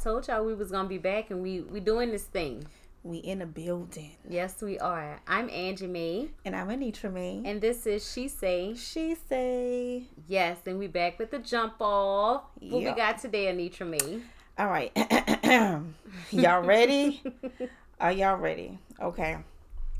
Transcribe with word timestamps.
told 0.00 0.26
y'all 0.28 0.44
we 0.44 0.54
was 0.54 0.70
gonna 0.70 0.88
be 0.88 0.98
back 0.98 1.30
and 1.30 1.42
we 1.42 1.60
we 1.60 1.78
doing 1.78 2.10
this 2.10 2.24
thing. 2.24 2.64
We 3.02 3.18
in 3.18 3.40
a 3.42 3.46
building. 3.46 4.12
Yes, 4.28 4.60
we 4.60 4.78
are. 4.78 5.20
I'm 5.26 5.48
Angie 5.48 5.86
Mae. 5.86 6.30
And 6.44 6.54
I'm 6.54 6.68
Anitra 6.68 7.10
Mae. 7.12 7.42
And 7.44 7.60
this 7.60 7.86
is 7.86 8.10
She 8.10 8.28
Say. 8.28 8.74
She 8.74 9.16
Say. 9.28 10.04
Yes, 10.26 10.58
and 10.66 10.78
we 10.78 10.86
back 10.86 11.18
with 11.18 11.30
the 11.30 11.38
jump 11.38 11.74
off. 11.80 12.44
What 12.60 12.82
we 12.82 12.92
got 12.92 13.18
today, 13.18 13.46
Anitra 13.46 13.86
Mae? 13.88 14.20
All 14.58 14.66
right. 14.68 14.92
y'all 16.30 16.62
ready? 16.62 17.22
Are 18.00 18.12
y'all 18.12 18.36
ready? 18.36 18.78
Okay. 19.00 19.38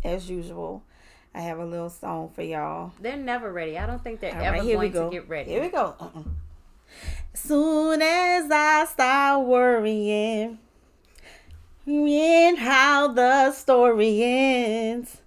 As 0.04 0.28
usual, 0.28 0.82
I 1.34 1.40
have 1.40 1.58
a 1.58 1.64
little 1.64 1.90
song 1.90 2.30
for 2.34 2.42
y'all. 2.42 2.92
They're 3.00 3.16
never 3.16 3.50
ready. 3.52 3.78
I 3.78 3.86
don't 3.86 4.02
think 4.02 4.20
they're 4.20 4.34
All 4.34 4.42
ever 4.42 4.56
right, 4.58 4.62
here 4.62 4.78
we 4.78 4.88
going 4.88 4.92
go. 4.92 5.10
to 5.10 5.16
get 5.20 5.28
ready. 5.28 5.50
Here 5.52 5.62
we 5.62 5.68
go. 5.68 5.94
Uh-uh. 5.98 6.22
Soon 7.34 8.02
as 8.02 8.50
I 8.50 8.86
start 8.90 9.46
worrying, 9.46 10.58
in 11.86 12.56
how 12.56 13.08
the 13.08 13.52
story 13.52 14.22
ends. 14.22 15.18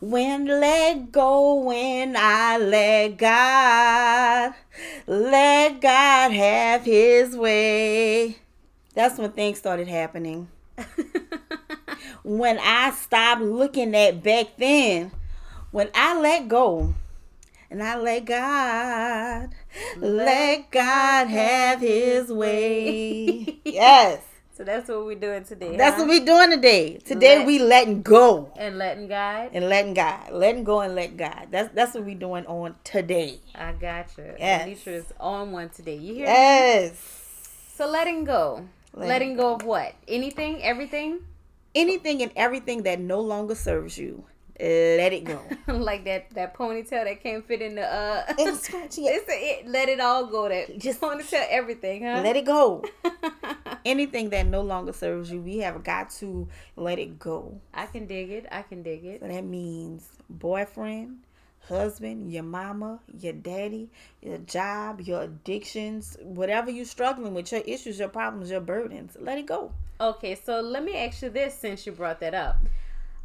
When 0.00 0.46
let 0.46 1.10
go, 1.10 1.54
when 1.54 2.14
I 2.16 2.58
let 2.58 3.16
God, 3.16 4.54
let 5.06 5.80
God 5.80 6.32
have 6.32 6.84
His 6.84 7.36
way. 7.36 8.36
That's 8.94 9.18
when 9.18 9.32
things 9.32 9.58
started 9.58 9.88
happening. 9.88 10.48
When 12.24 12.60
I 12.60 12.92
stopped 12.92 13.42
looking 13.42 13.96
at 13.96 14.22
back 14.22 14.56
then, 14.56 15.10
when 15.72 15.88
I 15.92 16.16
let 16.20 16.46
go, 16.46 16.94
and 17.68 17.82
I 17.82 17.96
let 17.96 18.26
God, 18.26 19.50
let 19.96 20.70
God 20.70 21.28
have 21.28 21.80
His 21.80 22.30
way. 22.30 23.60
yes. 23.64 24.22
so 24.54 24.64
that's 24.64 24.88
what 24.88 25.04
we're 25.06 25.14
doing 25.14 25.44
today. 25.44 25.76
That's 25.76 25.96
huh? 25.96 26.02
what 26.02 26.08
we're 26.08 26.24
doing 26.24 26.50
today. 26.50 26.98
Today 26.98 27.38
Let- 27.38 27.46
we 27.46 27.58
letting 27.58 28.02
go 28.02 28.52
and 28.56 28.78
letting 28.78 29.08
God. 29.08 29.50
and 29.52 29.68
letting 29.68 29.94
God, 29.94 30.32
letting 30.32 30.64
go 30.64 30.80
and 30.80 30.94
let 30.94 31.16
God. 31.16 31.48
That's 31.50 31.72
that's 31.74 31.94
what 31.94 32.04
we're 32.04 32.14
doing 32.14 32.46
on 32.46 32.74
today. 32.84 33.40
I 33.54 33.72
gotcha. 33.72 34.22
you. 34.22 34.34
Yes. 34.38 34.68
Anitra 34.68 34.92
is 34.94 35.12
on 35.18 35.52
one 35.52 35.68
today. 35.70 35.96
You 35.96 36.14
hear? 36.14 36.26
me? 36.26 36.32
Yes. 36.32 37.22
So 37.74 37.88
letting 37.88 38.24
go. 38.24 38.66
Letting 38.94 39.08
Letting, 39.08 39.36
go 39.36 39.54
of 39.54 39.64
what? 39.64 39.94
Anything? 40.06 40.62
Everything? 40.62 41.20
Anything 41.74 42.20
and 42.22 42.30
everything 42.36 42.82
that 42.82 43.00
no 43.00 43.20
longer 43.20 43.54
serves 43.54 43.96
you, 43.96 44.24
let 44.60 45.12
it 45.12 45.24
go. 45.24 45.40
like 45.72 46.04
that 46.04 46.30
that 46.30 46.54
ponytail 46.54 47.04
that 47.04 47.22
can't 47.22 47.46
fit 47.46 47.62
in 47.62 47.76
the 47.76 47.82
uh. 47.82 48.24
It's 48.38 48.66
scratchy. 48.66 49.02
it's 49.06 49.28
a, 49.28 49.32
it, 49.32 49.68
let 49.68 49.88
it 49.88 50.00
all 50.00 50.26
go. 50.26 50.48
That 50.48 50.78
Just- 50.78 50.82
just 50.82 51.00
ponytail 51.00 51.46
everything, 51.50 52.04
huh? 52.04 52.20
Let 52.22 52.36
it 52.36 52.44
go. 52.44 52.84
Anything 53.84 54.30
that 54.30 54.46
no 54.46 54.62
longer 54.62 54.92
serves 54.92 55.30
you, 55.30 55.40
we 55.40 55.58
have 55.58 55.82
got 55.82 56.10
to 56.10 56.46
let 56.76 56.98
it 56.98 57.18
go. 57.18 57.60
I 57.74 57.86
can 57.86 58.06
dig 58.06 58.30
it. 58.30 58.46
I 58.52 58.62
can 58.62 58.82
dig 58.82 59.04
it. 59.04 59.20
So 59.20 59.26
that 59.26 59.44
means 59.44 60.08
boyfriend, 60.30 61.18
husband, 61.68 62.32
your 62.32 62.44
mama, 62.44 63.00
your 63.18 63.32
daddy, 63.32 63.90
your 64.20 64.38
job, 64.38 65.00
your 65.00 65.22
addictions, 65.22 66.16
whatever 66.22 66.70
you're 66.70 66.84
struggling 66.84 67.34
with, 67.34 67.50
your 67.50 67.62
issues, 67.62 67.98
your 67.98 68.08
problems, 68.08 68.50
your 68.50 68.60
burdens. 68.60 69.16
Let 69.18 69.38
it 69.38 69.46
go. 69.46 69.72
Okay, 70.00 70.34
so 70.36 70.60
let 70.60 70.84
me 70.84 70.96
ask 70.96 71.22
you 71.22 71.30
this 71.30 71.54
since 71.58 71.86
you 71.86 71.92
brought 71.92 72.20
that 72.20 72.34
up. 72.34 72.58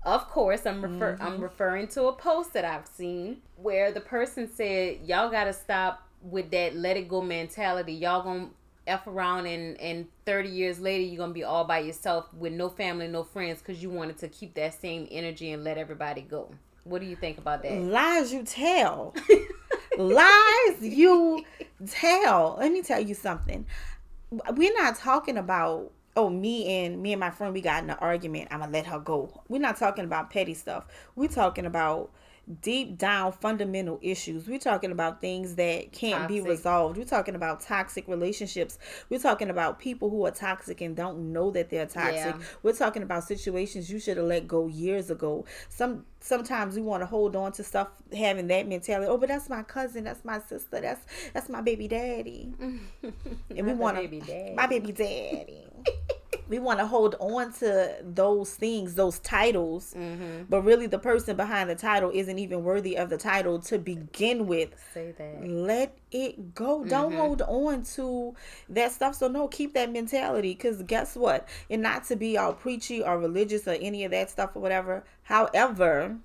Of 0.07 0.29
course, 0.29 0.65
I'm 0.65 0.81
refer 0.81 1.15
Mm-hmm. 1.15 1.23
I'm 1.23 1.41
referring 1.41 1.87
to 1.89 2.05
a 2.05 2.13
post 2.13 2.53
that 2.53 2.63
I've 2.63 2.87
seen 2.87 3.41
where 3.57 3.91
the 3.91 3.99
person 3.99 4.49
said, 4.49 5.01
"Y'all 5.03 5.29
got 5.29 5.43
to 5.43 5.53
stop 5.53 6.07
with 6.21 6.49
that 6.51 6.75
let 6.77 6.95
it 6.95 7.09
go 7.09 7.21
mentality. 7.21 7.93
Y'all 7.93 8.23
gonna 8.23 8.49
f 8.87 9.05
around 9.05 9.47
and 9.47 9.77
and 9.81 10.07
30 10.25 10.47
years 10.47 10.79
later 10.79 11.03
you're 11.03 11.17
gonna 11.17 11.33
be 11.33 11.43
all 11.43 11.65
by 11.65 11.79
yourself 11.79 12.33
with 12.33 12.53
no 12.53 12.69
family, 12.69 13.09
no 13.09 13.25
friends, 13.25 13.59
because 13.59 13.83
you 13.83 13.89
wanted 13.89 14.17
to 14.19 14.29
keep 14.29 14.53
that 14.53 14.79
same 14.79 15.09
energy 15.11 15.51
and 15.51 15.65
let 15.65 15.77
everybody 15.77 16.21
go." 16.21 16.49
What 16.85 17.01
do 17.01 17.07
you 17.07 17.17
think 17.17 17.37
about 17.37 17.63
that? 17.63 17.73
Lies 17.81 18.31
you 18.31 18.43
tell. 18.43 19.13
Lies 19.97 20.81
you 20.81 21.43
tell. 21.85 22.55
Let 22.57 22.71
me 22.71 22.81
tell 22.81 23.01
you 23.01 23.13
something. 23.13 23.65
We're 24.31 24.73
not 24.73 24.95
talking 24.95 25.37
about 25.37 25.91
oh 26.17 26.29
me 26.29 26.83
and 26.83 27.01
me 27.01 27.13
and 27.13 27.19
my 27.19 27.29
friend 27.29 27.53
we 27.53 27.61
got 27.61 27.83
in 27.83 27.89
an 27.89 27.97
argument. 27.99 28.49
I'm 28.51 28.59
gonna 28.59 28.71
let 28.71 28.87
her 28.87 28.99
go. 28.99 29.41
We're 29.47 29.61
not 29.61 29.77
talking 29.77 30.03
about 30.03 30.29
petty 30.29 30.53
stuff. 30.53 30.85
We're 31.15 31.29
talking 31.29 31.65
about 31.65 32.11
deep 32.61 32.97
down 32.97 33.31
fundamental 33.33 33.99
issues. 34.01 34.47
We're 34.47 34.59
talking 34.59 34.91
about 34.91 35.19
things 35.19 35.55
that 35.55 35.91
can't 35.91 36.27
be 36.27 36.39
resolved. 36.39 36.97
We're 36.97 37.03
talking 37.05 37.35
about 37.35 37.59
toxic 37.61 38.07
relationships. 38.07 38.79
We're 39.09 39.19
talking 39.19 39.49
about 39.49 39.79
people 39.79 40.09
who 40.09 40.25
are 40.25 40.31
toxic 40.31 40.81
and 40.81 40.95
don't 40.95 41.33
know 41.33 41.51
that 41.51 41.69
they're 41.69 41.85
toxic. 41.85 42.15
Yeah. 42.15 42.37
We're 42.63 42.73
talking 42.73 43.03
about 43.03 43.25
situations 43.25 43.89
you 43.89 43.99
should 43.99 44.17
have 44.17 44.25
let 44.27 44.47
go 44.47 44.67
years 44.67 45.09
ago. 45.09 45.45
Some 45.69 46.05
sometimes 46.19 46.75
we 46.75 46.81
want 46.81 47.01
to 47.01 47.05
hold 47.05 47.35
on 47.35 47.51
to 47.53 47.63
stuff 47.63 47.89
having 48.15 48.47
that 48.47 48.67
mentality. 48.67 49.07
Oh, 49.07 49.17
but 49.17 49.29
that's 49.29 49.49
my 49.49 49.63
cousin, 49.63 50.05
that's 50.05 50.23
my 50.23 50.39
sister, 50.39 50.79
that's 50.79 51.05
that's 51.33 51.49
my 51.49 51.61
baby 51.61 51.87
daddy. 51.87 52.53
And 53.55 53.65
we 53.65 53.73
want 53.73 53.97
baby 53.97 54.19
daddy. 54.19 54.53
my 54.55 54.67
baby 54.67 54.91
daddy. 54.91 55.65
we 56.49 56.59
want 56.59 56.79
to 56.79 56.87
hold 56.87 57.15
on 57.19 57.53
to 57.53 57.95
those 58.01 58.53
things, 58.55 58.95
those 58.95 59.19
titles, 59.19 59.93
Mm-hmm. 59.97 60.43
but 60.49 60.61
really 60.61 60.87
the 60.87 60.99
person 60.99 61.35
behind 61.37 61.69
the 61.69 61.75
title 61.75 62.11
isn't 62.13 62.39
even 62.39 62.63
worthy 62.63 62.97
of 62.97 63.09
the 63.09 63.17
title 63.17 63.59
to 63.59 63.77
begin 63.79 64.47
with. 64.47 64.69
Say 64.93 65.13
that. 65.17 65.45
Let 65.47 65.97
it 66.11 66.55
go. 66.55 66.83
Don't 66.83 67.11
Mm-hmm. 67.11 67.17
hold 67.19 67.41
on 67.43 67.83
to 67.95 68.35
that 68.69 68.91
stuff. 68.91 69.15
So 69.15 69.27
no, 69.27 69.47
keep 69.47 69.73
that 69.73 69.91
mentality. 69.91 70.55
Cause 70.55 70.83
guess 70.83 71.15
what? 71.15 71.47
And 71.69 71.81
not 71.81 72.05
to 72.05 72.15
be 72.15 72.37
all 72.37 72.53
preachy 72.53 73.01
or 73.03 73.17
religious 73.19 73.67
or 73.67 73.71
any 73.79 74.03
of 74.05 74.11
that 74.11 74.29
stuff 74.29 74.51
or 74.55 74.61
whatever. 74.61 75.03
However, 75.23 76.17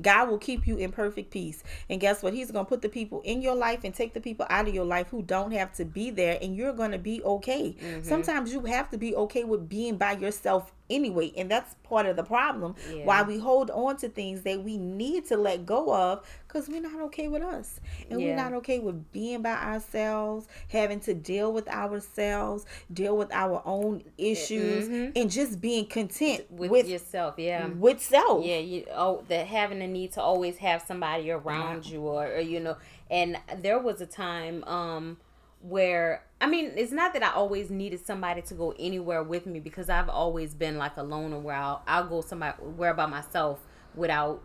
God 0.00 0.28
will 0.28 0.38
keep 0.38 0.66
you 0.66 0.76
in 0.76 0.92
perfect 0.92 1.30
peace. 1.30 1.62
And 1.88 2.00
guess 2.00 2.22
what? 2.22 2.34
He's 2.34 2.50
going 2.50 2.64
to 2.64 2.68
put 2.68 2.82
the 2.82 2.88
people 2.88 3.22
in 3.24 3.42
your 3.42 3.54
life 3.54 3.84
and 3.84 3.94
take 3.94 4.14
the 4.14 4.20
people 4.20 4.46
out 4.50 4.68
of 4.68 4.74
your 4.74 4.84
life 4.84 5.08
who 5.08 5.22
don't 5.22 5.52
have 5.52 5.72
to 5.74 5.84
be 5.84 6.10
there, 6.10 6.38
and 6.40 6.56
you're 6.56 6.72
going 6.72 6.92
to 6.92 6.98
be 6.98 7.22
okay. 7.22 7.76
Mm-hmm. 7.80 8.02
Sometimes 8.02 8.52
you 8.52 8.60
have 8.62 8.90
to 8.90 8.98
be 8.98 9.14
okay 9.16 9.44
with 9.44 9.68
being 9.68 9.96
by 9.96 10.12
yourself 10.12 10.72
anyway. 10.90 11.32
And 11.36 11.50
that's 11.50 11.74
part 11.82 12.06
of 12.06 12.16
the 12.16 12.24
problem 12.24 12.74
Yeah. 12.92 13.04
why 13.04 13.22
we 13.22 13.38
hold 13.38 13.70
on 13.70 13.96
to 13.98 14.08
things 14.08 14.42
that 14.42 14.62
we 14.62 14.76
need 14.78 15.26
to 15.26 15.36
let 15.36 15.66
go 15.66 15.94
of 15.94 16.26
because 16.46 16.68
we're 16.68 16.80
not 16.80 17.00
okay 17.02 17.28
with 17.28 17.42
us. 17.42 17.80
And 18.10 18.18
we're 18.20 18.36
not 18.36 18.52
okay 18.54 18.78
with 18.78 19.10
being 19.12 19.42
by 19.42 19.54
ourselves, 19.54 20.46
having 20.68 21.00
to 21.00 21.14
deal 21.14 21.52
with 21.52 21.68
ourselves, 21.68 22.64
deal 22.92 23.16
with 23.16 23.32
our 23.32 23.62
own 23.64 24.02
issues, 24.18 24.88
and 25.16 25.30
just 25.30 25.60
being 25.60 25.86
content 25.86 26.24
Mm-hmm. 26.24 26.56
With, 26.56 26.70
with, 26.70 26.88
yourself, 26.88 27.34
yeah. 27.38 27.66
with 27.68 28.00
self. 28.00 28.44
Yeah, 28.44 28.58
you 28.58 28.86
oh 28.92 29.24
that 29.28 29.46
having 29.46 29.82
a 29.82 29.86
need 29.86 30.12
to 30.12 30.20
always 30.20 30.56
have 30.58 30.82
somebody 30.82 31.30
around 31.30 31.86
you 31.86 32.00
or, 32.02 32.26
or 32.26 32.40
you 32.40 32.60
know 32.60 32.76
and 33.10 33.38
there 33.58 33.78
was 33.78 34.00
a 34.00 34.06
time 34.06 34.64
um 34.64 35.16
where 35.60 36.24
I 36.44 36.46
mean 36.46 36.72
it's 36.76 36.92
not 36.92 37.12
that 37.14 37.22
I 37.22 37.32
always 37.32 37.70
needed 37.70 38.04
somebody 38.06 38.42
to 38.42 38.54
go 38.54 38.74
anywhere 38.78 39.22
with 39.22 39.46
me 39.46 39.60
because 39.60 39.88
I've 39.88 40.08
always 40.10 40.54
been 40.54 40.76
like 40.78 40.96
a 40.96 41.02
loner 41.02 41.38
where 41.38 41.56
I'll, 41.56 41.82
I'll 41.86 42.06
go 42.06 42.20
somewhere 42.20 42.54
where 42.76 42.92
by 42.94 43.06
myself 43.06 43.60
without 43.94 44.42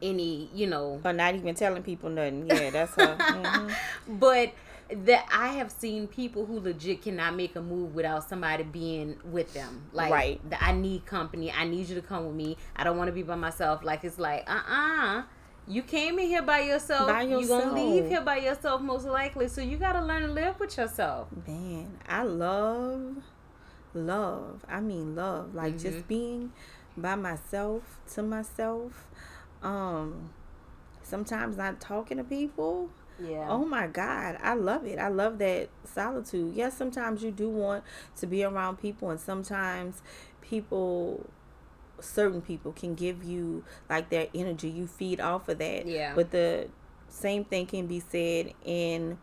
any 0.00 0.48
you 0.54 0.66
know 0.66 1.00
Or 1.04 1.12
not 1.12 1.34
even 1.34 1.54
telling 1.54 1.82
people 1.82 2.08
nothing. 2.10 2.46
Yeah, 2.48 2.70
that's 2.70 2.94
her. 2.94 3.16
Mhm. 3.20 3.74
but 4.08 4.52
that 5.06 5.26
I 5.32 5.48
have 5.58 5.70
seen 5.70 6.06
people 6.06 6.44
who 6.44 6.58
legit 6.60 7.02
cannot 7.02 7.34
make 7.36 7.54
a 7.56 7.62
move 7.62 7.94
without 7.94 8.28
somebody 8.28 8.62
being 8.64 9.16
with 9.24 9.54
them. 9.54 9.84
Like, 9.92 10.10
Right. 10.12 10.50
the, 10.50 10.62
I 10.62 10.72
need 10.72 11.06
company. 11.06 11.50
I 11.50 11.64
need 11.64 11.88
you 11.88 11.94
to 11.94 12.02
come 12.02 12.26
with 12.26 12.34
me. 12.34 12.56
I 12.76 12.84
don't 12.84 12.98
want 12.98 13.08
to 13.08 13.12
be 13.12 13.22
by 13.22 13.36
myself. 13.36 13.82
Like, 13.84 14.04
it's 14.04 14.18
like, 14.18 14.44
uh 14.50 14.60
uh 14.68 15.22
You 15.68 15.82
came 15.82 16.18
in 16.18 16.26
here 16.26 16.42
by 16.42 16.60
yourself. 16.60 17.08
By 17.08 17.22
You're 17.22 17.46
going 17.46 17.68
to 17.68 17.74
leave 17.74 18.06
here 18.08 18.20
by 18.20 18.38
yourself, 18.38 18.80
most 18.80 19.06
likely. 19.06 19.48
So 19.48 19.60
you 19.60 19.76
got 19.76 19.92
to 19.92 20.02
learn 20.04 20.22
to 20.22 20.28
live 20.28 20.58
with 20.58 20.76
yourself. 20.76 21.28
Man, 21.46 21.98
I 22.08 22.24
love, 22.24 23.16
love. 23.94 24.64
I 24.68 24.80
mean, 24.80 25.14
love. 25.14 25.54
Like 25.54 25.74
Mm-hmm. 25.74 25.88
just 25.88 26.08
being 26.08 26.52
by 26.96 27.14
myself, 27.14 28.00
to 28.14 28.22
myself. 28.22 29.06
Um, 29.62 30.30
sometimes 31.02 31.56
not 31.56 31.80
talking 31.80 32.16
to 32.18 32.24
people. 32.24 32.90
Yeah. 33.20 33.46
Oh 33.48 33.64
my 33.64 33.86
God, 33.86 34.38
I 34.42 34.54
love 34.54 34.84
it. 34.86 34.98
I 34.98 35.08
love 35.08 35.38
that 35.38 35.68
solitude. 35.84 36.54
Yes, 36.54 36.76
sometimes 36.76 37.22
you 37.22 37.30
do 37.30 37.48
want 37.48 37.84
to 38.16 38.26
be 38.26 38.42
around 38.42 38.78
people, 38.78 39.10
and 39.10 39.20
sometimes 39.20 40.02
people, 40.40 41.30
certain 42.02 42.40
people, 42.42 42.72
can 42.72 42.94
give 42.94 43.24
you 43.24 43.64
like 43.88 44.10
their 44.10 44.28
energy. 44.34 44.68
You 44.68 44.86
feed 44.86 45.20
off 45.20 45.48
of 45.48 45.58
that. 45.58 45.86
Yeah. 45.86 46.14
But 46.14 46.30
the 46.30 46.68
same 47.08 47.44
thing 47.44 47.66
can 47.66 47.86
be 47.86 48.00
said 48.00 48.54
in 48.64 49.18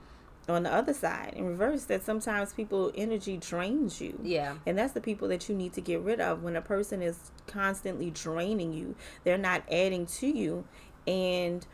on 0.48 0.64
the 0.64 0.74
other 0.74 0.94
side 0.96 1.34
in 1.36 1.46
reverse 1.46 1.84
that 1.86 2.04
sometimes 2.04 2.54
people 2.54 2.92
energy 2.96 3.38
drains 3.38 4.02
you 4.02 4.20
Yeah. 4.24 4.56
and 4.66 4.78
that's 4.80 4.94
the 4.94 5.02
people 5.02 5.28
that 5.28 5.48
you 5.48 5.54
need 5.54 5.74
to 5.74 5.82
get 5.82 6.02
rid 6.02 6.20
of 6.20 6.42
when 6.42 6.56
a 6.56 6.62
person 6.62 7.04
is 7.04 7.30
constantly 7.46 8.10
draining 8.10 8.74
you 8.74 8.96
they're 9.24 9.38
not 9.38 9.62
adding 9.72 10.08
to 10.08 10.28
you 10.28 10.66
and 11.06 11.68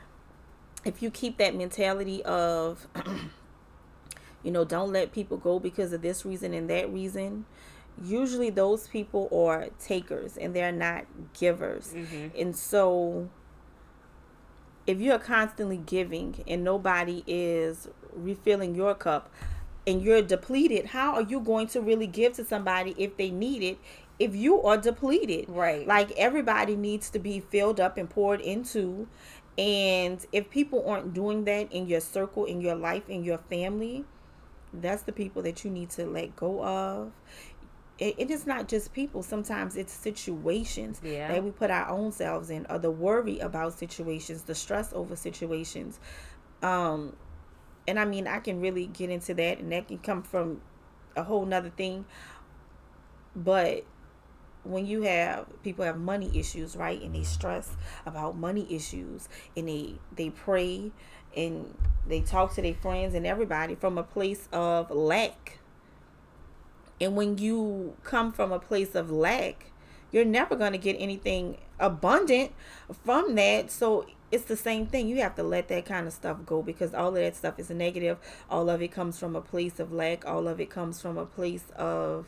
if 0.84 1.02
you 1.02 1.10
keep 1.10 1.38
that 1.38 1.56
mentality 1.56 2.22
of 2.24 2.88
you 4.44 4.52
know 4.52 4.66
don't 4.66 4.92
let 4.92 5.12
people 5.12 5.38
go 5.38 5.58
because 5.60 5.94
of 5.94 6.02
this 6.02 6.26
reason 6.26 6.54
and 6.54 6.70
that 6.70 6.92
reason 6.92 7.46
usually 8.04 8.50
those 8.50 8.88
people 8.88 9.30
are 9.32 9.70
takers 9.80 10.38
and 10.38 10.56
they're 10.56 10.72
not 10.72 11.06
givers. 11.34 11.94
Mm-hmm. 11.94 12.40
And 12.40 12.56
so 12.56 13.30
if 14.88 15.00
you're 15.00 15.20
constantly 15.20 15.78
giving 15.78 16.44
and 16.48 16.64
nobody 16.64 17.24
is 17.26 17.88
refilling 18.14 18.76
your 18.76 18.94
cup 18.96 19.32
and 19.88 20.02
you're 20.02 20.22
depleted, 20.22 20.88
how 20.88 21.16
are 21.16 21.22
you 21.22 21.40
going 21.40 21.68
to 21.68 21.82
really 21.82 22.08
give 22.08 22.34
to 22.34 22.46
somebody 22.46 22.96
if 22.98 23.18
they 23.18 23.32
need 23.32 23.64
it? 23.64 23.78
If 24.18 24.36
you 24.36 24.62
are 24.62 24.78
depleted, 24.78 25.50
Right. 25.50 25.86
Like 25.86 26.12
everybody 26.12 26.76
needs 26.76 27.10
to 27.12 27.20
be 27.20 27.40
filled 27.40 27.80
up 27.80 27.98
and 27.98 28.10
poured 28.10 28.42
into. 28.42 29.08
And 29.58 30.26
if 30.32 30.50
people 30.50 30.88
aren't 30.88 31.14
doing 31.14 31.46
that 31.46 31.72
in 31.72 31.88
your 31.88 32.02
circle, 32.02 32.46
in 32.46 32.62
your 32.62 32.76
life, 32.76 33.10
in 33.10 33.24
your 33.24 33.38
family, 33.38 34.06
that's 34.74 35.04
the 35.04 35.12
people 35.12 35.42
that 35.44 35.64
you 35.64 35.72
need 35.72 35.90
to 35.92 36.06
let 36.06 36.36
go 36.36 36.64
of. 36.64 37.12
It, 37.98 38.16
it 38.18 38.32
is 38.32 38.46
not 38.46 38.68
just 38.68 38.94
people. 38.94 39.24
Sometimes 39.24 39.76
it's 39.78 39.94
situations 39.94 41.00
Yeah. 41.04 41.30
that 41.30 41.44
we 41.44 41.52
put 41.52 41.72
our 41.72 41.90
own 41.90 42.12
selves 42.12 42.50
in, 42.50 42.66
or 42.70 42.78
the 42.80 42.92
worry 42.92 43.40
about 43.40 43.74
situations, 43.78 44.44
the 44.44 44.56
stress 44.56 44.92
over 44.94 45.16
situations. 45.16 46.00
Um, 46.62 47.16
and 47.88 48.00
I 48.00 48.06
mean, 48.06 48.28
I 48.28 48.40
can 48.40 48.60
really 48.60 48.88
get 48.88 49.10
into 49.10 49.34
that, 49.36 49.60
and 49.60 49.72
that 49.72 49.88
can 49.88 50.00
come 50.00 50.24
from 50.24 50.62
a 51.16 51.24
whole 51.24 51.46
nother 51.46 51.70
thing. 51.70 52.06
But 53.36 53.86
when 54.64 54.86
you 54.86 55.04
have 55.04 55.46
people 55.64 55.86
have 55.86 55.98
money 55.98 56.32
issues, 56.38 56.76
right, 56.76 57.02
and 57.02 57.14
they 57.14 57.24
stress 57.24 57.76
about 58.06 58.36
money 58.36 58.66
issues, 58.70 59.30
and 59.56 59.68
they 59.68 59.96
they 60.16 60.30
pray 60.32 60.92
and 61.38 61.78
they 62.08 62.22
talk 62.22 62.54
to 62.56 62.62
their 62.62 62.74
friends 62.74 63.14
and 63.14 63.26
everybody 63.28 63.76
from 63.76 63.98
a 63.98 64.04
place 64.04 64.48
of 64.52 64.90
lack. 64.92 65.60
And 67.00 67.16
when 67.16 67.38
you 67.38 67.96
come 68.04 68.32
from 68.32 68.52
a 68.52 68.60
place 68.60 68.96
of 68.96 69.12
lack, 69.12 69.72
you're 70.12 70.26
never 70.26 70.56
going 70.56 70.72
to 70.72 70.78
get 70.78 70.96
anything 70.98 71.58
abundant 71.80 72.54
from 73.04 73.36
that. 73.36 73.70
So 73.70 74.06
it's 74.32 74.46
the 74.46 74.56
same 74.56 74.88
thing. 74.88 75.08
You 75.08 75.18
have 75.18 75.36
to 75.36 75.44
let 75.44 75.68
that 75.68 75.86
kind 75.86 76.08
of 76.08 76.14
stuff 76.14 76.38
go 76.46 76.62
because 76.62 76.94
all 76.94 77.10
of 77.10 77.16
that 77.16 77.36
stuff 77.36 77.60
is 77.60 77.70
negative. 77.70 78.18
All 78.50 78.70
of 78.70 78.82
it 78.82 78.92
comes 78.92 79.20
from 79.20 79.36
a 79.36 79.42
place 79.42 79.80
of 79.80 79.92
lack. 79.92 80.26
All 80.26 80.48
of 80.48 80.60
it 80.60 80.70
comes 80.70 81.02
from 81.02 81.18
a 81.18 81.26
place 81.26 81.66
of 81.76 82.28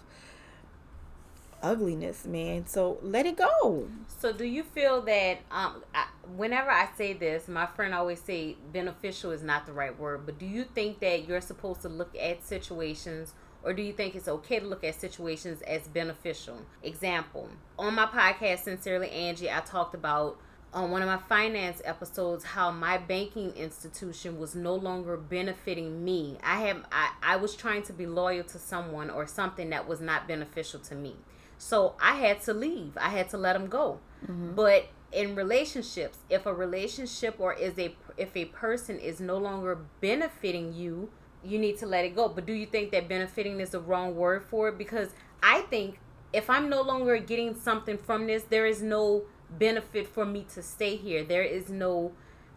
ugliness, 1.61 2.25
man. 2.25 2.67
So 2.67 2.97
let 3.01 3.25
it 3.25 3.37
go. 3.37 3.87
So 4.19 4.31
do 4.33 4.45
you 4.45 4.63
feel 4.63 5.01
that 5.03 5.39
um 5.49 5.83
I, 5.93 6.07
whenever 6.35 6.69
I 6.69 6.89
say 6.97 7.13
this, 7.13 7.47
my 7.47 7.65
friend 7.65 7.93
always 7.93 8.21
say 8.21 8.57
beneficial 8.71 9.31
is 9.31 9.43
not 9.43 9.65
the 9.65 9.73
right 9.73 9.97
word, 9.97 10.25
but 10.25 10.37
do 10.37 10.45
you 10.45 10.63
think 10.63 10.99
that 10.99 11.27
you're 11.27 11.41
supposed 11.41 11.81
to 11.81 11.89
look 11.89 12.15
at 12.15 12.43
situations 12.45 13.33
or 13.63 13.73
do 13.73 13.81
you 13.81 13.93
think 13.93 14.15
it's 14.15 14.27
okay 14.27 14.59
to 14.59 14.65
look 14.65 14.83
at 14.83 14.95
situations 14.95 15.61
as 15.63 15.87
beneficial? 15.87 16.59
Example, 16.83 17.49
on 17.77 17.95
my 17.95 18.05
podcast 18.05 18.59
Sincerely 18.59 19.09
Angie, 19.09 19.51
I 19.51 19.59
talked 19.61 19.93
about 19.93 20.39
on 20.73 20.91
one 20.91 21.01
of 21.01 21.07
my 21.07 21.17
finance 21.17 21.81
episodes 21.85 22.43
how 22.43 22.71
my 22.71 22.97
banking 22.97 23.51
institution 23.51 24.37
was 24.37 24.53
no 24.53 24.75
longer 24.75 25.17
benefiting 25.17 26.03
me. 26.03 26.37
I 26.43 26.61
have 26.61 26.85
I, 26.91 27.11
I 27.23 27.35
was 27.37 27.55
trying 27.55 27.83
to 27.83 27.93
be 27.93 28.05
loyal 28.05 28.43
to 28.45 28.59
someone 28.59 29.09
or 29.09 29.25
something 29.25 29.69
that 29.71 29.87
was 29.87 30.01
not 30.01 30.27
beneficial 30.27 30.79
to 30.81 30.95
me. 30.95 31.15
So 31.57 31.95
I 32.01 32.15
had 32.15 32.41
to 32.43 32.53
leave. 32.53 32.97
I 32.97 33.09
had 33.09 33.29
to 33.29 33.37
let 33.37 33.53
them 33.53 33.67
go. 33.67 33.99
Mm-hmm. 34.23 34.53
But 34.53 34.89
in 35.11 35.35
relationships, 35.35 36.19
if 36.29 36.45
a 36.45 36.53
relationship 36.53 37.35
or 37.39 37.53
is 37.53 37.77
a 37.79 37.95
if 38.17 38.35
a 38.35 38.45
person 38.45 38.99
is 38.99 39.19
no 39.19 39.37
longer 39.37 39.79
benefiting 40.01 40.73
you, 40.73 41.09
you 41.43 41.59
need 41.59 41.77
to 41.79 41.85
let 41.85 42.05
it 42.05 42.15
go. 42.15 42.27
But 42.27 42.45
do 42.45 42.53
you 42.53 42.65
think 42.65 42.91
that 42.91 43.07
benefiting 43.07 43.59
is 43.59 43.71
the 43.71 43.79
wrong 43.79 44.15
word 44.15 44.43
for 44.43 44.69
it? 44.69 44.77
Because 44.77 45.09
I 45.41 45.61
think 45.61 45.99
if 46.33 46.49
I'm 46.49 46.69
no 46.69 46.81
longer 46.81 47.17
getting 47.17 47.55
something 47.55 47.97
from 47.97 48.27
this, 48.27 48.43
there 48.43 48.65
is 48.65 48.81
no 48.81 49.23
benefit 49.49 50.07
for 50.07 50.25
me 50.25 50.45
to 50.53 50.61
stay 50.61 50.95
here. 50.95 51.23
There 51.23 51.43
is 51.43 51.69
no 51.69 52.11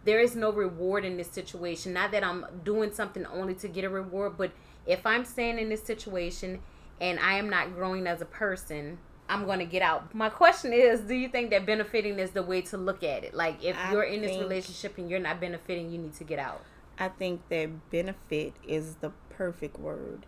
there 0.05 0.21
is 0.21 0.35
no 0.35 0.51
reward 0.51 1.05
in 1.05 1.19
this 1.19 1.29
situation. 1.29 1.93
Not 1.93 2.11
that 2.13 2.25
I'm 2.25 2.47
doing 2.65 2.91
something 2.91 3.27
only 3.27 3.55
to 3.57 3.69
get 3.69 3.85
a 3.85 3.89
reward, 3.89 4.39
but 4.39 4.51
if 4.87 5.05
I'm 5.05 5.27
staying 5.27 5.59
in 5.59 5.69
this 5.69 5.83
situation 5.83 6.61
and 7.01 7.19
I 7.21 7.35
am 7.35 7.51
not 7.51 7.75
growing 7.75 8.07
as 8.07 8.23
a 8.23 8.25
person, 8.25 8.99
I'm 9.29 9.45
going 9.45 9.59
to 9.59 9.65
get 9.67 9.83
out. 9.83 10.15
My 10.15 10.29
question 10.29 10.73
is, 10.73 11.01
do 11.03 11.15
you 11.15 11.29
think 11.29 11.51
that 11.51 11.67
benefiting 11.67 12.19
is 12.19 12.31
the 12.31 12.43
way 12.43 12.63
to 12.63 12.77
look 12.77 13.05
at 13.05 13.25
it? 13.25 13.35
Like 13.35 13.63
if 13.63 13.77
I 13.77 13.93
you're 13.93 14.03
in 14.03 14.23
this 14.23 14.39
relationship 14.39 14.97
and 14.99 15.09
you're 15.11 15.21
not 15.21 15.41
benefiting, 15.41 15.91
you 15.91 15.99
need 15.99 16.15
to 16.15 16.25
get 16.25 16.39
out. 16.39 16.63
I 17.01 17.09
think 17.09 17.49
that 17.49 17.91
benefit 17.91 18.53
is 18.67 18.97
the 18.97 19.11
perfect 19.31 19.81
word. 19.81 20.27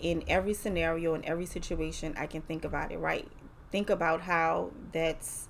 In 0.00 0.24
every 0.26 0.52
scenario, 0.52 1.14
in 1.14 1.24
every 1.24 1.46
situation, 1.46 2.14
I 2.18 2.26
can 2.26 2.42
think 2.42 2.64
about 2.64 2.90
it, 2.90 2.98
right? 2.98 3.28
Think 3.70 3.88
about 3.88 4.22
how 4.22 4.72
that's 4.92 5.48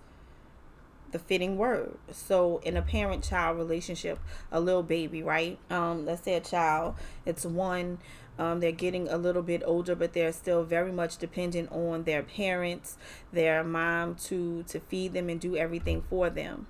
the 1.10 1.18
fitting 1.18 1.56
word. 1.56 1.96
So, 2.12 2.58
in 2.58 2.76
a 2.76 2.82
parent 2.82 3.24
child 3.24 3.56
relationship, 3.56 4.18
a 4.52 4.60
little 4.60 4.82
baby, 4.82 5.22
right? 5.22 5.58
Um, 5.70 6.04
let's 6.04 6.22
say 6.22 6.34
a 6.34 6.40
child, 6.40 6.96
it's 7.24 7.46
one, 7.46 7.98
um, 8.38 8.60
they're 8.60 8.70
getting 8.70 9.08
a 9.08 9.16
little 9.16 9.42
bit 9.42 9.62
older, 9.64 9.94
but 9.94 10.12
they're 10.12 10.32
still 10.32 10.64
very 10.64 10.92
much 10.92 11.16
dependent 11.16 11.72
on 11.72 12.04
their 12.04 12.22
parents, 12.22 12.98
their 13.32 13.64
mom 13.64 14.16
to 14.16 14.64
to 14.64 14.80
feed 14.80 15.14
them 15.14 15.30
and 15.30 15.40
do 15.40 15.56
everything 15.56 16.04
for 16.10 16.28
them 16.28 16.66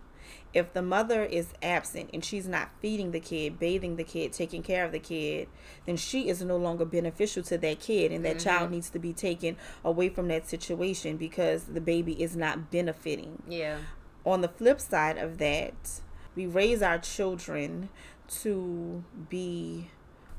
if 0.55 0.73
the 0.73 0.83
mother 0.83 1.23
is 1.23 1.53
absent 1.63 2.11
and 2.13 2.25
she's 2.25 2.49
not 2.49 2.71
feeding 2.81 3.11
the 3.13 3.21
kid, 3.21 3.59
bathing 3.59 3.97
the 3.97 4.05
kid, 4.05 4.33
taking 4.33 4.63
care 4.63 4.85
of 4.85 4.93
the 4.93 4.99
kid, 4.99 5.49
then 5.87 5.97
she 5.97 6.29
is 6.29 6.43
no 6.43 6.57
longer 6.57 6.85
beneficial 6.85 7.43
to 7.45 7.59
that 7.59 7.81
kid 7.81 8.13
and 8.13 8.25
that 8.25 8.37
mm-hmm. 8.37 8.49
child 8.49 8.71
needs 8.71 8.91
to 8.91 8.99
be 8.99 9.13
taken 9.13 9.57
away 9.85 10.09
from 10.09 10.29
that 10.29 10.49
situation 10.49 11.17
because 11.17 11.65
the 11.65 11.81
baby 11.81 12.21
is 12.23 12.35
not 12.35 12.71
benefiting. 12.71 13.43
Yeah. 13.49 13.79
On 14.25 14.41
the 14.41 14.49
flip 14.49 14.81
side 14.81 15.19
of 15.19 15.39
that, 15.39 16.01
we 16.35 16.47
raise 16.47 16.83
our 16.83 16.99
children 16.99 17.89
to 18.29 19.05
be 19.29 19.91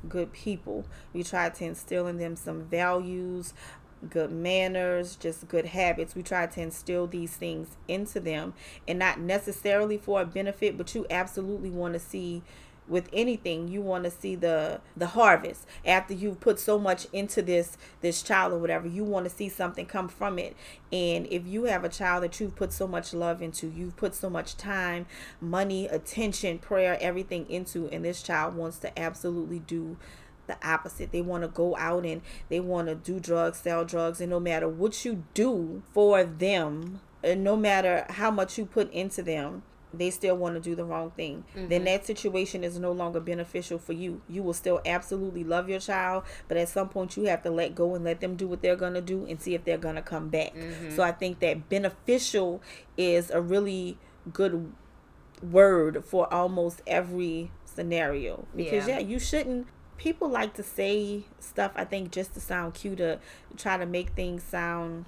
good 0.08 0.32
people. 0.32 0.84
We 1.12 1.22
try 1.22 1.48
to 1.50 1.64
instill 1.64 2.06
in 2.06 2.18
them 2.18 2.36
some 2.36 2.64
values, 2.64 3.52
good 4.08 4.30
manners, 4.30 5.16
just 5.16 5.48
good 5.48 5.66
habits. 5.66 6.14
We 6.14 6.22
try 6.22 6.46
to 6.46 6.60
instill 6.60 7.06
these 7.06 7.36
things 7.36 7.76
into 7.88 8.20
them 8.20 8.54
and 8.88 8.98
not 8.98 9.20
necessarily 9.20 9.98
for 9.98 10.22
a 10.22 10.26
benefit, 10.26 10.78
but 10.78 10.94
you 10.94 11.06
absolutely 11.10 11.70
want 11.70 11.94
to 11.94 12.00
see 12.00 12.42
with 12.90 13.08
anything 13.12 13.68
you 13.68 13.80
want 13.80 14.04
to 14.04 14.10
see 14.10 14.34
the 14.34 14.80
the 14.96 15.06
harvest 15.08 15.64
after 15.86 16.12
you've 16.12 16.40
put 16.40 16.58
so 16.58 16.78
much 16.78 17.06
into 17.12 17.40
this 17.40 17.78
this 18.00 18.20
child 18.20 18.52
or 18.52 18.58
whatever 18.58 18.88
you 18.88 19.04
want 19.04 19.24
to 19.24 19.30
see 19.30 19.48
something 19.48 19.86
come 19.86 20.08
from 20.08 20.38
it 20.38 20.56
and 20.92 21.26
if 21.30 21.46
you 21.46 21.64
have 21.64 21.84
a 21.84 21.88
child 21.88 22.22
that 22.24 22.40
you've 22.40 22.56
put 22.56 22.72
so 22.72 22.88
much 22.88 23.14
love 23.14 23.40
into 23.40 23.68
you've 23.68 23.96
put 23.96 24.14
so 24.14 24.28
much 24.28 24.56
time 24.56 25.06
money 25.40 25.86
attention 25.86 26.58
prayer 26.58 26.98
everything 27.00 27.48
into 27.48 27.88
and 27.90 28.04
this 28.04 28.22
child 28.22 28.56
wants 28.56 28.78
to 28.78 28.98
absolutely 28.98 29.60
do 29.60 29.96
the 30.50 30.68
opposite. 30.68 31.12
They 31.12 31.22
want 31.22 31.42
to 31.42 31.48
go 31.48 31.76
out 31.76 32.04
and 32.04 32.22
they 32.48 32.60
want 32.60 32.88
to 32.88 32.94
do 32.94 33.20
drugs, 33.20 33.58
sell 33.58 33.84
drugs, 33.84 34.20
and 34.20 34.30
no 34.30 34.40
matter 34.40 34.68
what 34.68 35.04
you 35.04 35.24
do 35.34 35.82
for 35.92 36.24
them, 36.24 37.00
and 37.22 37.44
no 37.44 37.56
matter 37.56 38.06
how 38.10 38.30
much 38.30 38.58
you 38.58 38.64
put 38.64 38.90
into 38.92 39.22
them, 39.22 39.62
they 39.92 40.10
still 40.10 40.36
want 40.36 40.54
to 40.54 40.60
do 40.60 40.74
the 40.74 40.84
wrong 40.84 41.10
thing. 41.10 41.44
Then 41.54 41.68
mm-hmm. 41.68 41.84
that 41.84 42.06
situation 42.06 42.62
is 42.62 42.78
no 42.78 42.92
longer 42.92 43.20
beneficial 43.20 43.78
for 43.78 43.92
you. 43.92 44.22
You 44.28 44.42
will 44.42 44.54
still 44.54 44.80
absolutely 44.86 45.44
love 45.44 45.68
your 45.68 45.80
child, 45.80 46.24
but 46.48 46.56
at 46.56 46.68
some 46.68 46.88
point 46.88 47.16
you 47.16 47.24
have 47.24 47.42
to 47.42 47.50
let 47.50 47.74
go 47.74 47.94
and 47.94 48.04
let 48.04 48.20
them 48.20 48.36
do 48.36 48.46
what 48.46 48.62
they're 48.62 48.76
going 48.76 48.94
to 48.94 49.00
do 49.00 49.26
and 49.26 49.40
see 49.40 49.54
if 49.54 49.64
they're 49.64 49.78
going 49.78 49.96
to 49.96 50.02
come 50.02 50.28
back. 50.28 50.54
Mm-hmm. 50.54 50.94
So 50.94 51.02
I 51.02 51.12
think 51.12 51.40
that 51.40 51.68
beneficial 51.68 52.62
is 52.96 53.30
a 53.30 53.40
really 53.40 53.98
good 54.32 54.72
word 55.42 56.04
for 56.04 56.32
almost 56.32 56.82
every 56.86 57.50
scenario 57.64 58.46
because 58.54 58.86
Yeah. 58.86 58.98
yeah 58.98 59.06
you 59.06 59.18
shouldn't 59.18 59.66
people 60.00 60.30
like 60.30 60.54
to 60.54 60.62
say 60.62 61.22
stuff 61.40 61.72
i 61.76 61.84
think 61.84 62.10
just 62.10 62.32
to 62.32 62.40
sound 62.40 62.72
cute 62.72 62.96
to 62.96 63.18
try 63.58 63.76
to 63.76 63.84
make 63.84 64.08
things 64.10 64.42
sound 64.42 65.04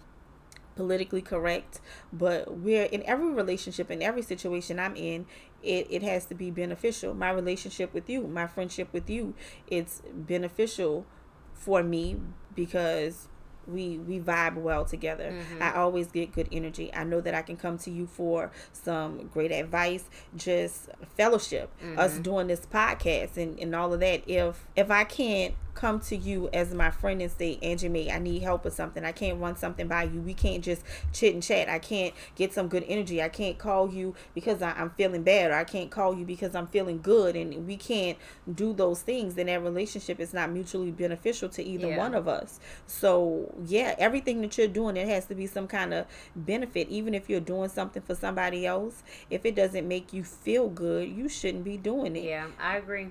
politically 0.76 1.22
correct 1.22 1.80
but 2.12 2.58
we're 2.58 2.84
in 2.84 3.02
every 3.06 3.30
relationship 3.30 3.90
in 3.90 4.02
every 4.02 4.20
situation 4.20 4.78
i'm 4.78 4.94
in 4.94 5.25
it, 5.62 5.87
it 5.90 6.02
has 6.02 6.25
to 6.25 6.34
be 6.34 6.50
beneficial. 6.50 7.14
My 7.14 7.30
relationship 7.30 7.94
with 7.94 8.11
you 8.11 8.26
my 8.26 8.46
friendship 8.46 8.88
with 8.92 9.08
you 9.08 9.34
it's 9.66 10.02
beneficial 10.12 11.06
for 11.54 11.82
me 11.82 12.20
because 12.54 13.28
we 13.66 13.99
we 13.99 14.21
vibe 14.21 14.57
well 14.57 14.85
together. 14.85 15.33
Mm-hmm. 15.33 15.62
I 15.62 15.75
always 15.75 16.09
get 16.09 16.33
good 16.33 16.49
energy. 16.52 16.92
I 16.95 17.04
know 17.04 17.21
that 17.21 17.35
i 17.35 17.42
can 17.42 17.57
come 17.57 17.78
to 17.78 17.90
you 17.90 18.07
for 18.07 18.50
some 18.73 19.28
great 19.33 19.52
advice 19.52 20.04
just 20.37 20.88
fellowship 21.16 21.71
us 21.97 22.12
mm-hmm. 22.12 22.23
doing 22.23 22.47
this 22.47 22.66
podcast 22.66 23.37
and, 23.37 23.59
and 23.59 23.75
all 23.75 23.92
of 23.92 24.00
that. 24.00 24.28
If 24.28 24.66
if 24.76 24.90
i 24.90 25.04
can't 25.04 25.54
come 25.74 26.00
to 26.00 26.16
you 26.16 26.48
as 26.52 26.74
my 26.74 26.90
friend 26.90 27.20
and 27.22 27.30
say, 27.30 27.58
Angie 27.62 27.88
Mae, 27.88 28.10
I 28.10 28.18
need 28.18 28.42
help 28.42 28.64
with 28.64 28.74
something. 28.74 29.04
I 29.04 29.12
can't 29.12 29.40
run 29.40 29.56
something 29.56 29.88
by 29.88 30.04
you. 30.04 30.20
We 30.20 30.34
can't 30.34 30.62
just 30.62 30.82
chit 31.12 31.34
and 31.34 31.42
chat. 31.42 31.68
I 31.68 31.78
can't 31.78 32.14
get 32.34 32.52
some 32.52 32.68
good 32.68 32.84
energy. 32.86 33.22
I 33.22 33.28
can't 33.28 33.58
call 33.58 33.92
you 33.92 34.14
because 34.34 34.62
I, 34.62 34.78
am 34.80 34.90
feeling 34.90 35.22
bad 35.22 35.50
or 35.50 35.54
I 35.54 35.64
can't 35.64 35.90
call 35.90 36.16
you 36.16 36.24
because 36.24 36.54
I'm 36.54 36.66
feeling 36.66 37.00
good 37.00 37.36
and 37.36 37.66
we 37.66 37.76
can't 37.76 38.18
do 38.52 38.72
those 38.72 39.02
things, 39.02 39.34
then 39.34 39.46
that 39.46 39.62
relationship 39.62 40.20
is 40.20 40.34
not 40.34 40.50
mutually 40.50 40.90
beneficial 40.90 41.48
to 41.50 41.62
either 41.62 41.88
yeah. 41.88 41.98
one 41.98 42.14
of 42.14 42.28
us. 42.28 42.60
So 42.86 43.54
yeah, 43.66 43.94
everything 43.98 44.40
that 44.42 44.58
you're 44.58 44.68
doing, 44.68 44.96
it 44.96 45.08
has 45.08 45.26
to 45.26 45.34
be 45.34 45.46
some 45.46 45.66
kind 45.66 45.94
of 45.94 46.06
benefit. 46.36 46.88
Even 46.88 47.14
if 47.14 47.28
you're 47.28 47.40
doing 47.40 47.68
something 47.68 48.02
for 48.02 48.14
somebody 48.14 48.66
else, 48.66 49.02
if 49.30 49.44
it 49.44 49.54
doesn't 49.54 49.86
make 49.86 50.12
you 50.12 50.24
feel 50.24 50.68
good, 50.68 51.08
you 51.08 51.28
shouldn't 51.28 51.64
be 51.64 51.76
doing 51.76 52.16
it. 52.16 52.24
Yeah, 52.24 52.46
I 52.60 52.76
agree 52.76 53.10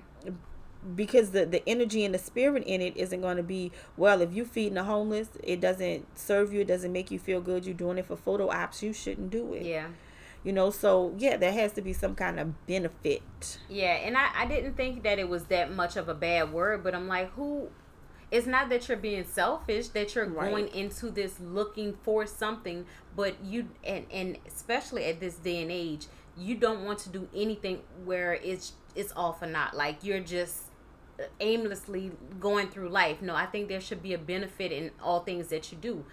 because 0.96 1.30
the 1.30 1.46
the 1.46 1.62
energy 1.68 2.04
and 2.04 2.14
the 2.14 2.18
spirit 2.18 2.62
in 2.64 2.80
it 2.80 2.96
isn't 2.96 3.20
going 3.20 3.36
to 3.36 3.42
be 3.42 3.70
well 3.96 4.20
if 4.20 4.32
you 4.32 4.44
feeding 4.44 4.74
the 4.74 4.84
homeless 4.84 5.28
it 5.42 5.60
doesn't 5.60 6.06
serve 6.18 6.52
you 6.52 6.60
it 6.60 6.66
doesn't 6.66 6.92
make 6.92 7.10
you 7.10 7.18
feel 7.18 7.40
good 7.40 7.64
you're 7.64 7.74
doing 7.74 7.98
it 7.98 8.06
for 8.06 8.16
photo 8.16 8.50
ops 8.50 8.82
you 8.82 8.92
shouldn't 8.92 9.30
do 9.30 9.54
it. 9.54 9.64
Yeah. 9.64 9.86
You 10.44 10.52
know 10.52 10.70
so 10.70 11.14
yeah 11.18 11.36
there 11.36 11.52
has 11.52 11.72
to 11.74 11.82
be 11.82 11.92
some 11.92 12.16
kind 12.16 12.40
of 12.40 12.66
benefit. 12.66 13.58
Yeah 13.68 13.94
and 13.94 14.16
i 14.16 14.28
i 14.34 14.46
didn't 14.46 14.76
think 14.76 15.04
that 15.04 15.18
it 15.18 15.28
was 15.28 15.44
that 15.44 15.72
much 15.72 15.96
of 15.96 16.08
a 16.08 16.14
bad 16.14 16.52
word 16.52 16.82
but 16.82 16.94
i'm 16.94 17.06
like 17.06 17.30
who 17.34 17.68
it's 18.32 18.46
not 18.46 18.70
that 18.70 18.88
you're 18.88 18.96
being 18.96 19.24
selfish 19.24 19.88
that 19.88 20.14
you're 20.14 20.26
right. 20.26 20.50
going 20.50 20.68
into 20.68 21.10
this 21.10 21.38
looking 21.38 21.96
for 22.02 22.26
something 22.26 22.86
but 23.14 23.36
you 23.44 23.68
and 23.84 24.06
and 24.10 24.38
especially 24.48 25.04
at 25.04 25.20
this 25.20 25.36
day 25.36 25.62
and 25.62 25.70
age 25.70 26.06
you 26.36 26.56
don't 26.56 26.84
want 26.84 26.98
to 26.98 27.10
do 27.10 27.28
anything 27.34 27.80
where 28.04 28.32
it's 28.34 28.72
it's 28.96 29.12
all 29.12 29.32
for 29.32 29.46
not 29.46 29.76
like 29.76 30.02
you're 30.02 30.20
just 30.20 30.71
aimlessly 31.40 32.12
going 32.40 32.68
through 32.68 32.88
life. 32.88 33.22
No, 33.22 33.34
I 33.34 33.46
think 33.46 33.68
there 33.68 33.80
should 33.80 34.02
be 34.02 34.14
a 34.14 34.18
benefit 34.18 34.72
in 34.72 34.90
all 35.02 35.20
things 35.20 35.48
that 35.48 35.70
you 35.72 35.78
do. 35.78 36.04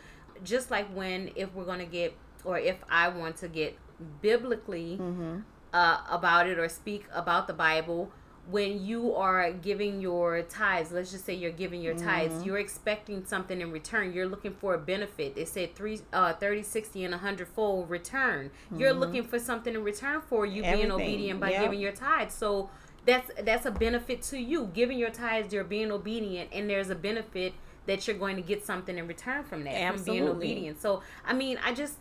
Just 0.43 0.71
like 0.71 0.87
when, 0.93 1.31
if 1.35 1.53
we're 1.53 1.65
going 1.65 1.79
to 1.79 1.85
get, 1.85 2.15
or 2.43 2.57
if 2.57 2.77
I 2.89 3.09
want 3.09 3.37
to 3.37 3.47
get 3.47 3.77
biblically 4.21 4.97
mm-hmm. 4.99 5.39
uh, 5.73 6.01
about 6.09 6.47
it 6.47 6.57
or 6.57 6.69
speak 6.69 7.05
about 7.13 7.47
the 7.47 7.53
Bible, 7.53 8.11
when 8.49 8.83
you 8.83 9.13
are 9.13 9.51
giving 9.51 10.01
your 10.01 10.41
tithes, 10.43 10.91
let's 10.91 11.11
just 11.11 11.25
say 11.25 11.33
you're 11.33 11.51
giving 11.51 11.81
your 11.81 11.93
tithes, 11.93 12.33
mm-hmm. 12.33 12.43
you're 12.45 12.57
expecting 12.57 13.23
something 13.25 13.61
in 13.61 13.71
return. 13.71 14.11
You're 14.11 14.27
looking 14.27 14.53
for 14.53 14.73
a 14.73 14.77
benefit. 14.77 15.35
They 15.35 15.45
said 15.45 15.75
three, 15.75 15.99
uh, 16.13 16.33
30, 16.33 16.63
60, 16.63 17.03
and 17.03 17.11
100 17.11 17.47
fold 17.47 17.89
return. 17.89 18.49
Mm-hmm. 18.49 18.79
You're 18.79 18.93
looking 18.93 19.23
for 19.23 19.37
something 19.37 19.75
in 19.75 19.83
return 19.83 20.21
for 20.21 20.45
you 20.45 20.63
Everything. 20.63 20.89
being 20.89 20.91
obedient 20.91 21.39
by 21.39 21.51
yep. 21.51 21.63
giving 21.63 21.79
your 21.79 21.91
tithes. 21.91 22.33
So 22.33 22.71
that's 23.05 23.31
that's 23.43 23.65
a 23.65 23.71
benefit 23.71 24.21
to 24.23 24.39
you. 24.39 24.69
Giving 24.73 24.97
your 24.97 25.09
tithes, 25.09 25.53
you're 25.53 25.63
being 25.63 25.91
obedient, 25.91 26.49
and 26.51 26.69
there's 26.69 26.89
a 26.89 26.95
benefit 26.95 27.53
that 27.85 28.07
you're 28.07 28.17
going 28.17 28.35
to 28.35 28.41
get 28.41 28.65
something 28.65 28.97
in 28.97 29.07
return 29.07 29.43
from 29.43 29.63
that 29.63 29.73
Absolutely. 29.73 30.19
from 30.19 30.25
being 30.25 30.35
obedient. 30.35 30.81
So 30.81 31.01
I 31.25 31.33
mean, 31.33 31.59
I 31.63 31.73
just 31.73 31.95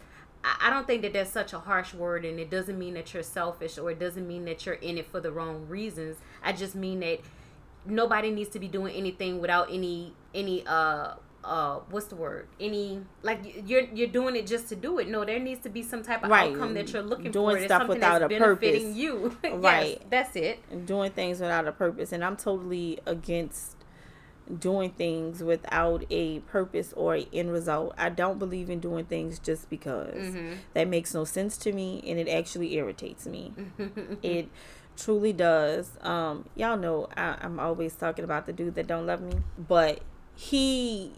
I 0.44 0.70
don't 0.70 0.86
think 0.86 1.02
that 1.02 1.12
that's 1.12 1.30
such 1.30 1.52
a 1.52 1.58
harsh 1.58 1.94
word, 1.94 2.24
and 2.24 2.38
it 2.38 2.50
doesn't 2.50 2.78
mean 2.78 2.94
that 2.94 3.12
you're 3.12 3.22
selfish 3.22 3.78
or 3.78 3.90
it 3.90 3.98
doesn't 3.98 4.26
mean 4.26 4.44
that 4.44 4.66
you're 4.66 4.76
in 4.76 4.98
it 4.98 5.06
for 5.06 5.20
the 5.20 5.32
wrong 5.32 5.66
reasons. 5.68 6.18
I 6.42 6.52
just 6.52 6.74
mean 6.74 7.00
that 7.00 7.20
nobody 7.84 8.30
needs 8.30 8.50
to 8.50 8.58
be 8.58 8.68
doing 8.68 8.94
anything 8.94 9.40
without 9.40 9.68
any 9.72 10.12
any 10.34 10.64
uh 10.66 11.14
uh 11.48 11.80
what's 11.90 12.06
the 12.06 12.16
word? 12.16 12.46
Any 12.60 13.00
like 13.22 13.62
you're 13.66 13.84
you're 13.92 14.08
doing 14.08 14.36
it 14.36 14.46
just 14.46 14.68
to 14.68 14.76
do 14.76 14.98
it. 14.98 15.08
No 15.08 15.24
there 15.24 15.38
needs 15.38 15.62
to 15.62 15.70
be 15.70 15.82
some 15.82 16.02
type 16.02 16.22
of 16.22 16.30
right. 16.30 16.52
outcome 16.52 16.74
that 16.74 16.92
you're 16.92 17.02
looking 17.02 17.30
doing 17.30 17.56
for. 17.56 17.64
Stuff 17.64 17.88
without 17.88 18.22
a 18.22 18.28
purpose. 18.28 18.82
you. 18.84 19.36
Right. 19.48 19.98
yes, 19.98 20.06
that's 20.10 20.36
it. 20.36 20.86
Doing 20.86 21.10
things 21.10 21.40
without 21.40 21.66
a 21.66 21.72
purpose. 21.72 22.12
And 22.12 22.22
i'm 22.22 22.36
totally 22.36 22.98
against 23.06 23.76
doing 24.58 24.90
things 24.90 25.42
without 25.42 26.04
a 26.10 26.40
purpose 26.40 26.92
or 26.94 27.14
an 27.14 27.26
end 27.32 27.50
result. 27.52 27.94
I 27.96 28.10
don't 28.10 28.38
believe 28.38 28.68
in 28.70 28.78
doing 28.80 29.06
things 29.06 29.38
just 29.38 29.70
because. 29.70 30.14
Mm-hmm. 30.14 30.52
that 30.74 30.86
makes 30.88 31.14
no 31.14 31.24
sense 31.24 31.56
to 31.58 31.72
me 31.72 32.02
and 32.06 32.18
it 32.18 32.28
actually 32.28 32.74
irritates 32.74 33.26
me. 33.26 33.52
It 34.22 34.48
truly 34.96 35.32
does. 35.32 35.92
Um 36.02 36.44
y'all 36.54 36.76
know 36.76 37.08
I, 37.16 37.36
i'm 37.40 37.58
always 37.58 37.94
talking 37.94 38.24
about 38.24 38.46
the 38.46 38.52
dude 38.52 38.74
that 38.74 38.86
don't 38.86 39.06
love 39.06 39.20
me 39.20 39.34
but 39.56 40.00
he 40.34 41.12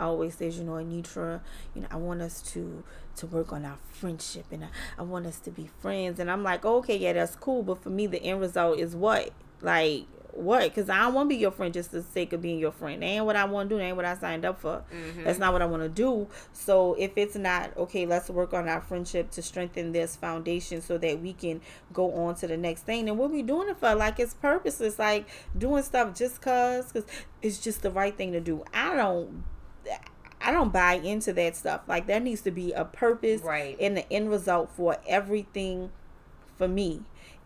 always 0.00 0.34
says, 0.34 0.58
you 0.58 0.64
know, 0.64 0.72
Anitra, 0.72 1.40
you 1.74 1.82
know, 1.82 1.88
I 1.90 1.96
want 1.96 2.22
us 2.22 2.42
to 2.52 2.84
to 3.16 3.26
work 3.26 3.52
on 3.52 3.64
our 3.64 3.78
friendship 3.90 4.46
and 4.52 4.64
I, 4.64 4.68
I 4.98 5.02
want 5.02 5.26
us 5.26 5.40
to 5.40 5.50
be 5.50 5.68
friends. 5.80 6.20
And 6.20 6.30
I'm 6.30 6.42
like, 6.42 6.64
okay, 6.64 6.96
yeah, 6.96 7.12
that's 7.12 7.36
cool. 7.36 7.62
But 7.62 7.82
for 7.82 7.90
me, 7.90 8.06
the 8.06 8.22
end 8.22 8.40
result 8.40 8.78
is 8.78 8.94
what? 8.94 9.30
Like, 9.60 10.06
what? 10.32 10.62
Because 10.62 10.88
I 10.88 10.98
don't 11.00 11.14
want 11.14 11.28
to 11.28 11.34
be 11.34 11.40
your 11.40 11.50
friend 11.50 11.74
just 11.74 11.90
for 11.90 11.96
the 11.96 12.02
sake 12.02 12.32
of 12.32 12.40
being 12.40 12.58
your 12.58 12.70
friend. 12.70 13.02
That 13.02 13.06
ain't 13.06 13.24
what 13.24 13.34
I 13.34 13.44
want 13.44 13.68
to 13.68 13.74
do. 13.74 13.78
That 13.78 13.86
ain't 13.86 13.96
what 13.96 14.04
I 14.04 14.16
signed 14.16 14.44
up 14.44 14.60
for. 14.60 14.84
Mm-hmm. 14.92 15.24
That's 15.24 15.38
not 15.38 15.52
what 15.52 15.62
I 15.62 15.66
want 15.66 15.82
to 15.82 15.88
do. 15.88 16.28
So 16.52 16.94
if 16.94 17.12
it's 17.16 17.34
not, 17.34 17.76
okay, 17.76 18.06
let's 18.06 18.30
work 18.30 18.54
on 18.54 18.68
our 18.68 18.80
friendship 18.80 19.30
to 19.32 19.42
strengthen 19.42 19.92
this 19.92 20.16
foundation 20.16 20.80
so 20.80 20.96
that 20.98 21.20
we 21.20 21.32
can 21.32 21.60
go 21.92 22.12
on 22.14 22.36
to 22.36 22.46
the 22.46 22.56
next 22.56 22.82
thing. 22.82 23.06
Then 23.06 23.16
we'll 23.18 23.28
be 23.28 23.42
doing 23.42 23.68
it 23.68 23.78
for 23.78 23.94
like 23.94 24.20
it's 24.20 24.34
purposeless, 24.34 24.98
like 24.98 25.26
doing 25.56 25.82
stuff 25.82 26.16
just 26.16 26.40
cause, 26.40 26.92
because 26.92 27.08
it's 27.42 27.58
just 27.58 27.82
the 27.82 27.90
right 27.90 28.16
thing 28.16 28.32
to 28.32 28.40
do. 28.40 28.62
I 28.72 28.94
don't 28.94 29.44
I 30.40 30.52
don't 30.52 30.72
buy 30.72 30.94
into 30.94 31.32
that 31.34 31.56
stuff. 31.56 31.82
Like 31.86 32.06
there 32.06 32.20
needs 32.20 32.42
to 32.42 32.50
be 32.50 32.72
a 32.72 32.84
purpose 32.84 33.42
right. 33.42 33.76
and 33.80 33.96
the 33.96 34.12
end 34.12 34.30
result 34.30 34.70
for 34.70 34.96
everything 35.06 35.90
for 36.56 36.68
me. 36.68 37.02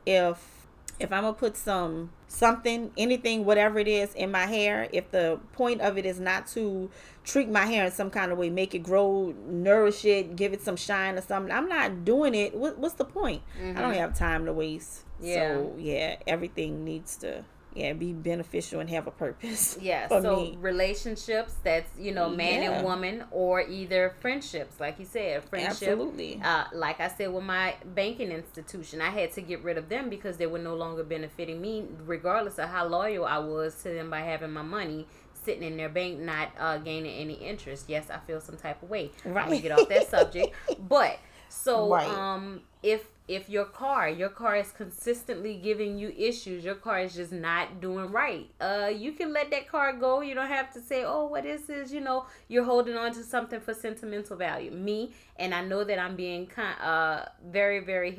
If 0.06 0.62
if 1.00 1.12
I'm 1.12 1.22
gonna 1.22 1.32
put 1.32 1.56
some 1.56 2.10
something, 2.28 2.92
anything, 2.96 3.44
whatever 3.44 3.78
it 3.78 3.88
is 3.88 4.14
in 4.14 4.30
my 4.30 4.46
hair, 4.46 4.88
if 4.92 5.10
the 5.10 5.40
point 5.52 5.80
of 5.80 5.98
it 5.98 6.06
is 6.06 6.20
not 6.20 6.46
to 6.48 6.90
treat 7.24 7.48
my 7.48 7.66
hair 7.66 7.86
in 7.86 7.92
some 7.92 8.10
kind 8.10 8.30
of 8.32 8.38
way, 8.38 8.50
make 8.50 8.74
it 8.74 8.80
grow, 8.80 9.34
nourish 9.46 10.04
it, 10.04 10.36
give 10.36 10.52
it 10.52 10.62
some 10.62 10.76
shine 10.76 11.16
or 11.16 11.20
something, 11.20 11.52
I'm 11.52 11.68
not 11.68 12.04
doing 12.04 12.34
it. 12.34 12.54
What, 12.54 12.78
what's 12.78 12.94
the 12.94 13.04
point? 13.04 13.42
Mm-hmm. 13.58 13.76
I 13.76 13.80
don't 13.80 13.90
mm-hmm. 13.92 14.00
have 14.00 14.16
time 14.16 14.46
to 14.46 14.52
waste. 14.52 15.04
Yeah. 15.20 15.54
So 15.54 15.74
yeah, 15.78 16.16
everything 16.26 16.84
needs 16.84 17.16
to 17.18 17.44
yeah 17.74 17.92
be 17.92 18.12
beneficial 18.12 18.80
and 18.80 18.90
have 18.90 19.06
a 19.06 19.10
purpose 19.10 19.78
yeah 19.80 20.08
so 20.08 20.36
me. 20.36 20.56
relationships 20.60 21.54
that's 21.62 21.90
you 21.98 22.12
know 22.12 22.28
man 22.28 22.62
yeah. 22.62 22.72
and 22.72 22.84
woman 22.84 23.24
or 23.30 23.60
either 23.62 24.14
friendships 24.20 24.78
like 24.80 24.98
you 24.98 25.04
said 25.04 25.42
friendship 25.44 25.70
absolutely 25.70 26.40
uh, 26.44 26.64
like 26.72 27.00
i 27.00 27.08
said 27.08 27.32
with 27.32 27.44
my 27.44 27.74
banking 27.94 28.30
institution 28.30 29.00
i 29.00 29.10
had 29.10 29.32
to 29.32 29.40
get 29.40 29.62
rid 29.62 29.78
of 29.78 29.88
them 29.88 30.10
because 30.10 30.36
they 30.36 30.46
were 30.46 30.58
no 30.58 30.74
longer 30.74 31.02
benefiting 31.02 31.60
me 31.60 31.84
regardless 32.04 32.58
of 32.58 32.68
how 32.68 32.86
loyal 32.86 33.24
i 33.24 33.38
was 33.38 33.74
to 33.82 33.88
them 33.90 34.10
by 34.10 34.20
having 34.20 34.52
my 34.52 34.62
money 34.62 35.06
sitting 35.44 35.62
in 35.62 35.76
their 35.76 35.88
bank 35.88 36.20
not 36.20 36.50
uh, 36.58 36.78
gaining 36.78 37.14
any 37.14 37.34
interest 37.34 37.86
yes 37.88 38.10
i 38.10 38.18
feel 38.18 38.40
some 38.40 38.56
type 38.56 38.82
of 38.82 38.90
way 38.90 39.10
right 39.24 39.50
I'm 39.50 39.60
get 39.60 39.72
off 39.72 39.88
that 39.88 40.08
subject 40.08 40.54
but 40.88 41.18
so 41.48 41.90
right. 41.90 42.08
um 42.08 42.60
if 42.82 43.06
if 43.28 43.48
your 43.48 43.64
car 43.64 44.08
your 44.08 44.28
car 44.28 44.56
is 44.56 44.72
consistently 44.72 45.54
giving 45.54 45.96
you 45.96 46.12
issues 46.16 46.64
your 46.64 46.74
car 46.74 47.00
is 47.00 47.14
just 47.14 47.32
not 47.32 47.80
doing 47.80 48.10
right 48.10 48.50
uh 48.60 48.90
you 48.94 49.12
can 49.12 49.32
let 49.32 49.50
that 49.50 49.68
car 49.68 49.92
go 49.92 50.20
you 50.20 50.34
don't 50.34 50.48
have 50.48 50.72
to 50.72 50.80
say 50.80 51.04
oh 51.04 51.26
what 51.26 51.46
is 51.46 51.66
this 51.66 51.92
you 51.92 52.00
know 52.00 52.26
you're 52.48 52.64
holding 52.64 52.96
on 52.96 53.12
to 53.12 53.22
something 53.22 53.60
for 53.60 53.74
sentimental 53.74 54.36
value 54.36 54.70
me 54.70 55.12
and 55.36 55.54
i 55.54 55.64
know 55.64 55.84
that 55.84 55.98
i'm 55.98 56.16
being 56.16 56.46
kind 56.46 56.78
uh 56.80 57.24
very 57.46 57.78
very 57.78 58.10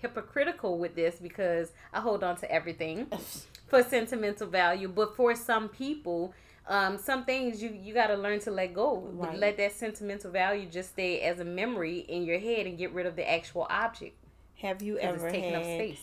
hypocritical 0.00 0.78
with 0.78 0.94
this 0.94 1.16
because 1.16 1.72
i 1.92 2.00
hold 2.00 2.22
on 2.22 2.36
to 2.36 2.50
everything 2.50 3.06
for 3.66 3.82
sentimental 3.82 4.46
value 4.46 4.88
but 4.88 5.16
for 5.16 5.34
some 5.34 5.68
people 5.68 6.32
um, 6.66 6.96
some 6.96 7.26
things 7.26 7.62
you 7.62 7.78
you 7.82 7.92
got 7.92 8.06
to 8.06 8.14
learn 8.14 8.40
to 8.40 8.50
let 8.50 8.72
go. 8.72 9.10
Right. 9.12 9.38
Let 9.38 9.58
that 9.58 9.72
sentimental 9.72 10.30
value 10.30 10.66
just 10.66 10.92
stay 10.92 11.20
as 11.20 11.38
a 11.38 11.44
memory 11.44 11.98
in 11.98 12.24
your 12.24 12.38
head 12.38 12.66
and 12.66 12.78
get 12.78 12.92
rid 12.94 13.04
of 13.04 13.16
the 13.16 13.30
actual 13.30 13.66
object. 13.68 14.16
Have 14.64 14.80
you 14.80 14.98
ever 14.98 15.28
had 15.28 15.96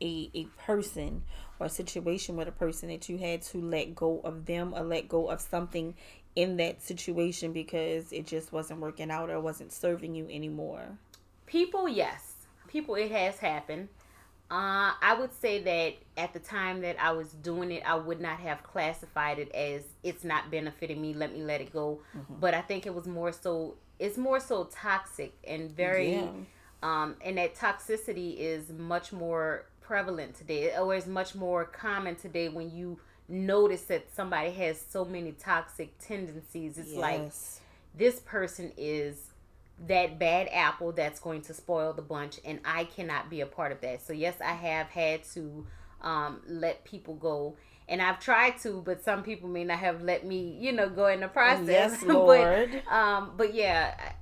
a, 0.00 0.30
a 0.34 0.44
person 0.56 1.22
or 1.58 1.66
a 1.66 1.68
situation 1.68 2.34
with 2.36 2.48
a 2.48 2.52
person 2.52 2.88
that 2.88 3.10
you 3.10 3.18
had 3.18 3.42
to 3.42 3.60
let 3.60 3.94
go 3.94 4.22
of 4.24 4.46
them 4.46 4.72
or 4.74 4.82
let 4.84 5.06
go 5.06 5.28
of 5.28 5.38
something 5.42 5.94
in 6.34 6.56
that 6.56 6.82
situation 6.82 7.52
because 7.52 8.10
it 8.12 8.26
just 8.26 8.54
wasn't 8.54 8.80
working 8.80 9.10
out 9.10 9.28
or 9.28 9.38
wasn't 9.38 9.70
serving 9.70 10.14
you 10.14 10.26
anymore? 10.30 10.96
People, 11.44 11.90
yes. 11.90 12.32
People, 12.68 12.94
it 12.94 13.10
has 13.10 13.36
happened. 13.38 13.90
Uh, 14.50 14.96
I 15.02 15.14
would 15.18 15.34
say 15.34 15.62
that 15.62 16.22
at 16.22 16.32
the 16.32 16.38
time 16.38 16.80
that 16.80 16.96
I 16.98 17.12
was 17.12 17.32
doing 17.32 17.70
it, 17.70 17.82
I 17.84 17.96
would 17.96 18.20
not 18.22 18.38
have 18.40 18.62
classified 18.62 19.38
it 19.38 19.54
as 19.54 19.82
it's 20.02 20.24
not 20.24 20.50
benefiting 20.50 21.02
me. 21.02 21.12
Let 21.12 21.34
me 21.34 21.42
let 21.42 21.60
it 21.60 21.70
go. 21.70 22.00
Mm-hmm. 22.16 22.34
But 22.40 22.54
I 22.54 22.62
think 22.62 22.86
it 22.86 22.94
was 22.94 23.06
more 23.06 23.32
so. 23.32 23.74
It's 23.98 24.16
more 24.16 24.40
so 24.40 24.68
toxic 24.72 25.34
and 25.46 25.70
very 25.70 26.12
yeah. 26.12 26.28
Um, 26.86 27.16
and 27.20 27.36
that 27.38 27.56
toxicity 27.56 28.36
is 28.38 28.70
much 28.70 29.12
more 29.12 29.64
prevalent 29.80 30.36
today, 30.36 30.76
or 30.78 30.94
is 30.94 31.06
much 31.06 31.34
more 31.34 31.64
common 31.64 32.14
today 32.14 32.48
when 32.48 32.70
you 32.70 33.00
notice 33.28 33.82
that 33.82 34.14
somebody 34.14 34.52
has 34.52 34.80
so 34.80 35.04
many 35.04 35.32
toxic 35.32 35.98
tendencies. 35.98 36.78
It's 36.78 36.92
yes. 36.92 36.98
like 36.98 37.32
this 37.96 38.20
person 38.20 38.70
is 38.76 39.30
that 39.88 40.20
bad 40.20 40.48
apple 40.52 40.92
that's 40.92 41.18
going 41.18 41.42
to 41.42 41.54
spoil 41.54 41.92
the 41.92 42.02
bunch, 42.02 42.38
and 42.44 42.60
I 42.64 42.84
cannot 42.84 43.30
be 43.30 43.40
a 43.40 43.46
part 43.46 43.72
of 43.72 43.80
that. 43.80 44.06
So, 44.06 44.12
yes, 44.12 44.36
I 44.40 44.52
have 44.52 44.86
had 44.86 45.24
to 45.34 45.66
um, 46.02 46.40
let 46.46 46.84
people 46.84 47.14
go. 47.14 47.56
And 47.88 48.00
I've 48.00 48.20
tried 48.20 48.58
to, 48.62 48.80
but 48.84 49.02
some 49.02 49.24
people 49.24 49.48
may 49.48 49.64
not 49.64 49.78
have 49.78 50.02
let 50.02 50.24
me, 50.24 50.56
you 50.60 50.72
know, 50.72 50.88
go 50.88 51.08
in 51.08 51.18
the 51.18 51.28
process. 51.28 51.66
Yes, 51.66 52.02
Lord. 52.04 52.82
but, 52.84 52.92
um, 52.92 53.32
but 53.36 53.54
yeah, 53.54 54.12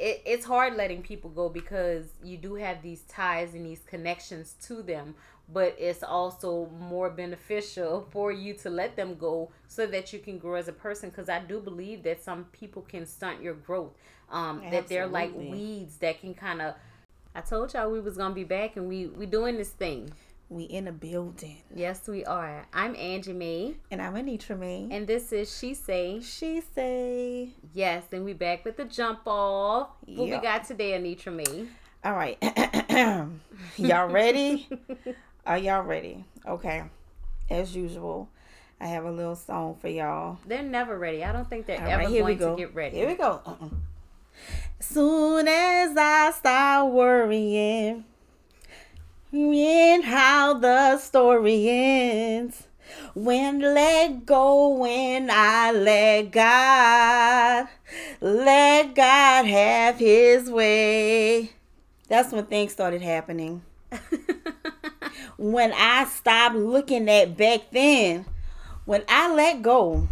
it, 0.00 0.22
it's 0.24 0.46
hard 0.46 0.76
letting 0.76 1.02
people 1.02 1.30
go 1.30 1.48
because 1.48 2.06
you 2.24 2.38
do 2.38 2.54
have 2.54 2.82
these 2.82 3.02
ties 3.02 3.54
and 3.54 3.66
these 3.66 3.82
connections 3.86 4.54
to 4.62 4.82
them 4.82 5.14
but 5.52 5.74
it's 5.78 6.02
also 6.02 6.70
more 6.78 7.10
beneficial 7.10 8.06
for 8.10 8.32
you 8.32 8.54
to 8.54 8.70
let 8.70 8.96
them 8.96 9.16
go 9.16 9.50
so 9.68 9.86
that 9.86 10.12
you 10.12 10.18
can 10.18 10.38
grow 10.38 10.54
as 10.54 10.68
a 10.68 10.72
person 10.72 11.10
because 11.10 11.28
i 11.28 11.38
do 11.38 11.60
believe 11.60 12.02
that 12.02 12.22
some 12.22 12.44
people 12.46 12.82
can 12.82 13.04
stunt 13.04 13.42
your 13.42 13.54
growth 13.54 13.92
um, 14.30 14.62
that 14.70 14.86
they're 14.86 15.08
like 15.08 15.34
weeds 15.34 15.96
that 15.96 16.20
can 16.20 16.34
kind 16.34 16.62
of 16.62 16.74
i 17.34 17.40
told 17.40 17.72
y'all 17.74 17.90
we 17.90 18.00
was 18.00 18.16
gonna 18.16 18.34
be 18.34 18.44
back 18.44 18.76
and 18.76 18.88
we 18.88 19.06
we 19.06 19.26
doing 19.26 19.56
this 19.56 19.70
thing 19.70 20.10
we 20.50 20.64
in 20.64 20.88
a 20.88 20.92
building. 20.92 21.62
Yes, 21.74 22.08
we 22.08 22.24
are. 22.24 22.66
I'm 22.74 22.96
Angie 22.96 23.32
Mae. 23.32 23.76
And 23.92 24.02
I'm 24.02 24.14
Anitra 24.14 24.58
Mae. 24.58 24.88
And 24.90 25.06
this 25.06 25.32
is 25.32 25.56
She 25.56 25.74
Say. 25.74 26.20
She 26.20 26.60
Say. 26.74 27.50
Yes, 27.72 28.02
and 28.10 28.24
we 28.24 28.32
back 28.32 28.64
with 28.64 28.76
the 28.76 28.84
jump 28.84 29.20
off. 29.26 29.90
What 30.06 30.28
we 30.28 30.36
got 30.38 30.64
today, 30.64 30.98
Anitra 30.98 31.32
Mae? 31.32 31.68
All 32.04 32.14
right. 32.14 32.36
y'all 33.76 34.08
ready? 34.08 34.68
are 35.46 35.56
y'all 35.56 35.82
ready? 35.82 36.24
Okay. 36.44 36.82
As 37.48 37.76
usual, 37.76 38.28
I 38.80 38.88
have 38.88 39.04
a 39.04 39.12
little 39.12 39.36
song 39.36 39.76
for 39.80 39.88
y'all. 39.88 40.38
They're 40.44 40.64
never 40.64 40.98
ready. 40.98 41.22
I 41.22 41.30
don't 41.30 41.48
think 41.48 41.66
they're 41.66 41.80
All 41.80 41.88
ever 41.88 42.02
right, 42.02 42.38
going 42.38 42.38
to 42.38 42.56
get 42.56 42.74
ready. 42.74 42.96
Here 42.96 43.06
we 43.06 43.14
go. 43.14 43.40
Uh-uh. 43.46 43.68
Soon 44.80 45.46
as 45.46 45.96
I 45.96 46.32
start 46.36 46.92
worrying 46.92 48.04
in 49.32 50.02
how 50.02 50.54
the 50.54 50.98
story 50.98 51.68
ends. 51.68 52.64
When 53.14 53.60
let 53.60 54.26
go, 54.26 54.68
when 54.68 55.30
I 55.30 55.70
let 55.72 56.30
God, 56.32 57.68
let 58.20 58.94
God 58.94 59.46
have 59.46 59.98
his 59.98 60.50
way. 60.50 61.50
That's 62.08 62.32
when 62.32 62.46
things 62.46 62.72
started 62.72 63.02
happening. 63.02 63.62
when 65.36 65.72
I 65.72 66.06
stopped 66.06 66.56
looking 66.56 67.08
at 67.08 67.36
back 67.36 67.70
then, 67.70 68.24
when 68.84 69.04
I 69.08 69.32
let 69.32 69.62
go 69.62 70.08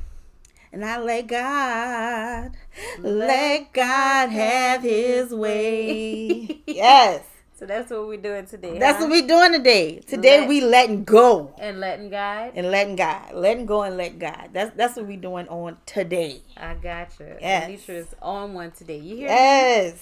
and 0.73 0.85
I 0.85 0.99
let 0.99 1.27
God, 1.27 2.57
let 3.01 3.73
God 3.73 4.29
have 4.31 4.83
his 4.83 5.31
way. 5.31 6.61
yes. 6.67 7.25
So 7.59 7.67
that's 7.67 7.91
what 7.91 8.07
we're 8.07 8.21
doing 8.21 8.47
today. 8.47 8.79
That's 8.79 8.99
huh? 8.99 9.09
what 9.09 9.11
we're 9.11 9.27
doing 9.27 9.51
today. 9.51 9.99
Today 10.07 10.43
Let, 10.43 10.49
we 10.49 10.61
letting 10.61 11.03
go. 11.03 11.53
And 11.59 11.81
letting 11.81 12.09
God. 12.09 12.53
And 12.55 12.71
letting 12.71 12.95
God. 12.95 13.35
Letting 13.35 13.67
go 13.67 13.83
and 13.83 13.97
let 13.97 14.21
God. 14.21 14.51
That's 14.53 14.77
that's 14.77 14.95
what 14.95 15.07
we're 15.07 15.17
doing 15.17 15.49
on 15.49 15.77
today. 15.85 16.41
I 16.57 16.75
got 16.75 17.19
you. 17.19 17.35
Yes. 17.41 17.69
Anitra 17.69 17.95
is 17.97 18.15
on 18.23 18.55
one 18.55 18.71
today. 18.71 18.99
You 18.99 19.17
hear 19.17 19.27
me? 19.27 19.35
Yes. 19.35 19.95
Me? 19.95 19.99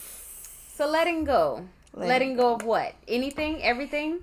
So 0.74 0.86
letting 0.86 1.24
go. 1.24 1.66
Letting, 1.94 2.08
letting 2.08 2.36
go 2.36 2.56
of 2.56 2.62
what? 2.62 2.94
Anything? 3.08 3.62
Everything? 3.62 4.18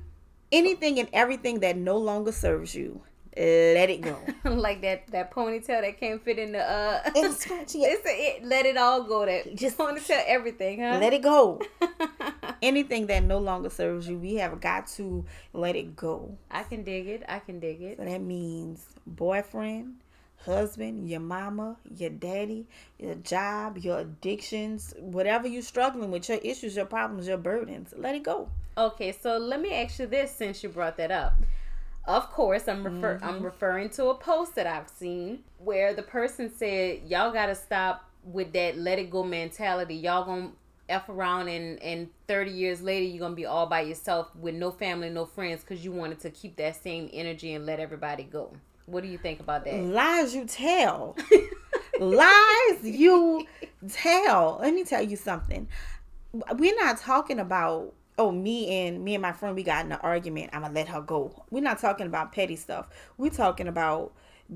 Anything 0.52 1.00
and 1.00 1.10
everything 1.12 1.62
that 1.62 1.76
no 1.76 1.98
longer 1.98 2.32
serves 2.32 2.76
you 2.76 3.02
let 3.36 3.90
it 3.90 4.02
go. 4.02 4.18
like 4.46 4.82
that 4.82 5.08
that 5.08 5.34
ponytail 5.34 5.82
that 5.82 6.00
can't 6.00 6.24
fit 6.24 6.38
in 6.38 6.52
the 6.52 6.60
uh 6.60 7.02
it's. 7.16 7.48
It's 7.52 7.76
a, 7.76 8.10
it, 8.10 8.46
let 8.46 8.66
it 8.66 8.78
all 8.78 9.04
go. 9.04 9.26
That 9.26 9.56
just 9.56 9.78
ponytail 9.78 10.24
everything, 10.28 10.82
huh? 10.82 11.00
Let 11.00 11.14
it 11.14 11.24
go. 11.24 11.62
Anything 12.64 13.08
that 13.08 13.24
no 13.24 13.40
longer 13.40 13.70
serves 13.70 14.08
you, 14.08 14.18
we 14.18 14.36
have 14.36 14.62
got 14.62 14.88
to 14.88 15.26
let 15.52 15.76
it 15.76 15.96
go. 15.96 16.38
I 16.50 16.64
can 16.64 16.84
dig 16.84 17.08
it. 17.08 17.24
I 17.28 17.40
can 17.40 17.60
dig 17.60 17.82
it. 17.82 17.98
So 17.98 18.06
that 18.06 18.22
means 18.22 18.86
boyfriend, 19.06 19.96
husband, 20.46 21.10
your 21.10 21.20
mama, 21.20 21.76
your 21.94 22.10
daddy, 22.10 22.66
your 22.98 23.16
job, 23.16 23.78
your 23.78 24.00
addictions, 24.00 24.94
whatever 24.98 25.48
you're 25.48 25.62
struggling 25.62 26.10
with, 26.10 26.30
your 26.30 26.40
issues, 26.40 26.76
your 26.76 26.86
problems, 26.86 27.28
your 27.28 27.38
burdens. 27.38 27.94
Let 27.98 28.16
it 28.16 28.24
go. 28.24 28.48
Okay, 28.78 29.12
so 29.12 29.38
let 29.38 29.60
me 29.60 29.74
ask 29.74 30.00
you 30.00 30.08
this 30.08 30.32
since 30.32 30.64
you 30.64 30.70
brought 30.70 30.96
that 30.98 31.12
up 31.12 31.36
of 32.06 32.30
course 32.32 32.68
i'm 32.68 32.84
refer 32.84 33.16
mm-hmm. 33.16 33.26
i'm 33.26 33.42
referring 33.42 33.90
to 33.90 34.08
a 34.08 34.16
post 34.16 34.56
that 34.56 34.68
i've 34.68 34.90
seen 34.90 35.40
where 35.58 35.94
the 35.94 36.04
person 36.04 36.52
said 36.54 37.00
y'all 37.08 37.32
gotta 37.32 37.56
stop 37.56 38.10
with 38.26 38.52
that 38.52 38.78
let 38.78 39.00
it 39.00 39.10
go 39.10 39.24
mentality 39.24 39.96
y'all 39.96 40.26
gonna 40.26 40.50
f 40.90 41.08
around 41.10 41.48
and 41.48 41.82
and 41.82 42.10
30 42.28 42.52
years 42.52 42.82
later 42.82 43.06
you're 43.06 43.20
gonna 43.20 43.36
be 43.36 43.46
all 43.46 43.66
by 43.66 43.82
yourself 43.82 44.36
with 44.36 44.56
no 44.56 44.72
family 44.72 45.10
no 45.10 45.26
friends 45.26 45.62
because 45.62 45.84
you 45.84 45.92
wanted 45.92 46.20
to 46.20 46.30
keep 46.30 46.56
that 46.58 46.76
same 46.82 47.10
energy 47.14 47.54
and 47.54 47.66
let 47.66 47.80
everybody 47.80 48.24
go. 48.24 48.52
What 48.86 49.04
do 49.04 49.10
you 49.10 49.18
think 49.18 49.40
about 49.40 49.64
that? 49.66 49.82
Lies 49.82 50.36
you 50.36 50.46
tell. 50.46 51.16
Lies 52.00 52.84
you 52.84 53.48
tell. 53.90 54.60
Let 54.62 54.74
me 54.74 54.84
tell 54.84 55.02
you 55.02 55.16
something. 55.16 55.68
We're 56.56 56.76
not 56.76 56.98
talking 56.98 57.40
about 57.40 57.94
oh 58.18 58.32
me 58.32 58.70
and 58.86 59.04
me 59.04 59.16
and 59.16 59.22
my 59.22 59.32
friend 59.32 59.56
we 59.56 59.64
got 59.64 59.86
in 59.86 59.92
an 59.92 59.98
argument 60.04 60.48
i'm 60.54 60.62
gonna 60.62 60.74
let 60.74 60.88
her 60.90 61.02
go. 61.02 61.44
We're 61.50 61.64
not 61.64 61.80
talking 61.80 62.08
about 62.08 62.32
petty 62.32 62.56
stuff. 62.56 62.88
We're 63.18 63.32
talking 63.32 63.68
about 63.68 64.14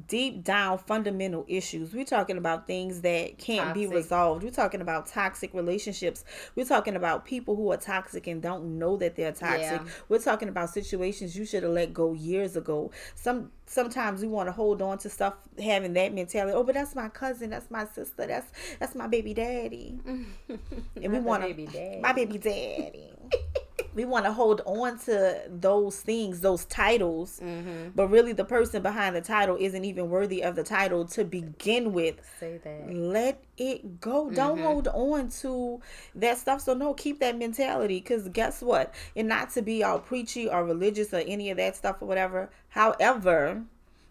deep 0.07 0.43
down 0.43 0.77
fundamental 0.77 1.45
issues. 1.47 1.93
We're 1.93 2.05
talking 2.05 2.37
about 2.37 2.67
things 2.67 3.01
that 3.01 3.37
can't 3.37 3.67
toxic. 3.67 3.89
be 3.89 3.95
resolved. 3.95 4.43
We're 4.43 4.51
talking 4.51 4.81
about 4.81 5.07
toxic 5.07 5.53
relationships. 5.53 6.23
We're 6.55 6.65
talking 6.65 6.95
about 6.95 7.25
people 7.25 7.55
who 7.55 7.71
are 7.71 7.77
toxic 7.77 8.27
and 8.27 8.41
don't 8.41 8.77
know 8.77 8.97
that 8.97 9.15
they're 9.15 9.31
toxic. 9.31 9.81
Yeah. 9.81 9.85
we're 10.09 10.19
talking 10.19 10.49
about 10.49 10.69
situations 10.69 11.35
you 11.37 11.45
should 11.45 11.63
have 11.63 11.71
let 11.71 11.93
go 11.93 12.13
years 12.13 12.55
ago. 12.55 12.91
Some 13.15 13.51
sometimes 13.65 14.21
we 14.21 14.27
want 14.27 14.47
to 14.47 14.53
hold 14.53 14.81
on 14.81 14.97
to 14.99 15.09
stuff 15.09 15.33
having 15.61 15.91
that 15.91 16.13
mentality 16.13 16.53
oh 16.55 16.63
but 16.63 16.73
that's 16.73 16.95
my 16.95 17.09
cousin 17.09 17.49
that's 17.49 17.69
my 17.69 17.85
sister 17.85 18.25
that's 18.25 18.49
that's 18.79 18.95
my 18.95 19.07
baby 19.07 19.33
daddy. 19.33 19.99
And 21.01 21.13
we 21.13 21.19
want 21.19 21.43
to 21.43 21.99
my 22.01 22.13
baby 22.13 22.37
daddy 22.37 23.11
we 23.93 24.05
want 24.05 24.25
to 24.25 24.31
hold 24.31 24.61
on 24.65 24.99
to 24.99 25.41
those 25.47 25.99
things, 25.99 26.41
those 26.41 26.65
titles, 26.65 27.39
mm-hmm. 27.43 27.89
but 27.95 28.07
really 28.07 28.33
the 28.33 28.45
person 28.45 28.81
behind 28.81 29.15
the 29.15 29.21
title 29.21 29.57
isn't 29.59 29.85
even 29.85 30.09
worthy 30.09 30.43
of 30.43 30.55
the 30.55 30.63
title 30.63 31.05
to 31.05 31.23
begin 31.23 31.93
with. 31.93 32.15
Say 32.39 32.59
that. 32.63 32.93
Let 32.93 33.43
it 33.57 33.99
go. 33.99 34.25
Mm-hmm. 34.25 34.35
Don't 34.35 34.59
hold 34.59 34.87
on 34.89 35.29
to 35.41 35.81
that 36.15 36.37
stuff. 36.37 36.61
So 36.61 36.73
no, 36.73 36.93
keep 36.93 37.19
that 37.19 37.37
mentality. 37.37 37.99
Cause 38.01 38.29
guess 38.29 38.61
what? 38.61 38.93
And 39.15 39.27
not 39.27 39.51
to 39.51 39.61
be 39.61 39.83
all 39.83 39.99
preachy 39.99 40.47
or 40.47 40.65
religious 40.65 41.13
or 41.13 41.17
any 41.17 41.49
of 41.49 41.57
that 41.57 41.75
stuff 41.75 42.01
or 42.01 42.05
whatever. 42.05 42.49
However, 42.69 43.63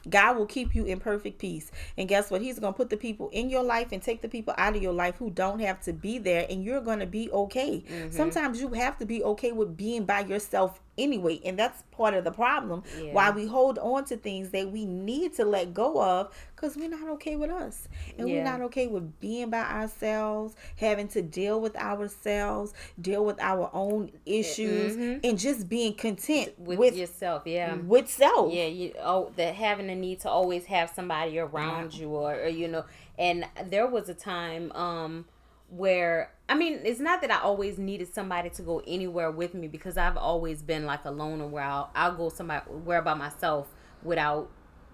God 0.08 0.36
will 0.36 0.46
keep 0.46 0.74
you 0.74 0.84
in 0.84 1.00
perfect 1.00 1.38
peace. 1.38 1.70
And 1.96 2.08
guess 2.08 2.30
what? 2.30 2.42
He's 2.42 2.58
going 2.58 2.72
to 2.72 2.76
put 2.76 2.90
the 2.90 2.96
people 2.96 3.28
in 3.30 3.50
your 3.50 3.62
life 3.62 3.88
and 3.92 4.02
take 4.02 4.22
the 4.22 4.28
people 4.28 4.54
out 4.58 4.76
of 4.76 4.82
your 4.82 4.92
life 4.92 5.16
who 5.16 5.30
don't 5.30 5.60
have 5.60 5.80
to 5.82 5.92
be 5.92 6.18
there, 6.18 6.46
and 6.48 6.64
you're 6.64 6.80
going 6.80 7.00
to 7.00 7.06
be 7.06 7.30
okay. 7.30 7.84
Mm-hmm. 7.88 8.10
Sometimes 8.10 8.60
you 8.60 8.68
have 8.70 8.98
to 8.98 9.06
be 9.06 9.22
okay 9.22 9.52
with 9.52 9.76
being 9.76 10.04
by 10.04 10.20
yourself 10.20 10.80
anyway 10.98 11.40
and 11.44 11.58
that's 11.58 11.82
part 11.90 12.14
of 12.14 12.24
the 12.24 12.30
problem 12.30 12.82
yeah. 13.00 13.12
why 13.12 13.30
we 13.30 13.46
hold 13.46 13.78
on 13.78 14.04
to 14.04 14.16
things 14.16 14.50
that 14.50 14.70
we 14.70 14.84
need 14.84 15.34
to 15.34 15.44
let 15.44 15.74
go 15.74 16.02
of 16.02 16.32
because 16.54 16.76
we're 16.76 16.88
not 16.88 17.08
okay 17.08 17.36
with 17.36 17.50
us 17.50 17.88
and 18.18 18.28
yeah. 18.28 18.36
we're 18.36 18.44
not 18.44 18.60
okay 18.60 18.86
with 18.86 19.18
being 19.20 19.50
by 19.50 19.60
ourselves 19.60 20.54
having 20.76 21.08
to 21.08 21.22
deal 21.22 21.60
with 21.60 21.76
ourselves 21.76 22.72
deal 23.00 23.24
with 23.24 23.40
our 23.40 23.70
own 23.72 24.10
issues 24.24 24.96
mm-hmm. 24.96 25.18
and 25.24 25.38
just 25.38 25.68
being 25.68 25.94
content 25.94 26.52
with, 26.58 26.78
with, 26.78 26.96
yourself 26.96 27.42
yeah 27.46 27.74
with 27.74 28.08
self 28.08 28.52
yeah 28.52 28.66
you 28.66 28.92
oh 29.02 29.30
that 29.36 29.54
having 29.54 29.90
a 29.90 29.94
need 29.94 30.20
to 30.20 30.28
always 30.28 30.64
have 30.66 30.90
somebody 30.90 31.38
around 31.38 31.92
you 31.94 32.08
or, 32.08 32.34
or 32.34 32.48
you 32.48 32.68
know 32.68 32.84
and 33.18 33.46
there 33.66 33.86
was 33.86 34.08
a 34.08 34.14
time 34.14 34.72
um 34.72 35.24
where 35.68 36.30
I 36.48 36.54
mean, 36.54 36.80
it's 36.84 37.00
not 37.00 37.20
that 37.22 37.30
I 37.30 37.40
always 37.40 37.76
needed 37.76 38.12
somebody 38.14 38.50
to 38.50 38.62
go 38.62 38.82
anywhere 38.86 39.30
with 39.30 39.54
me 39.54 39.66
because 39.66 39.96
I've 39.96 40.16
always 40.16 40.62
been 40.62 40.86
like 40.86 41.04
a 41.04 41.10
loner 41.10 41.46
where 41.46 41.64
I'll, 41.64 41.90
I'll 41.94 42.14
go 42.14 42.28
somewhere 42.28 42.62
where 42.84 43.02
by 43.02 43.14
myself 43.14 43.66
without 44.02 44.48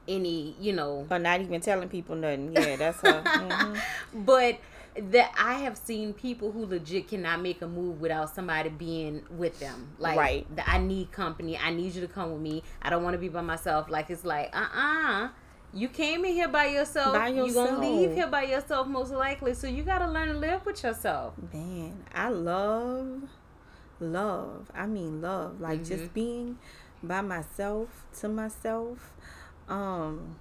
any, 0.08 0.56
you 0.58 0.72
know, 0.72 1.06
or 1.10 1.18
not 1.18 1.40
even 1.40 1.60
telling 1.60 1.88
people 1.88 2.16
nothing. 2.16 2.52
Yeah, 2.54 2.76
that's 2.76 3.00
her. 3.02 3.22
mm-hmm. 3.26 4.24
But 4.24 4.60
that 4.96 5.32
I 5.38 5.54
have 5.54 5.76
seen 5.76 6.12
people 6.12 6.52
who 6.52 6.66
legit 6.66 7.08
cannot 7.08 7.40
make 7.40 7.62
a 7.62 7.68
move 7.68 8.00
without 8.00 8.34
somebody 8.34 8.68
being 8.70 9.22
with 9.30 9.58
them. 9.60 9.92
Like, 9.98 10.18
right. 10.18 10.46
I 10.66 10.78
need 10.78 11.12
company. 11.12 11.58
I 11.58 11.70
need 11.70 11.94
you 11.94 12.00
to 12.00 12.08
come 12.08 12.32
with 12.32 12.40
me. 12.40 12.62
I 12.80 12.90
don't 12.90 13.02
want 13.02 13.14
to 13.14 13.18
be 13.18 13.28
by 13.28 13.42
myself. 13.42 13.90
Like, 13.90 14.10
it's 14.10 14.24
like, 14.24 14.54
uh 14.54 14.60
uh-uh. 14.60 15.24
uh 15.24 15.28
you 15.74 15.88
came 15.88 16.24
in 16.24 16.32
here 16.32 16.48
by 16.48 16.66
yourself. 16.66 17.14
By 17.14 17.28
yourself. 17.28 17.54
You're 17.54 17.66
gonna 17.66 17.80
leave 17.80 18.12
here 18.12 18.26
by 18.26 18.42
yourself 18.42 18.86
most 18.86 19.12
likely. 19.12 19.54
So 19.54 19.66
you 19.66 19.82
gotta 19.82 20.10
learn 20.10 20.28
to 20.28 20.34
live 20.34 20.66
with 20.66 20.82
yourself. 20.82 21.34
Man, 21.52 22.04
I 22.14 22.28
love 22.28 23.22
love. 24.00 24.70
I 24.74 24.86
mean 24.86 25.22
love. 25.22 25.60
Like 25.60 25.80
mm-hmm. 25.80 25.94
just 25.94 26.14
being 26.14 26.58
by 27.02 27.20
myself 27.22 28.04
to 28.20 28.28
myself. 28.28 29.12
Um 29.68 30.36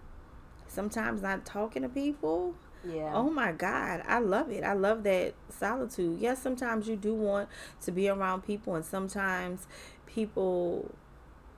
sometimes 0.68 1.22
not 1.22 1.46
talking 1.46 1.84
to 1.84 1.90
people. 1.90 2.56
Yeah. 2.84 3.12
Oh 3.14 3.30
my 3.30 3.52
God. 3.52 4.04
I 4.08 4.20
love 4.20 4.50
it. 4.50 4.64
I 4.64 4.74
love 4.74 5.04
that 5.04 5.34
solitude. 5.50 6.20
Yes, 6.20 6.42
sometimes 6.42 6.88
you 6.88 6.96
do 6.96 7.14
want 7.14 7.48
to 7.82 7.92
be 7.92 8.10
around 8.10 8.42
people 8.42 8.76
and 8.76 8.84
sometimes 8.84 9.68
people 10.08 10.94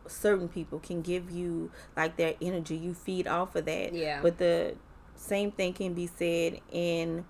certain 0.07 0.47
people 0.47 0.79
can 0.79 1.01
give 1.01 1.31
you 1.31 1.71
like 1.95 2.17
their 2.17 2.35
energy. 2.41 2.75
You 2.75 2.93
feed 2.93 3.27
off 3.27 3.55
of 3.55 3.65
that. 3.65 3.93
Yeah. 3.93 4.19
But 4.21 4.37
the 4.37 4.75
same 5.15 5.51
thing 5.51 5.73
can 5.73 5.93
be 5.93 6.07
said 6.07 6.59
in 6.71 7.25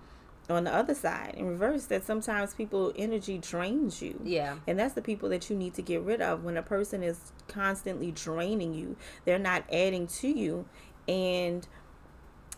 on 0.50 0.64
the 0.64 0.74
other 0.74 0.94
side 0.94 1.34
in 1.38 1.46
reverse 1.46 1.86
that 1.86 2.04
sometimes 2.04 2.52
people 2.52 2.92
energy 2.96 3.38
drains 3.38 4.02
you 4.02 4.20
Yeah. 4.22 4.56
and 4.66 4.78
that's 4.78 4.92
the 4.92 5.00
people 5.00 5.30
that 5.30 5.48
you 5.48 5.56
need 5.56 5.72
to 5.74 5.80
get 5.80 6.02
rid 6.02 6.20
of 6.20 6.44
when 6.44 6.58
a 6.58 6.62
person 6.62 7.02
is 7.02 7.32
constantly 7.48 8.10
draining 8.12 8.74
you 8.74 8.96
they're 9.24 9.38
not 9.38 9.64
adding 9.72 10.06
to 10.06 10.28
you 10.28 10.66
and 11.08 11.66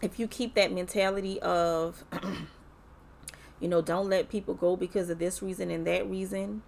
if 0.02 0.18
you 0.18 0.26
keep 0.26 0.55
that 0.55 0.72
mentality 0.72 1.40
of 1.42 2.02
you 3.61 3.68
know 3.68 3.81
don't 3.81 4.09
let 4.09 4.29
people 4.29 4.55
go 4.55 4.74
because 4.76 5.09
of 5.09 5.18
this 5.20 5.40
reason 5.42 5.70
and 5.70 5.87
that 5.87 6.09
reason 6.09 6.62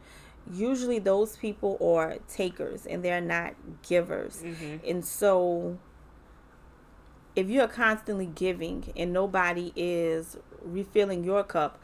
usually 0.53 0.99
those 0.99 1.37
people 1.37 1.77
are 1.81 2.17
takers 2.29 2.87
and 2.87 3.05
they're 3.05 3.21
not 3.21 3.55
givers 3.83 4.43
mm-hmm. 4.43 4.77
and 4.87 5.05
so 5.05 5.79
if 7.39 7.49
you're 7.49 7.69
constantly 7.69 8.27
giving 8.27 8.93
and 8.97 9.13
nobody 9.13 9.73
is 9.77 10.37
refilling 10.61 11.23
your 11.23 11.45
cup 11.45 11.81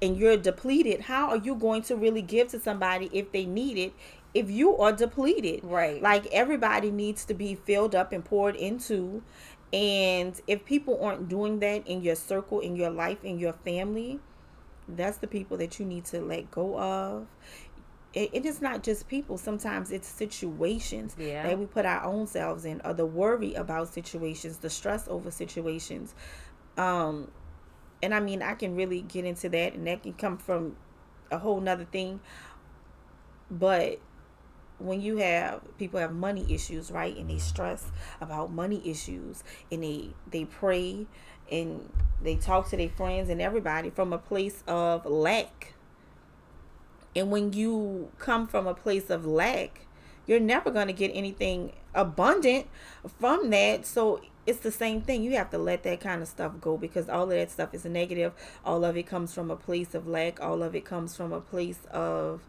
and 0.00 0.16
you're 0.16 0.38
depleted, 0.38 1.02
how 1.02 1.28
are 1.28 1.36
you 1.36 1.54
going 1.54 1.82
to 1.82 1.94
really 1.94 2.22
give 2.22 2.48
to 2.48 2.58
somebody 2.58 3.10
if 3.12 3.30
they 3.30 3.44
need 3.44 3.76
it? 3.76 3.92
If 4.32 4.50
you 4.50 4.76
are 4.78 4.92
depleted, 4.92 5.62
Right. 5.62 6.00
Like 6.00 6.26
everybody 6.32 6.90
needs 6.90 7.26
to 7.26 7.34
be 7.34 7.54
filled 7.54 7.94
up 7.94 8.12
and 8.12 8.24
poured 8.24 8.56
into. 8.56 9.22
And 9.74 10.40
if 10.46 10.64
people 10.64 10.98
aren't 11.04 11.28
doing 11.28 11.58
that 11.60 11.86
in 11.86 12.00
your 12.00 12.14
circle, 12.14 12.60
in 12.60 12.74
your 12.74 12.90
life, 12.90 13.22
in 13.24 13.38
your 13.38 13.52
family, 13.52 14.20
that's 14.88 15.18
the 15.18 15.26
people 15.26 15.58
that 15.58 15.78
you 15.78 15.84
need 15.84 16.06
to 16.06 16.20
let 16.22 16.50
go 16.50 16.78
of. 16.78 17.26
It, 18.14 18.30
it 18.32 18.46
is 18.46 18.62
not 18.62 18.82
just 18.82 19.08
people. 19.08 19.36
Sometimes 19.36 19.90
it's 19.90 20.08
situations 20.08 21.16
Yeah. 21.18 21.42
that 21.42 21.58
we 21.58 21.66
put 21.66 21.84
our 21.84 22.04
own 22.04 22.26
selves 22.26 22.64
in, 22.64 22.80
or 22.84 22.94
the 22.94 23.04
worry 23.06 23.54
about 23.54 23.92
situations, 23.92 24.58
the 24.58 24.70
stress 24.70 25.06
over 25.08 25.30
situations. 25.30 26.14
Um, 26.78 27.30
and 28.02 28.14
I 28.14 28.20
mean, 28.20 28.42
I 28.42 28.54
can 28.54 28.76
really 28.76 29.02
get 29.02 29.24
into 29.24 29.48
that, 29.50 29.74
and 29.74 29.86
that 29.86 30.02
can 30.02 30.12
come 30.14 30.38
from 30.38 30.76
a 31.30 31.38
whole 31.38 31.60
nother 31.60 31.84
thing. 31.84 32.20
But 33.50 33.98
when 34.78 35.00
you 35.00 35.16
have 35.18 35.60
people 35.78 36.00
have 36.00 36.12
money 36.12 36.46
issues, 36.52 36.90
right, 36.90 37.16
and 37.16 37.28
they 37.30 37.38
stress 37.38 37.90
about 38.20 38.52
money 38.52 38.80
issues, 38.84 39.42
and 39.70 39.82
they 39.82 40.10
they 40.30 40.44
pray 40.44 41.06
and 41.50 41.92
they 42.22 42.36
talk 42.36 42.68
to 42.70 42.76
their 42.76 42.88
friends 42.88 43.28
and 43.28 43.40
everybody 43.40 43.90
from 43.90 44.12
a 44.12 44.18
place 44.18 44.62
of 44.66 45.04
lack. 45.06 45.74
And 47.16 47.30
when 47.30 47.52
you 47.52 48.10
come 48.18 48.46
from 48.46 48.66
a 48.66 48.74
place 48.74 49.10
of 49.10 49.24
lack, 49.26 49.86
you're 50.26 50.40
never 50.40 50.70
going 50.70 50.86
to 50.86 50.92
get 50.92 51.10
anything 51.14 51.72
abundant 51.94 52.66
from 53.20 53.50
that. 53.50 53.86
So 53.86 54.20
it's 54.46 54.60
the 54.60 54.72
same 54.72 55.00
thing. 55.02 55.22
You 55.22 55.36
have 55.36 55.50
to 55.50 55.58
let 55.58 55.82
that 55.84 56.00
kind 56.00 56.22
of 56.22 56.28
stuff 56.28 56.52
go 56.60 56.76
because 56.76 57.08
all 57.08 57.24
of 57.24 57.30
that 57.30 57.50
stuff 57.50 57.74
is 57.74 57.84
negative. 57.84 58.32
All 58.64 58.84
of 58.84 58.96
it 58.96 59.04
comes 59.04 59.34
from 59.34 59.50
a 59.50 59.56
place 59.56 59.94
of 59.94 60.06
lack. 60.06 60.40
All 60.40 60.62
of 60.62 60.74
it 60.74 60.84
comes 60.84 61.16
from 61.16 61.32
a 61.32 61.40
place 61.40 61.80
of 61.90 62.42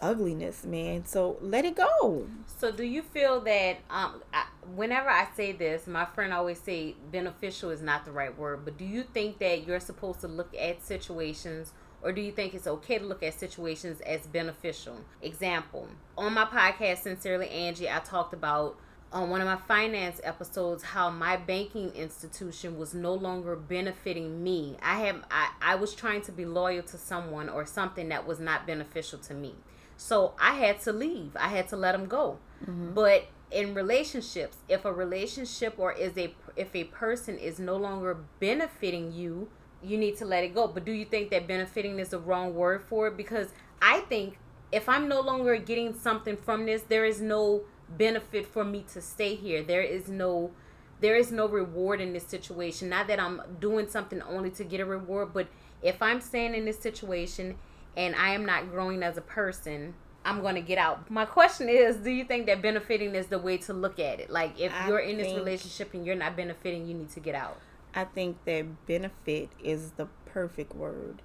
ugliness, 0.00 0.64
man. 0.64 1.04
So 1.04 1.36
let 1.40 1.64
it 1.64 1.76
go. 1.76 2.26
So 2.46 2.72
do 2.72 2.84
you 2.84 3.02
feel 3.02 3.40
that 3.40 3.78
um 3.90 4.22
I, 4.32 4.46
whenever 4.74 5.08
I 5.08 5.28
say 5.36 5.52
this, 5.52 5.86
my 5.86 6.04
friend 6.06 6.32
always 6.32 6.58
say 6.58 6.94
beneficial 7.10 7.70
is 7.70 7.82
not 7.82 8.04
the 8.04 8.12
right 8.12 8.36
word, 8.36 8.64
but 8.64 8.78
do 8.78 8.84
you 8.84 9.02
think 9.02 9.38
that 9.38 9.66
you're 9.66 9.80
supposed 9.80 10.20
to 10.20 10.28
look 10.28 10.54
at 10.58 10.82
situations 10.82 11.72
or 12.02 12.12
do 12.12 12.20
you 12.20 12.32
think 12.32 12.54
it's 12.54 12.66
okay 12.66 12.98
to 12.98 13.04
look 13.04 13.22
at 13.22 13.38
situations 13.38 14.00
as 14.00 14.26
beneficial? 14.26 14.96
Example, 15.22 15.88
on 16.16 16.34
my 16.34 16.44
podcast 16.44 16.98
Sincerely 16.98 17.48
Angie, 17.48 17.88
I 17.88 17.98
talked 18.00 18.32
about 18.32 18.76
on 19.12 19.28
one 19.28 19.40
of 19.40 19.46
my 19.46 19.56
finance 19.56 20.20
episodes 20.22 20.82
how 20.82 21.10
my 21.10 21.36
banking 21.36 21.90
institution 21.90 22.78
was 22.78 22.94
no 22.94 23.12
longer 23.12 23.56
benefiting 23.56 24.42
me. 24.42 24.76
I 24.82 25.00
have 25.00 25.24
I, 25.30 25.50
I 25.60 25.74
was 25.74 25.94
trying 25.94 26.22
to 26.22 26.32
be 26.32 26.44
loyal 26.44 26.82
to 26.84 26.96
someone 26.96 27.48
or 27.48 27.66
something 27.66 28.08
that 28.10 28.26
was 28.26 28.38
not 28.38 28.66
beneficial 28.66 29.18
to 29.20 29.34
me. 29.34 29.54
So 29.96 30.34
I 30.40 30.54
had 30.54 30.80
to 30.82 30.92
leave. 30.92 31.36
I 31.36 31.48
had 31.48 31.68
to 31.68 31.76
let 31.76 31.92
them 31.92 32.06
go. 32.06 32.38
Mm-hmm. 32.62 32.94
But 32.94 33.26
in 33.50 33.74
relationships, 33.74 34.58
if 34.68 34.84
a 34.84 34.92
relationship 34.92 35.74
or 35.76 35.92
is 35.92 36.16
a 36.16 36.34
if 36.56 36.74
a 36.74 36.84
person 36.84 37.36
is 37.36 37.58
no 37.58 37.76
longer 37.76 38.16
benefiting 38.38 39.12
you, 39.12 39.48
you 39.82 39.96
need 39.96 40.16
to 40.18 40.24
let 40.24 40.44
it 40.44 40.54
go. 40.54 40.66
But 40.66 40.84
do 40.84 40.92
you 40.92 41.04
think 41.04 41.30
that 41.30 41.46
benefiting 41.46 41.98
is 41.98 42.10
the 42.10 42.18
wrong 42.18 42.54
word 42.54 42.82
for 42.82 43.08
it? 43.08 43.16
Because 43.16 43.48
I 43.80 44.00
think 44.00 44.38
if 44.72 44.88
I'm 44.88 45.08
no 45.08 45.20
longer 45.20 45.56
getting 45.56 45.94
something 45.94 46.36
from 46.36 46.66
this, 46.66 46.82
there 46.82 47.04
is 47.04 47.20
no 47.20 47.62
benefit 47.88 48.46
for 48.46 48.64
me 48.64 48.84
to 48.92 49.00
stay 49.00 49.34
here. 49.34 49.62
There 49.62 49.82
is 49.82 50.08
no 50.08 50.52
there 51.00 51.16
is 51.16 51.32
no 51.32 51.48
reward 51.48 52.00
in 52.00 52.12
this 52.12 52.26
situation. 52.26 52.90
Not 52.90 53.06
that 53.08 53.18
I'm 53.18 53.40
doing 53.58 53.88
something 53.88 54.20
only 54.22 54.50
to 54.50 54.64
get 54.64 54.80
a 54.80 54.84
reward, 54.84 55.32
but 55.32 55.48
if 55.82 56.02
I'm 56.02 56.20
staying 56.20 56.54
in 56.54 56.66
this 56.66 56.78
situation 56.78 57.56
and 57.96 58.14
I 58.14 58.34
am 58.34 58.44
not 58.44 58.70
growing 58.70 59.02
as 59.02 59.16
a 59.16 59.22
person, 59.22 59.94
I'm 60.24 60.42
going 60.42 60.56
to 60.56 60.60
get 60.60 60.76
out. 60.76 61.10
My 61.10 61.24
question 61.24 61.70
is, 61.70 61.96
do 61.96 62.10
you 62.10 62.24
think 62.24 62.46
that 62.46 62.60
benefiting 62.60 63.14
is 63.14 63.28
the 63.28 63.38
way 63.38 63.56
to 63.58 63.72
look 63.72 63.98
at 63.98 64.20
it? 64.20 64.30
Like 64.30 64.60
if 64.60 64.72
I 64.74 64.88
you're 64.88 64.98
in 64.98 65.16
this 65.16 65.34
relationship 65.34 65.94
and 65.94 66.04
you're 66.04 66.16
not 66.16 66.36
benefiting, 66.36 66.86
you 66.86 66.94
need 66.94 67.10
to 67.12 67.20
get 67.20 67.34
out. 67.34 67.58
I 67.94 68.04
think 68.04 68.44
that 68.44 68.86
benefit 68.86 69.50
is 69.62 69.92
the 69.92 70.06
perfect 70.26 70.74
word. 70.74 71.22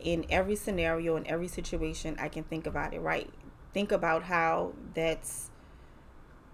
In 0.00 0.26
every 0.28 0.56
scenario, 0.56 1.16
in 1.16 1.26
every 1.26 1.48
situation, 1.48 2.16
I 2.18 2.28
can 2.28 2.44
think 2.44 2.66
about 2.66 2.94
it, 2.94 3.00
right? 3.00 3.30
Think 3.72 3.90
about 3.90 4.24
how 4.24 4.72
that's 4.94 5.50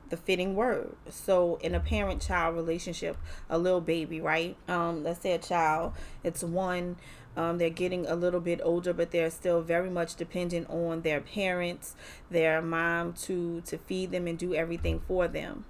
the 0.08 0.16
fitting 0.16 0.54
word. 0.54 0.96
So, 1.08 1.56
in 1.62 1.74
a 1.74 1.80
parent 1.80 2.22
child 2.22 2.56
relationship, 2.56 3.16
a 3.48 3.58
little 3.58 3.80
baby, 3.80 4.20
right? 4.20 4.56
Um, 4.68 5.04
let's 5.04 5.20
say 5.20 5.32
a 5.32 5.38
child, 5.38 5.92
it's 6.24 6.42
one, 6.42 6.96
um, 7.36 7.58
they're 7.58 7.70
getting 7.70 8.06
a 8.06 8.14
little 8.14 8.40
bit 8.40 8.60
older, 8.62 8.92
but 8.92 9.10
they're 9.10 9.30
still 9.30 9.62
very 9.62 9.90
much 9.90 10.16
dependent 10.16 10.68
on 10.68 11.02
their 11.02 11.20
parents, 11.20 11.94
their 12.30 12.60
mom 12.60 13.12
to 13.24 13.60
to 13.62 13.78
feed 13.78 14.10
them 14.10 14.26
and 14.26 14.38
do 14.38 14.54
everything 14.54 15.00
for 15.06 15.28
them 15.28 15.64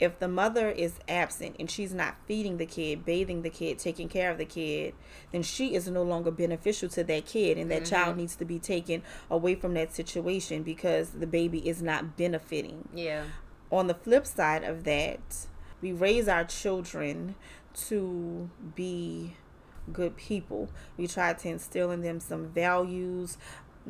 if 0.00 0.18
the 0.18 0.28
mother 0.28 0.70
is 0.70 0.98
absent 1.08 1.56
and 1.58 1.70
she's 1.70 1.92
not 1.92 2.16
feeding 2.26 2.58
the 2.58 2.66
kid, 2.66 3.04
bathing 3.04 3.42
the 3.42 3.50
kid, 3.50 3.78
taking 3.78 4.08
care 4.08 4.30
of 4.30 4.38
the 4.38 4.44
kid, 4.44 4.94
then 5.32 5.42
she 5.42 5.74
is 5.74 5.88
no 5.88 6.02
longer 6.02 6.30
beneficial 6.30 6.88
to 6.90 7.02
that 7.04 7.26
kid 7.26 7.58
and 7.58 7.70
that 7.70 7.84
child 7.84 8.10
mm-hmm. 8.10 8.20
needs 8.20 8.36
to 8.36 8.44
be 8.44 8.58
taken 8.58 9.02
away 9.30 9.54
from 9.54 9.74
that 9.74 9.94
situation 9.94 10.62
because 10.62 11.10
the 11.10 11.26
baby 11.26 11.66
is 11.68 11.82
not 11.82 12.16
benefiting. 12.16 12.88
Yeah. 12.94 13.24
On 13.70 13.86
the 13.86 13.94
flip 13.94 14.26
side 14.26 14.64
of 14.64 14.84
that, 14.84 15.46
we 15.80 15.92
raise 15.92 16.28
our 16.28 16.44
children 16.44 17.34
to 17.86 18.50
be 18.74 19.36
good 19.92 20.16
people. 20.16 20.68
We 20.96 21.06
try 21.06 21.32
to 21.32 21.48
instill 21.48 21.90
in 21.90 22.02
them 22.02 22.20
some 22.20 22.48
values, 22.48 23.38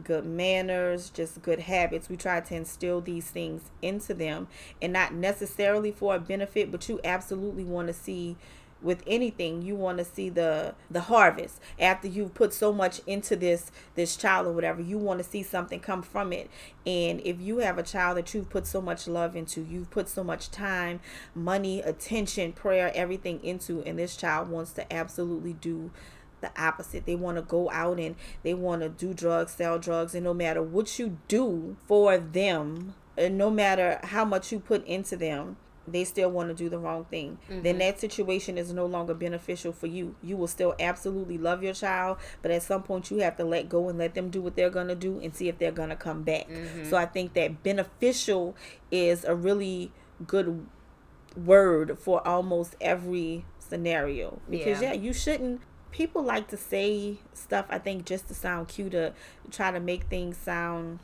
good 0.04 0.24
manners, 0.24 1.10
just 1.10 1.42
good 1.42 1.60
habits. 1.60 2.08
We 2.08 2.16
try 2.16 2.40
to 2.40 2.54
instill 2.54 3.00
these 3.00 3.30
things 3.30 3.70
into 3.82 4.14
them 4.14 4.48
and 4.80 4.92
not 4.92 5.14
necessarily 5.14 5.92
for 5.92 6.14
a 6.14 6.20
benefit, 6.20 6.70
but 6.70 6.88
you 6.88 7.00
absolutely 7.04 7.64
want 7.64 7.88
to 7.88 7.94
see 7.94 8.36
with 8.80 9.02
anything 9.06 9.62
you 9.62 9.74
want 9.74 9.98
to 9.98 10.04
see 10.04 10.28
the 10.28 10.74
the 10.90 11.00
harvest 11.02 11.60
after 11.80 12.06
you've 12.06 12.34
put 12.34 12.52
so 12.52 12.72
much 12.72 13.00
into 13.06 13.34
this 13.34 13.72
this 13.96 14.16
child 14.16 14.46
or 14.46 14.52
whatever 14.52 14.80
you 14.80 14.96
want 14.96 15.18
to 15.18 15.24
see 15.24 15.42
something 15.42 15.80
come 15.80 16.02
from 16.02 16.32
it 16.32 16.48
and 16.86 17.20
if 17.22 17.40
you 17.40 17.58
have 17.58 17.76
a 17.76 17.82
child 17.82 18.16
that 18.16 18.32
you've 18.32 18.48
put 18.48 18.66
so 18.66 18.80
much 18.80 19.08
love 19.08 19.34
into 19.34 19.60
you've 19.62 19.90
put 19.90 20.08
so 20.08 20.22
much 20.22 20.50
time 20.50 21.00
money 21.34 21.80
attention 21.80 22.52
prayer 22.52 22.92
everything 22.94 23.42
into 23.42 23.82
and 23.82 23.98
this 23.98 24.16
child 24.16 24.48
wants 24.48 24.72
to 24.72 24.92
absolutely 24.92 25.54
do 25.54 25.90
the 26.40 26.50
opposite. 26.60 27.06
They 27.06 27.16
want 27.16 27.36
to 27.36 27.42
go 27.42 27.70
out 27.70 27.98
and 27.98 28.16
they 28.42 28.54
want 28.54 28.82
to 28.82 28.88
do 28.88 29.14
drugs, 29.14 29.52
sell 29.52 29.78
drugs, 29.78 30.14
and 30.14 30.24
no 30.24 30.34
matter 30.34 30.62
what 30.62 30.98
you 30.98 31.18
do 31.28 31.76
for 31.86 32.18
them, 32.18 32.94
and 33.16 33.36
no 33.36 33.50
matter 33.50 33.98
how 34.04 34.24
much 34.24 34.52
you 34.52 34.60
put 34.60 34.86
into 34.86 35.16
them, 35.16 35.56
they 35.92 36.04
still 36.04 36.30
want 36.30 36.48
to 36.48 36.54
do 36.54 36.68
the 36.68 36.78
wrong 36.78 37.04
thing. 37.06 37.38
Then 37.48 37.62
mm-hmm. 37.62 37.78
that 37.78 38.00
situation 38.00 38.58
is 38.58 38.72
no 38.72 38.86
longer 38.86 39.14
beneficial 39.14 39.72
for 39.72 39.86
you. 39.86 40.14
You 40.22 40.36
will 40.36 40.46
still 40.46 40.74
absolutely 40.78 41.38
love 41.38 41.62
your 41.62 41.74
child, 41.74 42.18
but 42.42 42.50
at 42.50 42.62
some 42.62 42.82
point 42.82 43.10
you 43.10 43.18
have 43.18 43.36
to 43.36 43.44
let 43.44 43.68
go 43.68 43.88
and 43.88 43.98
let 43.98 44.14
them 44.14 44.30
do 44.30 44.40
what 44.40 44.54
they're 44.56 44.70
going 44.70 44.88
to 44.88 44.94
do 44.94 45.18
and 45.20 45.34
see 45.34 45.48
if 45.48 45.58
they're 45.58 45.72
going 45.72 45.88
to 45.88 45.96
come 45.96 46.22
back. 46.22 46.48
Mm-hmm. 46.48 46.88
So 46.90 46.96
I 46.96 47.06
think 47.06 47.34
that 47.34 47.62
beneficial 47.62 48.54
is 48.90 49.24
a 49.24 49.34
really 49.34 49.92
good 50.26 50.66
word 51.36 51.98
for 51.98 52.26
almost 52.26 52.76
every 52.80 53.44
scenario 53.58 54.40
because 54.48 54.82
Yeah. 54.82 54.92
yeah 54.92 55.00
you 55.00 55.12
shouldn't 55.12 55.60
people 55.90 56.22
like 56.22 56.48
to 56.48 56.56
say 56.56 57.16
stuff 57.32 57.66
i 57.70 57.78
think 57.78 58.04
just 58.04 58.28
to 58.28 58.34
sound 58.34 58.68
cute 58.68 58.92
to 58.92 59.12
try 59.50 59.70
to 59.70 59.80
make 59.80 60.04
things 60.04 60.36
sound 60.36 60.98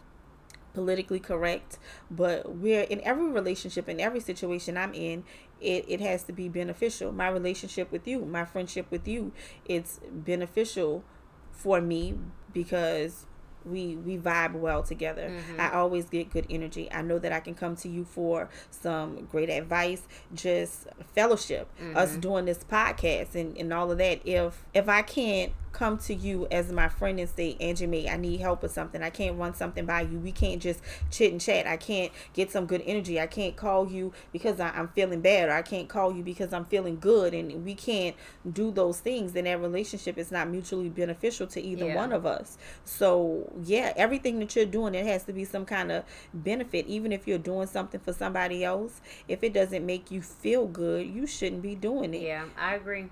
politically 0.74 1.20
correct. 1.20 1.78
But 2.10 2.56
we're 2.56 2.82
in 2.82 3.00
every 3.02 3.28
relationship 3.28 3.88
in 3.88 4.00
every 4.00 4.20
situation 4.20 4.76
i'm 4.76 4.92
in 4.92 5.24
it, 5.60 5.86
it 5.88 6.00
has 6.00 6.24
to 6.24 6.32
be 6.32 6.48
beneficial. 6.48 7.12
My 7.12 7.28
relationship 7.28 7.90
with 7.90 8.06
you 8.06 8.20
my 8.26 8.44
friendship 8.44 8.86
with 8.90 9.08
you 9.08 9.32
it's 9.64 10.00
beneficial 10.10 11.04
for 11.52 11.80
me 11.80 12.18
because 12.52 13.26
we 13.64 13.96
we 13.96 14.18
vibe 14.18 14.52
well 14.54 14.82
together. 14.82 15.30
Mm-hmm. 15.30 15.60
I 15.60 15.72
always 15.72 16.06
get 16.06 16.30
good 16.30 16.46
energy. 16.50 16.88
I 16.92 17.02
know 17.02 17.18
that 17.18 17.32
I 17.32 17.40
can 17.40 17.54
come 17.54 17.76
to 17.76 17.88
you 17.88 18.04
for 18.04 18.48
some 18.70 19.26
great 19.30 19.50
advice, 19.50 20.02
just 20.34 20.86
fellowship, 21.14 21.68
Mm-hmm. 21.80 21.96
us 21.96 22.16
doing 22.16 22.44
this 22.44 22.64
podcast 22.64 23.34
and, 23.34 23.56
and 23.56 23.72
all 23.72 23.90
of 23.90 23.98
that. 23.98 24.20
If 24.26 24.64
if 24.74 24.88
I 24.88 25.02
can't 25.02 25.52
come 25.74 25.98
to 25.98 26.14
you 26.14 26.46
as 26.50 26.72
my 26.72 26.88
friend 26.88 27.20
and 27.20 27.28
say, 27.28 27.56
Angie 27.60 27.86
Mae, 27.86 28.08
I 28.08 28.16
need 28.16 28.40
help 28.40 28.62
with 28.62 28.72
something. 28.72 29.02
I 29.02 29.10
can't 29.10 29.38
run 29.38 29.54
something 29.54 29.84
by 29.84 30.02
you. 30.02 30.18
We 30.18 30.32
can't 30.32 30.62
just 30.62 30.80
chit 31.10 31.32
and 31.32 31.40
chat. 31.40 31.66
I 31.66 31.76
can't 31.76 32.12
get 32.32 32.50
some 32.50 32.64
good 32.66 32.82
energy. 32.86 33.20
I 33.20 33.26
can't 33.26 33.56
call 33.56 33.90
you 33.90 34.12
because 34.32 34.60
I, 34.60 34.70
I'm 34.70 34.88
feeling 34.88 35.20
bad 35.20 35.48
or 35.48 35.52
I 35.52 35.62
can't 35.62 35.88
call 35.88 36.14
you 36.14 36.22
because 36.22 36.52
I'm 36.52 36.64
feeling 36.64 36.98
good 36.98 37.34
and 37.34 37.64
we 37.64 37.74
can't 37.74 38.16
do 38.50 38.70
those 38.70 39.00
things, 39.00 39.32
then 39.32 39.44
that 39.44 39.60
relationship 39.60 40.16
is 40.16 40.30
not 40.32 40.48
mutually 40.48 40.88
beneficial 40.88 41.46
to 41.48 41.60
either 41.60 41.86
Yeah. 41.86 41.96
one 41.96 42.12
of 42.12 42.24
us. 42.24 42.56
So 42.84 43.52
yeah, 43.62 43.92
everything 43.96 44.38
that 44.38 44.54
you're 44.56 44.64
doing, 44.64 44.94
it 44.94 45.04
has 45.04 45.24
to 45.24 45.32
be 45.32 45.44
some 45.44 45.66
kind 45.66 45.90
of 45.92 46.04
benefit. 46.32 46.86
Even 46.86 47.12
if 47.12 47.26
you're 47.26 47.38
doing 47.38 47.66
something 47.66 48.00
for 48.00 48.12
somebody 48.12 48.64
else, 48.64 49.00
if 49.28 49.42
it 49.42 49.52
doesn't 49.52 49.84
make 49.84 50.10
you 50.10 50.22
feel 50.22 50.66
good, 50.66 51.06
you 51.06 51.26
shouldn't 51.26 51.62
be 51.62 51.74
doing 51.74 52.14
it 52.14 52.22
Yeah, 52.22 52.44
I 52.56 52.76
agree. 52.76 53.08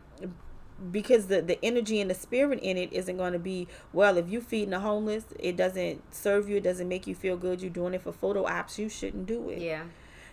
Because 0.90 1.26
the 1.26 1.40
the 1.40 1.62
energy 1.64 2.00
and 2.00 2.10
the 2.10 2.14
spirit 2.14 2.58
in 2.60 2.76
it 2.76 2.92
isn't 2.92 3.16
going 3.16 3.32
to 3.32 3.38
be 3.38 3.68
well 3.92 4.16
if 4.16 4.28
you 4.28 4.40
feeding 4.40 4.70
the 4.70 4.80
homeless 4.80 5.24
it 5.38 5.56
doesn't 5.56 6.02
serve 6.12 6.48
you 6.48 6.56
it 6.56 6.62
doesn't 6.64 6.88
make 6.88 7.06
you 7.06 7.14
feel 7.14 7.36
good 7.36 7.60
you're 7.60 7.70
doing 7.70 7.94
it 7.94 8.02
for 8.02 8.12
photo 8.12 8.44
ops 8.46 8.78
you 8.78 8.88
shouldn't 8.88 9.26
do 9.26 9.48
it 9.50 9.60
Yeah. 9.60 9.84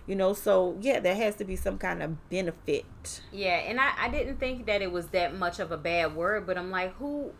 you 0.07 0.15
know 0.15 0.33
so 0.33 0.75
yeah 0.81 0.99
there 0.99 1.15
has 1.15 1.35
to 1.35 1.45
be 1.45 1.55
some 1.55 1.77
kind 1.77 2.01
of 2.01 2.29
benefit 2.29 3.21
Yeah, 3.31 3.57
and 3.57 3.79
I, 3.79 3.91
I 3.97 4.09
didn't 4.09 4.37
think 4.39 4.65
that 4.65 4.81
it 4.81 4.91
was 4.91 5.07
that 5.09 5.35
much 5.37 5.59
of 5.59 5.71
a 5.71 5.77
bad 5.77 6.15
word, 6.15 6.47
but 6.47 6.57
I'm 6.57 6.71
like, 6.71 6.95
who? 6.95 7.31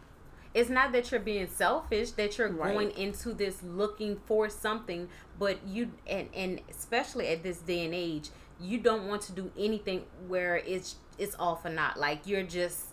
It's 0.54 0.70
not 0.70 0.92
that 0.94 1.12
you're 1.12 1.20
being 1.20 1.48
selfish, 1.48 2.12
that 2.12 2.38
you're 2.38 2.52
Right. 2.52 2.74
going 2.74 2.92
into 2.92 3.34
this 3.34 3.62
looking 3.64 4.20
for 4.26 4.50
something, 4.50 5.08
but 5.38 5.60
you, 5.68 5.92
and, 6.08 6.28
and 6.36 6.60
especially 6.70 7.28
at 7.28 7.44
this 7.44 7.58
day 7.60 7.86
and 7.86 7.94
age, 7.94 8.30
you 8.60 8.80
don't 8.80 9.08
want 9.08 9.22
to 9.24 9.32
do 9.32 9.52
anything 9.58 10.04
where 10.28 10.58
it's 10.58 10.96
it's 11.18 11.36
all 11.38 11.56
for 11.56 11.70
not. 11.70 12.00
Like 12.00 12.26
you're 12.26 12.44
just 12.44 12.89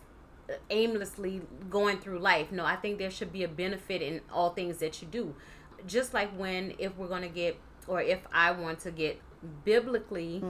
aimlessly 0.70 1.42
going 1.70 1.98
through 1.98 2.18
life. 2.18 2.52
No, 2.52 2.64
I 2.64 2.76
think 2.76 2.98
there 2.98 3.10
should 3.10 3.32
be 3.32 3.42
a 3.42 3.48
benefit 3.48 4.02
in 4.02 4.20
all 4.32 4.50
things 4.50 4.78
that 4.78 5.00
you 5.02 5.08
do. 5.08 5.34
Just 5.86 6.14
like 6.14 6.30
when, 6.38 6.74
if 6.78 6.96
we're 6.96 7.08
going 7.08 7.22
to 7.22 7.28
get, 7.28 7.58
or 7.86 8.00
if 8.00 8.20
I 8.32 8.50
want 8.52 8.80
to 8.80 8.90
get 8.90 9.20
biblically 9.64 10.42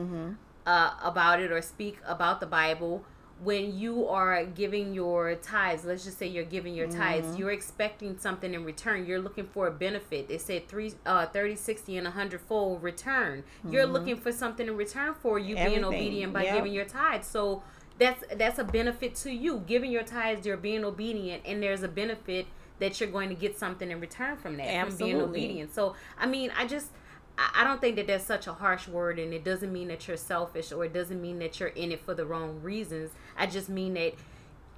uh, 0.67 0.91
about 1.03 1.41
it 1.41 1.53
or 1.53 1.61
speak 1.63 1.99
about 2.07 2.41
the 2.41 2.47
Bible, 2.47 3.05
when 3.43 3.79
you 3.79 4.07
are 4.09 4.47
giving 4.47 4.95
your 4.95 5.35
tithes, 5.35 5.85
let's 5.85 6.05
just 6.05 6.17
say 6.19 6.27
you're 6.27 6.43
giving 6.45 6.75
your 6.75 6.89
tithes, 6.89 7.37
you're 7.39 7.51
expecting 7.51 8.17
something 8.19 8.55
in 8.55 8.65
return. 8.65 9.05
You're 9.05 9.19
looking 9.21 9.45
for 9.47 9.67
a 9.67 9.71
benefit. 9.71 10.29
They 10.29 10.39
said 10.39 10.69
three, 10.69 10.95
uh, 11.05 11.27
30, 11.27 11.55
60, 11.55 11.99
and 11.99 12.05
100 12.07 12.41
fold 12.41 12.83
return. 12.83 13.45
You're 13.69 13.85
looking 13.85 14.17
for 14.17 14.33
something 14.33 14.67
in 14.67 14.75
return 14.77 15.13
for 15.15 15.39
you 15.39 15.55
being 15.55 15.85
obedient 15.85 16.33
by 16.33 16.45
Yep. 16.45 16.55
giving 16.55 16.73
your 16.73 16.87
tithes. 16.87 17.27
So 17.27 17.63
that's 17.99 18.23
that's 18.37 18.59
a 18.59 18.65
benefit 18.65 19.15
to 19.17 19.33
you. 19.33 19.63
Giving 19.67 19.91
your 19.91 20.03
tithes, 20.03 20.47
you're 20.47 20.57
being 20.57 20.85
obedient, 20.85 21.43
and 21.47 21.63
there's 21.63 21.83
a 21.83 21.89
benefit 21.89 22.47
that 22.79 23.01
you're 23.01 23.11
going 23.11 23.31
to 23.31 23.35
get 23.35 23.59
something 23.59 23.91
in 23.91 24.01
return 24.01 24.37
from 24.37 24.57
that, 24.59 24.67
from 24.67 24.97
being 24.97 25.17
Absolutely. 25.17 25.45
obedient. 25.45 25.75
So 25.75 25.95
I 26.19 26.27
mean, 26.27 26.53
I 26.57 26.67
just 26.67 26.91
I 27.39 27.63
I 27.63 27.65
don't 27.65 27.81
think 27.81 27.97
that 27.97 28.07
that's 28.07 28.25
such 28.25 28.47
a 28.47 28.53
harsh 28.53 28.89
word, 28.89 29.19
and 29.19 29.33
it 29.33 29.45
doesn't 29.45 29.73
mean 29.73 29.89
that 29.89 30.07
you're 30.07 30.17
selfish 30.17 30.73
or 30.73 30.85
it 30.85 30.93
doesn't 30.93 31.21
mean 31.21 31.39
that 31.39 31.59
you're 31.59 31.71
in 31.71 31.93
it 31.93 32.01
for 32.01 32.15
the 32.15 32.27
wrong 32.27 32.61
reasons. 32.63 33.13
I 33.37 33.47
just 33.47 33.69
mean 33.69 33.95
that 33.95 34.15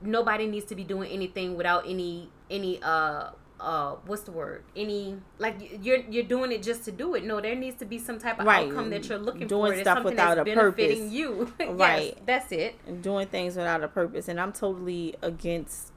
nobody 0.01 0.47
needs 0.47 0.67
to 0.67 0.75
be 0.75 0.85
doing 0.85 1.11
anything 1.11 1.57
without 1.57 1.85
any 1.89 2.29
any 2.51 2.81
uh 2.83 3.31
uh 3.61 3.97
what's 4.07 4.23
the 4.23 4.31
word? 4.31 4.63
Any 4.77 5.17
like 5.39 5.57
you're 5.83 5.99
you're 6.09 6.23
doing 6.25 6.53
it 6.53 6.63
just 6.63 6.85
to 6.85 6.93
do 6.93 7.15
it. 7.15 7.25
No 7.25 7.41
there 7.41 7.55
needs 7.57 7.77
to 7.79 7.85
be 7.85 7.99
some 7.99 8.19
type 8.19 8.39
of 8.39 8.47
Right. 8.47 8.69
outcome 8.69 8.91
that 8.91 9.09
you're 9.09 9.19
looking 9.19 9.47
Doing 9.49 9.71
for. 9.73 9.75
There's 9.75 9.81
stuff 9.85 9.97
something 9.97 10.13
without 10.13 10.37
that's 10.37 10.41
a 10.49 10.55
benefiting 10.55 10.99
purpose. 10.99 11.13
you. 11.13 11.53
Yes, 11.61 11.69
Right. 11.79 12.27
that's 12.27 12.53
it. 12.53 13.03
Doing 13.03 13.27
things 13.27 13.57
without 13.57 13.83
a 13.83 13.89
purpose. 13.89 14.29
And 14.29 14.41
i'm 14.41 14.53
totally 14.53 15.15
against 15.23 15.93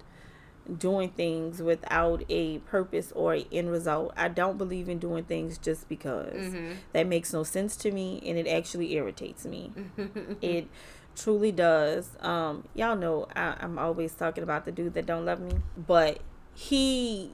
doing 0.78 1.10
things 1.10 1.62
without 1.62 2.24
a 2.30 2.60
purpose 2.60 3.12
or 3.16 3.36
a 3.36 3.46
end 3.52 3.72
result. 3.72 4.14
I 4.16 4.28
don't 4.28 4.58
believe 4.58 4.88
in 4.90 5.00
doing 5.00 5.24
things 5.24 5.58
just 5.58 5.90
because. 5.90 6.34
Mm-hmm. 6.34 6.72
that 6.94 7.08
makes 7.08 7.34
no 7.34 7.44
sense 7.44 7.76
to 7.78 7.92
me 7.92 8.22
and 8.26 8.38
it 8.38 8.48
actually 8.48 8.94
irritates 8.94 9.46
me. 9.46 9.72
It 10.42 10.68
truly 11.16 11.52
does. 11.52 12.10
Um 12.22 12.64
y'all 12.74 12.96
know 12.96 13.28
I, 13.36 13.56
i'm 13.60 13.78
always 13.78 14.14
talking 14.14 14.44
about 14.44 14.66
the 14.66 14.72
dude 14.72 14.94
that 14.96 15.06
don't 15.06 15.26
love 15.26 15.40
me 15.42 15.52
but 15.76 16.20
he 16.54 17.32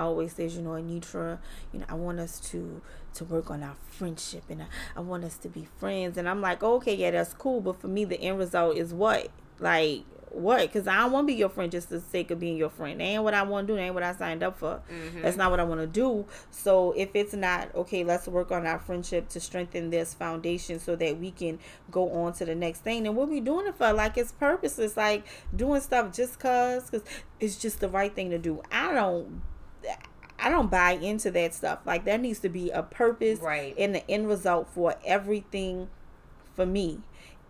always 0.00 0.32
says 0.32 0.56
you 0.56 0.62
know 0.62 0.70
anitra 0.70 1.38
you 1.72 1.80
know 1.80 1.86
i 1.88 1.94
want 1.94 2.18
us 2.18 2.40
to 2.40 2.80
to 3.14 3.24
work 3.24 3.50
on 3.50 3.62
our 3.62 3.76
friendship 3.88 4.44
and 4.48 4.62
I, 4.62 4.66
I 4.96 5.00
want 5.00 5.24
us 5.24 5.36
to 5.38 5.48
be 5.48 5.66
friends. 5.78 6.16
And 6.16 6.28
i'm 6.28 6.40
like 6.40 6.62
okay 6.62 6.94
yeah 6.94 7.10
that's 7.10 7.34
cool. 7.34 7.60
But 7.60 7.80
for 7.80 7.88
me 7.88 8.04
the 8.04 8.20
end 8.20 8.38
result 8.38 8.76
is 8.76 8.92
what? 8.92 9.30
Like 9.58 10.04
what? 10.30 10.60
Because 10.60 10.86
i 10.86 10.98
don't 10.98 11.10
want 11.12 11.26
to 11.26 11.32
be 11.32 11.38
your 11.38 11.48
friend 11.48 11.72
just 11.72 11.88
for 11.88 11.94
the 11.94 12.00
sake 12.00 12.30
of 12.30 12.38
being 12.38 12.56
your 12.56 12.70
friend. 12.70 13.00
That 13.00 13.04
ain't 13.04 13.24
what 13.24 13.34
i 13.34 13.42
want 13.42 13.66
to 13.66 13.72
do. 13.72 13.76
That 13.76 13.82
ain't 13.82 13.94
what 13.94 14.02
i 14.02 14.14
signed 14.14 14.42
up 14.42 14.58
for. 14.58 14.80
Mm-hmm. 14.90 15.22
That's 15.22 15.36
not 15.36 15.50
what 15.50 15.58
i 15.58 15.64
want 15.64 15.80
to 15.80 15.86
do. 15.86 16.26
So 16.50 16.92
if 16.92 17.10
it's 17.14 17.34
not 17.34 17.74
okay 17.74 18.04
let's 18.04 18.28
work 18.28 18.52
on 18.52 18.66
our 18.66 18.78
friendship 18.78 19.28
to 19.30 19.40
strengthen 19.40 19.90
this 19.90 20.14
foundation 20.14 20.78
so 20.78 20.94
that 20.96 21.18
we 21.18 21.32
can 21.32 21.58
go 21.90 22.10
on 22.12 22.32
to 22.34 22.44
the 22.44 22.54
next 22.54 22.80
thing. 22.80 23.02
Then 23.02 23.16
what 23.16 23.28
we 23.28 23.40
doing 23.40 23.66
it 23.66 23.74
for? 23.74 23.92
Like 23.92 24.16
it's 24.16 24.32
purposeless 24.32 24.96
like 24.96 25.26
doing 25.54 25.80
stuff 25.80 26.14
just 26.14 26.38
cause 26.38 26.88
because 26.88 27.06
it's 27.40 27.56
just 27.56 27.80
the 27.80 27.88
right 27.88 28.14
thing 28.14 28.30
to 28.30 28.38
do. 28.38 28.62
I 28.70 28.94
don't 28.94 29.42
I 30.38 30.48
don't 30.48 30.70
buy 30.70 30.92
into 30.92 31.30
that 31.32 31.54
stuff. 31.54 31.80
Like 31.84 32.04
there 32.04 32.18
needs 32.18 32.38
to 32.40 32.48
be 32.48 32.70
a 32.70 32.82
purpose 32.82 33.40
Right. 33.40 33.74
and 33.78 33.94
the 33.94 34.10
end 34.10 34.28
result 34.28 34.68
for 34.68 34.94
everything 35.04 35.88
for 36.54 36.66
me. 36.66 37.00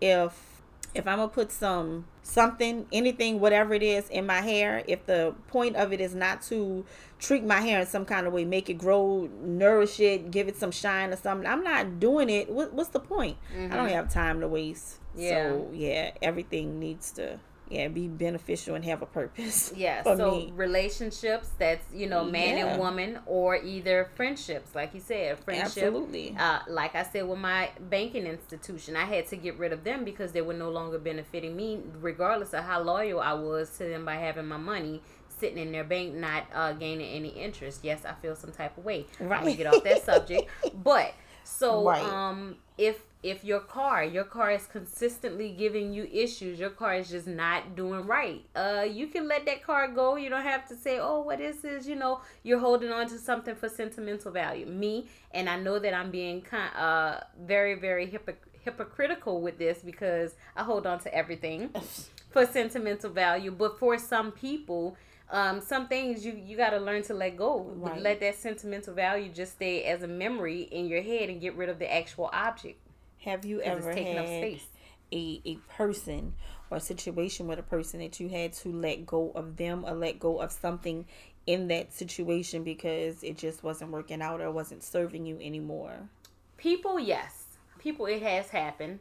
If 0.01 0.47
if 0.93 1.07
I'm 1.07 1.17
gonna 1.19 1.29
put 1.29 1.51
some 1.51 2.05
something, 2.21 2.85
anything, 2.91 3.39
whatever 3.39 3.73
it 3.73 3.83
is 3.83 4.09
in 4.09 4.25
my 4.25 4.41
hair, 4.41 4.83
if 4.87 5.05
the 5.05 5.33
point 5.47 5.75
of 5.75 5.93
it 5.93 6.01
is 6.01 6.13
not 6.13 6.41
to 6.43 6.85
treat 7.17 7.43
my 7.43 7.61
hair 7.61 7.79
in 7.79 7.87
some 7.87 8.03
kind 8.05 8.27
of 8.27 8.33
way, 8.33 8.43
make 8.43 8.69
it 8.69 8.73
grow, 8.73 9.29
nourish 9.41 9.99
it, 9.99 10.31
give 10.31 10.47
it 10.47 10.57
some 10.57 10.71
shine 10.71 11.11
or 11.11 11.15
something, 11.15 11.47
I'm 11.47 11.63
not 11.63 11.99
doing 11.99 12.29
it. 12.29 12.49
What, 12.49 12.73
what's 12.73 12.89
the 12.89 12.99
point? 12.99 13.37
I 13.55 13.59
don't 13.59 13.71
mm-hmm. 13.71 13.87
have 13.87 14.11
time 14.11 14.41
to 14.41 14.47
waste. 14.47 14.99
Yeah. 15.15 15.49
So 15.49 15.69
yeah, 15.73 16.11
everything 16.21 16.79
needs 16.79 17.11
to 17.13 17.39
yeah 17.71 17.87
be 17.87 18.07
beneficial 18.07 18.75
and 18.75 18.85
have 18.85 19.01
a 19.01 19.05
purpose. 19.05 19.73
Yeah, 19.85 20.03
so 20.03 20.31
me. 20.31 20.53
relationships 20.55 21.49
that's 21.57 21.85
you 21.93 22.07
know 22.07 22.23
man 22.23 22.57
Yeah. 22.57 22.65
and 22.67 22.79
woman, 22.79 23.19
or 23.25 23.55
either 23.55 24.09
friendships, 24.15 24.75
like 24.75 24.93
you 24.93 24.99
said, 24.99 25.39
friendship. 25.39 25.65
Absolutely. 25.85 26.35
Uh, 26.37 26.59
like 26.67 26.93
I 26.95 27.03
said 27.03 27.27
with 27.27 27.39
my 27.39 27.69
banking 27.89 28.27
institution, 28.27 28.95
I 28.95 29.05
had 29.05 29.27
to 29.27 29.35
get 29.35 29.57
rid 29.57 29.71
of 29.73 29.83
them 29.83 30.03
because 30.05 30.31
they 30.33 30.41
were 30.41 30.53
no 30.53 30.69
longer 30.69 30.99
benefiting 30.99 31.55
me, 31.55 31.79
regardless 31.99 32.53
of 32.53 32.63
how 32.65 32.81
loyal 32.81 33.19
I 33.19 33.33
was 33.33 33.69
to 33.77 33.85
them 33.85 34.05
by 34.05 34.15
having 34.15 34.47
my 34.47 34.57
money 34.57 35.01
sitting 35.39 35.57
in 35.57 35.71
their 35.71 35.83
bank, 35.83 36.13
not 36.13 36.43
uh, 36.53 36.73
gaining 36.73 37.09
any 37.15 37.29
interest. 37.29 37.79
Yes, 37.83 38.05
I 38.05 38.13
feel 38.21 38.35
some 38.35 38.51
type 38.51 38.77
of 38.77 38.85
way. 38.85 39.07
I'm 39.19 39.27
gonna 39.29 39.55
get 39.55 39.65
off 39.67 39.83
that 39.83 40.03
subject, 40.05 40.49
but 40.83 41.13
so 41.43 41.85
Right. 41.89 42.03
um 42.03 42.57
if 42.77 43.01
if 43.23 43.43
your 43.43 43.59
car 43.59 44.03
your 44.03 44.23
car 44.23 44.51
is 44.51 44.65
consistently 44.65 45.49
giving 45.49 45.93
you 45.93 46.07
issues 46.11 46.59
your 46.59 46.69
car 46.69 46.95
is 46.95 47.09
just 47.09 47.27
not 47.27 47.75
doing 47.75 48.05
right. 48.07 48.45
Uh 48.55 48.85
you 48.89 49.07
can 49.07 49.27
let 49.27 49.45
that 49.45 49.63
car 49.63 49.87
go. 49.87 50.15
You 50.15 50.29
don't 50.29 50.43
have 50.43 50.67
to 50.69 50.75
say 50.75 50.99
oh 50.99 51.21
what 51.21 51.39
is 51.39 51.61
this? 51.61 51.87
You 51.87 51.95
know 51.95 52.21
you're 52.43 52.59
holding 52.59 52.91
on 52.91 53.07
to 53.09 53.17
something 53.17 53.55
for 53.55 53.69
sentimental 53.69 54.31
value. 54.31 54.65
Me 54.65 55.07
and 55.33 55.47
i 55.49 55.57
know 55.57 55.79
that 55.79 55.93
i'm 55.93 56.11
being 56.11 56.41
kind 56.41 56.75
uh 56.75 57.19
very 57.39 57.75
very 57.75 58.07
hypoc- 58.07 58.49
hypocritical 58.63 59.41
with 59.41 59.57
this 59.57 59.79
because 59.79 60.35
i 60.55 60.63
hold 60.63 60.85
on 60.85 60.99
to 60.99 61.13
everything 61.13 61.69
for 62.31 62.45
sentimental 62.45 63.09
value. 63.09 63.51
But 63.51 63.79
for 63.79 63.97
some 63.97 64.31
people 64.31 64.97
um, 65.33 65.61
some 65.61 65.87
things 65.87 66.25
you 66.25 66.33
you 66.33 66.57
got 66.57 66.71
to 66.71 66.77
learn 66.77 67.03
to 67.03 67.13
let 67.13 67.37
go. 67.37 67.71
Right. 67.75 68.01
let 68.01 68.19
that 68.19 68.35
sentimental 68.35 68.93
value 68.93 69.31
just 69.31 69.53
stay 69.53 69.83
as 69.85 70.03
a 70.03 70.07
memory 70.07 70.63
in 70.63 70.87
your 70.87 71.01
head 71.01 71.29
and 71.29 71.39
get 71.39 71.55
rid 71.55 71.69
of 71.69 71.79
the 71.79 71.91
actual 71.91 72.29
object 72.33 72.79
Have 73.21 73.45
you 73.45 73.61
ever 73.61 73.91
had 73.93 74.27
space. 74.27 74.67
a, 75.11 75.41
a 75.45 75.55
person 75.77 76.33
or 76.69 76.77
a 76.77 76.81
situation 76.81 77.47
with 77.47 77.59
a 77.59 77.63
person 77.63 77.99
that 77.99 78.19
you 78.19 78.29
had 78.29 78.53
to 78.53 78.71
let 78.71 79.05
go 79.05 79.31
of 79.35 79.57
them 79.57 79.83
or 79.85 79.93
let 79.93 80.19
go 80.19 80.39
of 80.39 80.51
something 80.51 81.05
in 81.47 81.67
that 81.69 81.93
situation 81.93 82.63
because 82.63 83.23
it 83.23 83.37
just 83.37 83.63
wasn't 83.63 83.91
working 83.91 84.21
out 84.21 84.41
or 84.41 84.51
wasn't 84.51 84.83
serving 84.83 85.25
you 85.25 85.37
anymore? 85.41 86.09
people 86.57 86.99
yes 86.99 87.45
people 87.79 88.05
it 88.05 88.21
has 88.21 88.49
happened 88.49 88.99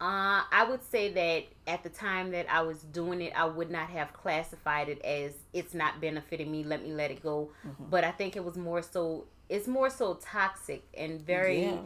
uh, 0.00 0.40
I 0.50 0.66
would 0.68 0.82
say 0.82 1.12
that 1.12 1.44
at 1.70 1.82
the 1.82 1.90
time 1.90 2.30
that 2.30 2.46
I 2.50 2.62
was 2.62 2.78
doing 2.84 3.20
it, 3.20 3.34
I 3.36 3.44
would 3.44 3.70
not 3.70 3.90
have 3.90 4.14
classified 4.14 4.88
it 4.88 5.04
as 5.04 5.32
it's 5.52 5.74
not 5.74 6.00
benefiting 6.00 6.50
me. 6.50 6.64
Let 6.64 6.82
me 6.82 6.90
let 6.90 7.10
it 7.10 7.22
go. 7.22 7.50
But 7.90 8.04
I 8.04 8.10
think 8.10 8.34
it 8.34 8.42
was 8.42 8.56
more 8.56 8.80
so. 8.80 9.26
It's 9.50 9.68
more 9.68 9.90
so 9.90 10.14
toxic 10.14 10.84
and 10.96 11.20
very, 11.20 11.64
Yeah. 11.64 11.80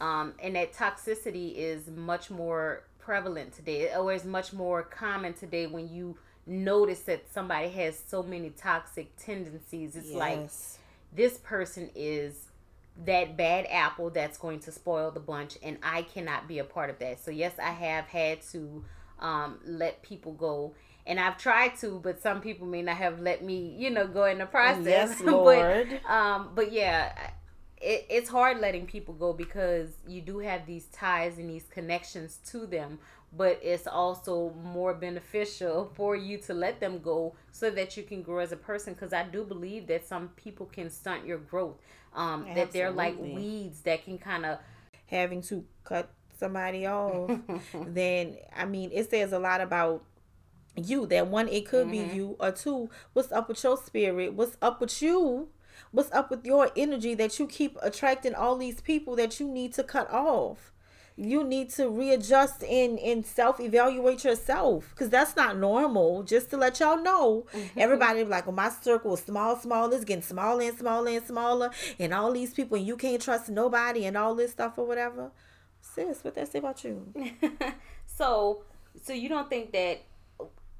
Um, 0.00 0.34
and 0.40 0.56
that 0.56 0.72
toxicity 0.72 1.54
is 1.56 1.88
much 1.88 2.30
more 2.30 2.84
prevalent 2.98 3.54
today, 3.54 3.94
or 3.94 4.12
is 4.12 4.24
much 4.24 4.52
more 4.52 4.82
common 4.82 5.32
today 5.32 5.66
when 5.66 5.88
you 5.88 6.16
notice 6.46 7.00
that 7.00 7.30
somebody 7.32 7.68
has 7.68 7.98
so 7.98 8.22
many 8.22 8.50
toxic 8.50 9.16
tendencies. 9.16 9.96
It's 9.96 10.12
like 10.12 10.48
this 11.12 11.38
person 11.38 11.90
is 11.94 12.48
that 13.04 13.36
bad 13.36 13.66
apple 13.70 14.10
that's 14.10 14.38
going 14.38 14.58
to 14.58 14.72
spoil 14.72 15.10
the 15.10 15.20
bunch 15.20 15.56
and 15.62 15.78
I 15.82 16.02
cannot 16.02 16.48
be 16.48 16.58
a 16.58 16.64
part 16.64 16.90
of 16.90 16.98
that. 16.98 17.20
So 17.20 17.30
yes, 17.30 17.52
I 17.62 17.70
have 17.70 18.06
had 18.06 18.42
to 18.52 18.84
um, 19.20 19.58
let 19.64 20.02
people 20.02 20.32
go 20.32 20.74
and 21.06 21.18
I've 21.18 21.38
tried 21.38 21.76
to, 21.78 22.00
but 22.02 22.20
some 22.20 22.40
people 22.40 22.66
may 22.66 22.82
not 22.82 22.96
have 22.96 23.20
let 23.20 23.42
me, 23.42 23.74
you 23.78 23.88
know, 23.88 24.06
go 24.06 24.24
in 24.24 24.38
the 24.38 24.46
process. 24.46 24.84
Yes, 24.86 25.20
Lord. 25.20 26.00
but, 26.02 26.10
um, 26.10 26.50
but 26.54 26.70
yeah, 26.70 27.30
it, 27.80 28.06
it's 28.08 28.28
hard 28.28 28.60
letting 28.60 28.86
people 28.86 29.14
go 29.14 29.32
because 29.32 29.88
you 30.06 30.20
do 30.20 30.38
have 30.38 30.66
these 30.66 30.86
ties 30.86 31.38
and 31.38 31.48
these 31.48 31.66
connections 31.70 32.38
to 32.46 32.66
them 32.66 32.98
but 33.36 33.60
it's 33.62 33.86
also 33.86 34.54
more 34.62 34.94
beneficial 34.94 35.90
for 35.94 36.16
you 36.16 36.38
to 36.38 36.54
let 36.54 36.80
them 36.80 36.98
go 37.00 37.34
so 37.52 37.70
that 37.70 37.96
you 37.96 38.02
can 38.02 38.22
grow 38.22 38.38
as 38.38 38.52
a 38.52 38.56
person 38.56 38.94
because 38.94 39.12
i 39.12 39.22
do 39.22 39.44
believe 39.44 39.86
that 39.86 40.06
some 40.06 40.28
people 40.36 40.66
can 40.66 40.90
stunt 40.90 41.26
your 41.26 41.38
growth 41.38 41.76
um 42.14 42.46
that 42.54 42.72
they're 42.72 42.90
like 42.90 43.16
weeds 43.18 43.80
that 43.82 44.04
can 44.04 44.18
kind 44.18 44.44
of 44.46 44.58
having 45.06 45.42
to 45.42 45.64
cut 45.84 46.08
somebody 46.38 46.86
off 46.86 47.30
then 47.86 48.36
i 48.56 48.64
mean 48.64 48.90
it 48.92 49.10
says 49.10 49.32
a 49.32 49.38
lot 49.38 49.60
about 49.60 50.02
you 50.76 51.06
that 51.06 51.26
one 51.26 51.48
it 51.48 51.66
could 51.66 51.86
mm-hmm. 51.86 52.08
be 52.08 52.14
you 52.14 52.36
or 52.38 52.52
two 52.52 52.88
what's 53.12 53.32
up 53.32 53.48
with 53.48 53.62
your 53.62 53.76
spirit 53.76 54.32
what's 54.34 54.56
up 54.62 54.80
with 54.80 55.02
you 55.02 55.48
what's 55.90 56.12
up 56.12 56.30
with 56.30 56.44
your 56.44 56.70
energy 56.76 57.14
that 57.14 57.38
you 57.38 57.46
keep 57.46 57.76
attracting 57.82 58.34
all 58.34 58.56
these 58.56 58.80
people 58.80 59.16
that 59.16 59.40
you 59.40 59.48
need 59.48 59.72
to 59.72 59.82
cut 59.82 60.10
off 60.10 60.72
you 61.18 61.42
need 61.42 61.68
to 61.70 61.88
readjust 61.88 62.62
and 62.62 62.98
and 63.00 63.26
self 63.26 63.58
evaluate 63.58 64.22
yourself 64.22 64.90
because 64.90 65.10
that's 65.10 65.34
not 65.34 65.58
normal. 65.58 66.22
Just 66.22 66.50
to 66.50 66.56
let 66.56 66.78
y'all 66.78 67.02
know, 67.02 67.44
mm-hmm. 67.52 67.78
everybody 67.78 68.22
like, 68.22 68.46
well, 68.46 68.54
my 68.54 68.68
circle 68.68 69.14
is 69.14 69.20
small, 69.20 69.56
small, 69.56 69.92
it's 69.92 70.04
getting 70.04 70.22
smaller 70.22 70.62
and 70.62 70.78
smaller 70.78 71.10
and 71.10 71.26
smaller, 71.26 71.70
and 71.98 72.14
all 72.14 72.30
these 72.30 72.54
people, 72.54 72.78
and 72.78 72.86
you 72.86 72.96
can't 72.96 73.20
trust 73.20 73.50
nobody, 73.50 74.06
and 74.06 74.16
all 74.16 74.36
this 74.36 74.52
stuff 74.52 74.78
or 74.78 74.86
whatever. 74.86 75.32
Sis, 75.80 76.22
what 76.22 76.36
that 76.36 76.52
say 76.52 76.60
about 76.60 76.84
you? 76.84 77.12
so, 78.06 78.62
so 79.02 79.12
you 79.12 79.28
don't 79.28 79.50
think 79.50 79.72
that 79.72 80.02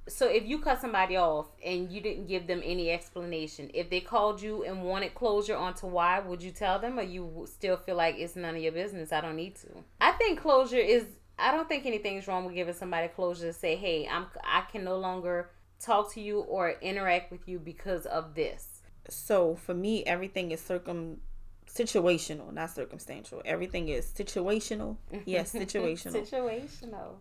so 0.09 0.27
if 0.27 0.47
you 0.47 0.59
cut 0.59 0.81
somebody 0.81 1.17
off 1.17 1.47
and 1.65 1.91
you 1.91 2.01
didn't 2.01 2.27
give 2.27 2.47
them 2.47 2.63
any 2.65 2.91
explanation, 2.91 3.71
if 3.75 3.91
they 3.91 4.01
called 4.01 4.41
you 4.43 4.65
and 4.65 4.83
wanted 4.83 5.15
closure 5.15 5.57
onto 5.57 5.87
why, 5.87 6.19
would 6.21 6.43
you 6.43 6.51
tell 6.51 6.79
them 6.79 6.99
or 6.99 7.03
you 7.03 7.47
still 7.51 7.77
feel 7.77 7.97
like 7.97 8.17
it's 8.19 8.37
none 8.37 8.57
of 8.57 8.63
your 8.63 8.73
business? 8.73 9.13
I 9.13 9.21
don't 9.21 9.37
need 9.37 9.57
to. 9.57 9.69
I 10.01 10.13
think 10.13 10.41
closure 10.41 10.77
is 10.77 11.07
I 11.39 11.53
don't 11.53 11.69
think 11.69 11.87
anything's 11.87 12.27
wrong 12.27 12.45
with 12.45 12.55
giving 12.55 12.75
somebody 12.75 13.09
closure 13.09 13.47
to 13.47 13.53
say, 13.53 13.77
"Hey, 13.77 14.09
I'm 14.11 14.27
I 14.43 14.63
can 14.63 14.85
no 14.85 14.97
longer 14.99 15.51
talk 15.81 16.13
to 16.15 16.21
you 16.21 16.41
or 16.41 16.71
interact 16.81 17.31
with 17.31 17.49
you 17.49 17.59
because 17.59 18.07
of 18.07 18.35
this." 18.35 18.83
So, 19.09 19.55
for 19.55 19.75
me, 19.75 20.05
everything 20.05 20.51
is 20.51 20.61
circum 20.61 21.21
situational, 21.69 22.53
not 22.53 22.71
circumstantial. 22.71 23.41
Everything 23.45 23.89
is 23.89 24.07
situational. 24.07 24.97
Yes, 25.25 25.53
situational. 25.55 26.13
situational. 26.13 27.15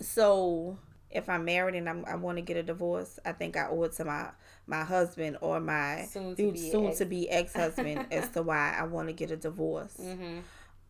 So, 0.00 0.76
if 1.12 1.28
I'm 1.28 1.44
married 1.44 1.74
and 1.74 1.88
I'm, 1.88 2.04
i 2.06 2.16
want 2.16 2.38
to 2.38 2.42
get 2.42 2.56
a 2.56 2.62
divorce, 2.62 3.18
I 3.24 3.32
think 3.32 3.56
I 3.56 3.68
owe 3.68 3.82
it 3.84 3.92
to 3.92 4.04
my 4.04 4.30
my 4.66 4.84
husband 4.84 5.38
or 5.40 5.60
my 5.60 6.06
soon 6.10 6.36
to 6.36 6.52
be 6.52 6.70
soon 6.70 6.86
ex- 6.88 6.98
to 6.98 7.04
be 7.04 7.30
ex 7.30 7.52
husband 7.54 8.06
as 8.10 8.28
to 8.30 8.42
why 8.42 8.76
I 8.78 8.84
want 8.84 9.08
to 9.08 9.12
get 9.12 9.30
a 9.30 9.36
divorce. 9.36 9.96
Mm-hmm. 10.00 10.38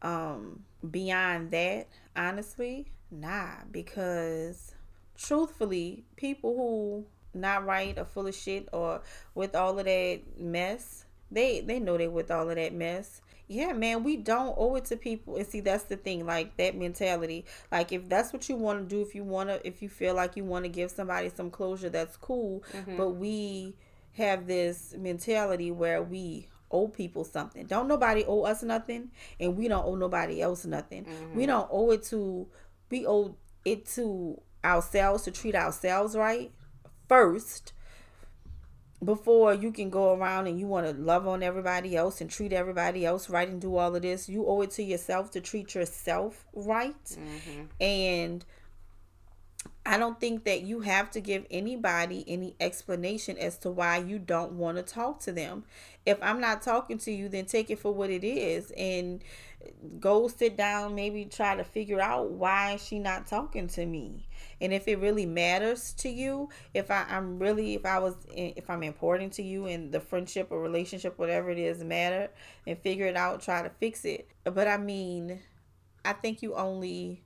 Um, 0.02 0.64
beyond 0.90 1.50
that, 1.52 1.88
honestly, 2.16 2.88
nah, 3.10 3.50
because 3.70 4.74
truthfully, 5.16 6.04
people 6.16 6.56
who 6.56 7.06
not 7.38 7.64
right 7.64 7.98
or 7.98 8.04
full 8.04 8.26
of 8.26 8.34
shit 8.34 8.68
or 8.72 9.00
with 9.34 9.54
all 9.54 9.78
of 9.78 9.84
that 9.84 10.20
mess, 10.38 11.04
they 11.30 11.60
they 11.60 11.78
know 11.78 11.96
they 11.96 12.08
with 12.08 12.30
all 12.30 12.48
of 12.48 12.56
that 12.56 12.74
mess 12.74 13.22
yeah, 13.48 13.72
man, 13.72 14.02
we 14.02 14.16
don't 14.16 14.54
owe 14.56 14.76
it 14.76 14.86
to 14.86 14.96
people. 14.96 15.36
And 15.36 15.46
see, 15.46 15.60
that's 15.60 15.84
the 15.84 15.96
thing, 15.96 16.26
like 16.26 16.56
that 16.56 16.76
mentality. 16.76 17.44
Like, 17.70 17.92
if 17.92 18.08
that's 18.08 18.32
what 18.32 18.48
you 18.48 18.56
want 18.56 18.88
to 18.88 18.94
do, 18.94 19.02
if 19.02 19.14
you 19.14 19.24
want 19.24 19.50
to, 19.50 19.66
if 19.66 19.82
you 19.82 19.88
feel 19.88 20.14
like 20.14 20.36
you 20.36 20.44
want 20.44 20.64
to 20.64 20.68
give 20.68 20.90
somebody 20.90 21.28
some 21.28 21.50
closure, 21.50 21.90
that's 21.90 22.16
cool. 22.16 22.62
Mm-hmm. 22.72 22.96
But 22.96 23.10
we 23.10 23.74
have 24.12 24.46
this 24.46 24.94
mentality 24.98 25.70
where 25.70 26.02
we 26.02 26.48
owe 26.70 26.88
people 26.88 27.24
something. 27.24 27.66
Don't 27.66 27.88
nobody 27.88 28.24
owe 28.26 28.42
us 28.42 28.62
nothing, 28.62 29.10
and 29.38 29.56
we 29.56 29.68
don't 29.68 29.84
owe 29.84 29.94
nobody 29.94 30.40
else 30.40 30.64
nothing. 30.64 31.04
Mm-hmm. 31.04 31.36
We 31.36 31.46
don't 31.46 31.68
owe 31.70 31.90
it 31.90 32.02
to, 32.04 32.46
we 32.90 33.06
owe 33.06 33.36
it 33.64 33.86
to 33.94 34.40
ourselves 34.64 35.24
to 35.24 35.30
treat 35.30 35.54
ourselves 35.54 36.16
right 36.16 36.52
first 37.08 37.72
before 39.04 39.52
you 39.52 39.72
can 39.72 39.90
go 39.90 40.14
around 40.14 40.46
and 40.46 40.58
you 40.58 40.66
want 40.66 40.86
to 40.86 40.92
love 40.92 41.26
on 41.26 41.42
everybody 41.42 41.96
else 41.96 42.20
and 42.20 42.30
treat 42.30 42.52
everybody 42.52 43.04
else 43.04 43.28
right 43.28 43.48
and 43.48 43.60
do 43.60 43.76
all 43.76 43.94
of 43.94 44.02
this 44.02 44.28
you 44.28 44.46
owe 44.46 44.60
it 44.62 44.70
to 44.70 44.82
yourself 44.82 45.30
to 45.30 45.40
treat 45.40 45.74
yourself 45.74 46.44
right 46.54 47.04
mm-hmm. 47.04 47.62
and 47.80 48.44
I 49.84 49.98
don't 49.98 50.20
think 50.20 50.44
that 50.44 50.62
you 50.62 50.80
have 50.80 51.10
to 51.12 51.20
give 51.20 51.44
anybody 51.50 52.24
any 52.28 52.54
explanation 52.60 53.36
as 53.36 53.58
to 53.58 53.70
why 53.70 53.98
you 53.98 54.18
don't 54.18 54.52
want 54.52 54.76
to 54.76 54.82
talk 54.82 55.20
to 55.20 55.32
them. 55.32 55.64
If 56.06 56.18
I'm 56.22 56.40
not 56.40 56.62
talking 56.62 56.98
to 56.98 57.12
you, 57.12 57.28
then 57.28 57.46
take 57.46 57.68
it 57.70 57.78
for 57.78 57.92
what 57.92 58.10
it 58.10 58.24
is 58.24 58.70
and 58.72 59.22
go 60.00 60.28
sit 60.28 60.56
down, 60.56 60.94
maybe 60.94 61.24
try 61.24 61.56
to 61.56 61.64
figure 61.64 62.00
out 62.00 62.30
why 62.30 62.76
she 62.76 62.98
not 62.98 63.26
talking 63.26 63.68
to 63.68 63.86
me. 63.86 64.28
And 64.60 64.72
if 64.72 64.88
it 64.88 64.98
really 64.98 65.26
matters 65.26 65.92
to 65.94 66.08
you, 66.08 66.48
if 66.74 66.90
I, 66.90 67.04
I'm 67.08 67.38
really 67.38 67.74
if 67.74 67.84
I 67.84 67.98
was 67.98 68.14
if 68.30 68.68
I'm 68.70 68.82
important 68.82 69.32
to 69.34 69.42
you 69.42 69.66
and 69.66 69.92
the 69.92 70.00
friendship 70.00 70.48
or 70.50 70.60
relationship, 70.60 71.18
whatever 71.18 71.50
it 71.50 71.58
is, 71.58 71.82
matter 71.82 72.30
and 72.66 72.78
figure 72.78 73.06
it 73.06 73.16
out, 73.16 73.42
try 73.42 73.62
to 73.62 73.70
fix 73.80 74.04
it. 74.04 74.28
But 74.44 74.68
I 74.68 74.76
mean, 74.76 75.40
I 76.04 76.12
think 76.12 76.42
you 76.42 76.54
only 76.54 77.22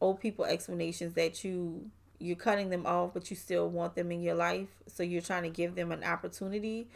owe 0.00 0.14
people 0.14 0.44
explanations 0.44 1.14
that 1.14 1.44
you 1.44 1.90
you're 2.18 2.36
cutting 2.36 2.68
them 2.68 2.84
off 2.86 3.14
but 3.14 3.30
you 3.30 3.36
still 3.36 3.68
want 3.68 3.94
them 3.94 4.12
in 4.12 4.20
your 4.20 4.34
life 4.34 4.68
so 4.86 5.02
you're 5.02 5.22
trying 5.22 5.42
to 5.42 5.48
give 5.48 5.74
them 5.74 5.90
an 5.90 6.04
opportunity 6.04 6.86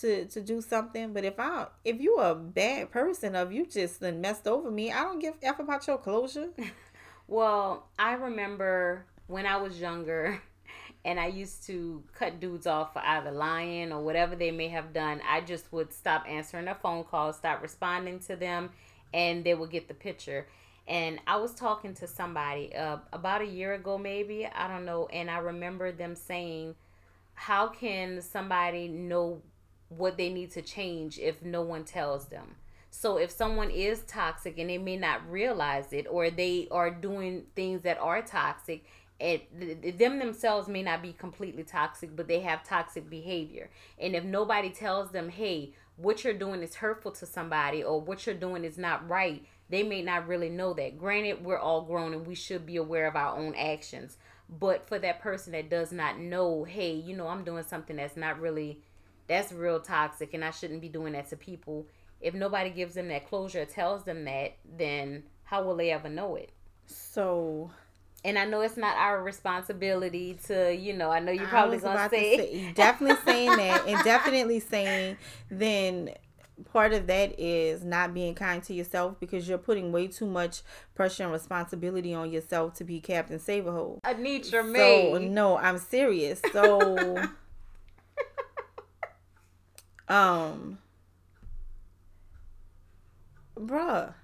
to 0.00 0.24
to 0.26 0.40
do 0.40 0.60
something 0.60 1.12
but 1.12 1.24
if 1.24 1.38
i 1.38 1.66
if 1.84 2.00
you 2.00 2.16
a 2.18 2.34
bad 2.34 2.90
person 2.90 3.34
of 3.34 3.52
you 3.52 3.66
just 3.66 4.00
then 4.00 4.20
messed 4.20 4.46
over 4.46 4.70
me 4.70 4.92
i 4.92 5.02
don't 5.02 5.18
give 5.18 5.34
f 5.42 5.58
about 5.58 5.86
your 5.86 5.98
closure. 5.98 6.48
Well 7.30 7.86
i 7.98 8.14
remember 8.14 9.04
when 9.26 9.44
i 9.44 9.56
was 9.56 9.78
younger 9.78 10.40
and 11.04 11.20
i 11.20 11.26
used 11.26 11.66
to 11.66 12.02
cut 12.14 12.40
dudes 12.40 12.66
off 12.66 12.94
for 12.94 13.02
either 13.04 13.30
lying 13.30 13.92
or 13.92 14.00
whatever 14.02 14.34
they 14.34 14.50
may 14.50 14.68
have 14.68 14.94
done 14.94 15.20
i 15.28 15.42
just 15.42 15.70
would 15.70 15.92
stop 15.92 16.24
answering 16.26 16.64
their 16.64 16.74
phone 16.74 17.04
calls 17.04 17.36
stop 17.36 17.60
responding 17.60 18.18
to 18.20 18.34
them 18.34 18.70
and 19.12 19.44
they 19.44 19.54
would 19.54 19.70
get 19.70 19.88
the 19.88 19.94
picture. 19.94 20.46
And 20.86 21.20
I 21.26 21.36
was 21.36 21.54
talking 21.54 21.94
to 21.94 22.06
somebody 22.06 22.74
uh, 22.74 22.98
about 23.12 23.42
a 23.42 23.46
year 23.46 23.74
ago, 23.74 23.98
maybe 23.98 24.46
I 24.46 24.68
don't 24.68 24.84
know, 24.84 25.06
and 25.12 25.30
I 25.30 25.38
remember 25.38 25.92
them 25.92 26.14
saying, 26.16 26.74
"How 27.34 27.68
can 27.68 28.22
somebody 28.22 28.88
know 28.88 29.42
what 29.88 30.16
they 30.16 30.28
need 30.30 30.50
to 30.52 30.62
change 30.62 31.18
if 31.18 31.42
no 31.42 31.62
one 31.62 31.84
tells 31.84 32.26
them?" 32.26 32.56
So 32.90 33.18
if 33.18 33.30
someone 33.30 33.70
is 33.70 34.02
toxic 34.04 34.58
and 34.58 34.70
they 34.70 34.78
may 34.78 34.96
not 34.96 35.30
realize 35.30 35.92
it, 35.92 36.06
or 36.08 36.30
they 36.30 36.68
are 36.70 36.90
doing 36.90 37.46
things 37.54 37.82
that 37.82 37.98
are 37.98 38.22
toxic, 38.22 38.84
it 39.20 39.98
them 39.98 40.18
themselves 40.18 40.68
may 40.68 40.82
not 40.82 41.02
be 41.02 41.12
completely 41.12 41.64
toxic, 41.64 42.14
but 42.14 42.28
they 42.28 42.40
have 42.40 42.62
toxic 42.62 43.10
behavior, 43.10 43.70
and 43.98 44.14
if 44.14 44.24
nobody 44.24 44.70
tells 44.70 45.10
them, 45.10 45.28
"Hey," 45.28 45.74
what 45.96 46.22
you're 46.24 46.34
doing 46.34 46.62
is 46.62 46.76
hurtful 46.76 47.10
to 47.12 47.26
somebody 47.26 47.82
or 47.82 48.00
what 48.00 48.24
you're 48.26 48.34
doing 48.34 48.64
is 48.64 48.78
not 48.78 49.08
right 49.08 49.44
they 49.68 49.82
may 49.82 50.02
not 50.02 50.26
really 50.26 50.48
know 50.48 50.72
that. 50.74 50.98
Granted, 50.98 51.44
we're 51.44 51.58
all 51.58 51.82
grown 51.82 52.14
and 52.14 52.26
we 52.26 52.34
should 52.34 52.64
be 52.64 52.76
aware 52.76 53.06
of 53.06 53.16
our 53.16 53.36
own 53.36 53.54
actions. 53.54 54.16
But 54.48 54.88
for 54.88 54.98
that 54.98 55.20
person 55.20 55.52
that 55.52 55.68
does 55.68 55.92
not 55.92 56.18
know, 56.18 56.64
hey, 56.64 56.92
you 56.92 57.14
know, 57.14 57.28
I'm 57.28 57.44
doing 57.44 57.64
something 57.64 57.96
that's 57.96 58.16
not 58.16 58.40
really, 58.40 58.80
that's 59.28 59.52
real 59.52 59.80
toxic 59.80 60.34
and 60.34 60.44
I 60.44 60.50
shouldn't 60.50 60.80
be 60.80 60.88
doing 60.88 61.12
that 61.12 61.28
to 61.30 61.36
people. 61.36 61.86
If 62.20 62.34
nobody 62.34 62.70
gives 62.70 62.94
them 62.94 63.08
that 63.08 63.28
closure, 63.28 63.64
tells 63.64 64.04
them 64.04 64.24
that, 64.24 64.56
then 64.76 65.24
how 65.44 65.62
will 65.62 65.76
they 65.76 65.90
ever 65.90 66.08
know 66.08 66.36
it? 66.36 66.50
So 66.86 67.70
and 68.24 68.38
I 68.38 68.44
know 68.44 68.62
it's 68.62 68.76
not 68.76 68.96
our 68.96 69.22
responsibility 69.22 70.38
to, 70.46 70.74
you 70.74 70.92
know, 70.92 71.10
I 71.10 71.20
know 71.20 71.30
you're 71.30 71.46
probably 71.46 71.78
gonna 71.78 72.08
say, 72.08 72.36
to 72.36 72.42
say 72.42 72.72
definitely 72.72 73.16
saying 73.24 73.56
that 73.56 73.86
and 73.86 74.04
definitely 74.04 74.60
saying 74.60 75.16
then 75.50 76.10
part 76.64 76.92
of 76.92 77.06
that 77.06 77.38
is 77.38 77.84
not 77.84 78.14
being 78.14 78.34
kind 78.34 78.62
to 78.64 78.74
yourself 78.74 79.18
because 79.20 79.48
you're 79.48 79.58
putting 79.58 79.92
way 79.92 80.08
too 80.08 80.26
much 80.26 80.62
pressure 80.94 81.22
and 81.22 81.32
responsibility 81.32 82.14
on 82.14 82.30
yourself 82.30 82.74
to 82.74 82.84
be 82.84 83.00
Captain 83.00 83.38
Save-A-Hole. 83.38 84.00
Anitra 84.04 84.50
so, 84.50 84.62
May. 84.64 85.28
No, 85.28 85.56
I'm 85.56 85.78
serious. 85.78 86.40
So, 86.52 87.28
um, 90.08 90.78
bruh. 93.56 94.14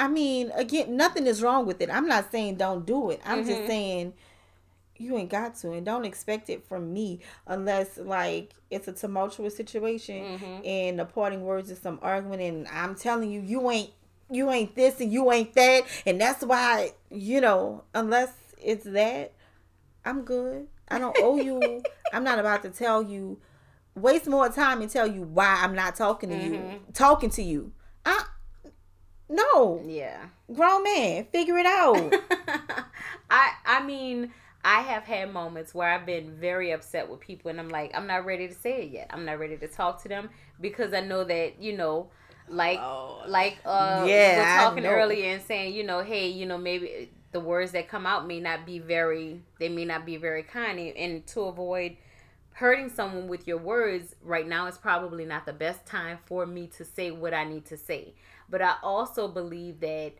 I 0.00 0.06
mean, 0.06 0.52
again, 0.54 0.96
nothing 0.96 1.26
is 1.26 1.42
wrong 1.42 1.66
with 1.66 1.80
it. 1.80 1.90
I'm 1.90 2.06
not 2.06 2.30
saying 2.30 2.56
don't 2.56 2.86
do 2.86 3.10
it. 3.10 3.20
I'm 3.24 3.40
mm-hmm. 3.40 3.48
just 3.48 3.66
saying 3.66 4.12
you 4.98 5.16
ain't 5.16 5.30
got 5.30 5.54
to 5.54 5.72
and 5.72 5.86
don't 5.86 6.04
expect 6.04 6.50
it 6.50 6.66
from 6.66 6.92
me 6.92 7.20
unless 7.46 7.96
like 7.98 8.52
it's 8.70 8.88
a 8.88 8.92
tumultuous 8.92 9.56
situation 9.56 10.16
mm-hmm. 10.16 10.66
and 10.66 10.98
the 10.98 11.04
parting 11.04 11.42
words 11.44 11.70
is 11.70 11.78
some 11.78 11.98
argument 12.02 12.42
and 12.42 12.66
i'm 12.68 12.94
telling 12.94 13.30
you 13.30 13.40
you 13.40 13.70
ain't 13.70 13.90
you 14.30 14.50
ain't 14.50 14.74
this 14.74 15.00
and 15.00 15.12
you 15.12 15.30
ain't 15.32 15.54
that 15.54 15.84
and 16.04 16.20
that's 16.20 16.44
why 16.44 16.90
you 17.10 17.40
know 17.40 17.82
unless 17.94 18.32
it's 18.60 18.84
that 18.84 19.32
i'm 20.04 20.22
good 20.22 20.66
i 20.88 20.98
don't 20.98 21.16
owe 21.20 21.36
you 21.36 21.82
i'm 22.12 22.24
not 22.24 22.38
about 22.38 22.62
to 22.62 22.68
tell 22.68 23.02
you 23.02 23.38
waste 24.00 24.26
more 24.26 24.48
time 24.48 24.80
and 24.80 24.90
tell 24.90 25.06
you 25.06 25.22
why 25.22 25.60
i'm 25.62 25.74
not 25.74 25.96
talking 25.96 26.30
to 26.30 26.36
mm-hmm. 26.36 26.54
you 26.54 26.80
talking 26.92 27.30
to 27.30 27.42
you. 27.42 27.72
I 28.04 28.24
no. 29.28 29.82
Yeah. 29.86 30.26
Grown 30.52 30.82
man 30.82 31.26
figure 31.30 31.58
it 31.58 31.66
out. 31.66 32.14
I 33.30 33.50
i 33.66 33.82
mean 33.82 34.32
I 34.64 34.80
have 34.80 35.04
had 35.04 35.32
moments 35.32 35.72
where 35.72 35.88
I've 35.88 36.04
been 36.04 36.32
very 36.32 36.72
upset 36.72 37.08
with 37.08 37.20
people 37.20 37.48
and 37.50 37.60
I'm 37.60 37.68
like, 37.68 37.92
I'm 37.96 38.06
not 38.06 38.26
ready 38.26 38.48
to 38.48 38.54
say 38.54 38.82
it 38.82 38.90
yet. 38.90 39.06
I'm 39.10 39.24
not 39.24 39.38
ready 39.38 39.56
to 39.56 39.68
talk 39.68 40.02
to 40.02 40.08
them 40.08 40.30
because 40.60 40.92
I 40.92 41.00
know 41.00 41.22
that, 41.24 41.62
you 41.62 41.76
know, 41.76 42.10
like 42.48 42.78
oh, 42.80 43.22
like 43.26 43.58
uh 43.64 44.04
yeah, 44.06 44.38
we're 44.38 44.64
talking 44.64 44.86
earlier 44.86 45.32
and 45.32 45.42
saying, 45.42 45.74
you 45.74 45.84
know, 45.84 46.00
hey, 46.02 46.28
you 46.28 46.46
know, 46.46 46.58
maybe 46.58 47.10
the 47.30 47.40
words 47.40 47.72
that 47.72 47.88
come 47.88 48.06
out 48.06 48.26
may 48.26 48.40
not 48.40 48.64
be 48.64 48.78
very 48.78 49.42
they 49.60 49.68
may 49.68 49.84
not 49.84 50.06
be 50.06 50.16
very 50.16 50.42
kind 50.42 50.78
and 50.78 51.26
to 51.26 51.42
avoid 51.42 51.96
hurting 52.58 52.90
someone 52.90 53.28
with 53.28 53.46
your 53.46 53.56
words 53.56 54.16
right 54.20 54.48
now 54.48 54.66
is 54.66 54.76
probably 54.76 55.24
not 55.24 55.46
the 55.46 55.52
best 55.52 55.86
time 55.86 56.18
for 56.26 56.44
me 56.44 56.66
to 56.66 56.84
say 56.84 57.12
what 57.12 57.32
I 57.32 57.44
need 57.44 57.64
to 57.66 57.76
say. 57.76 58.14
But 58.50 58.60
I 58.60 58.74
also 58.82 59.28
believe 59.28 59.78
that 59.78 60.14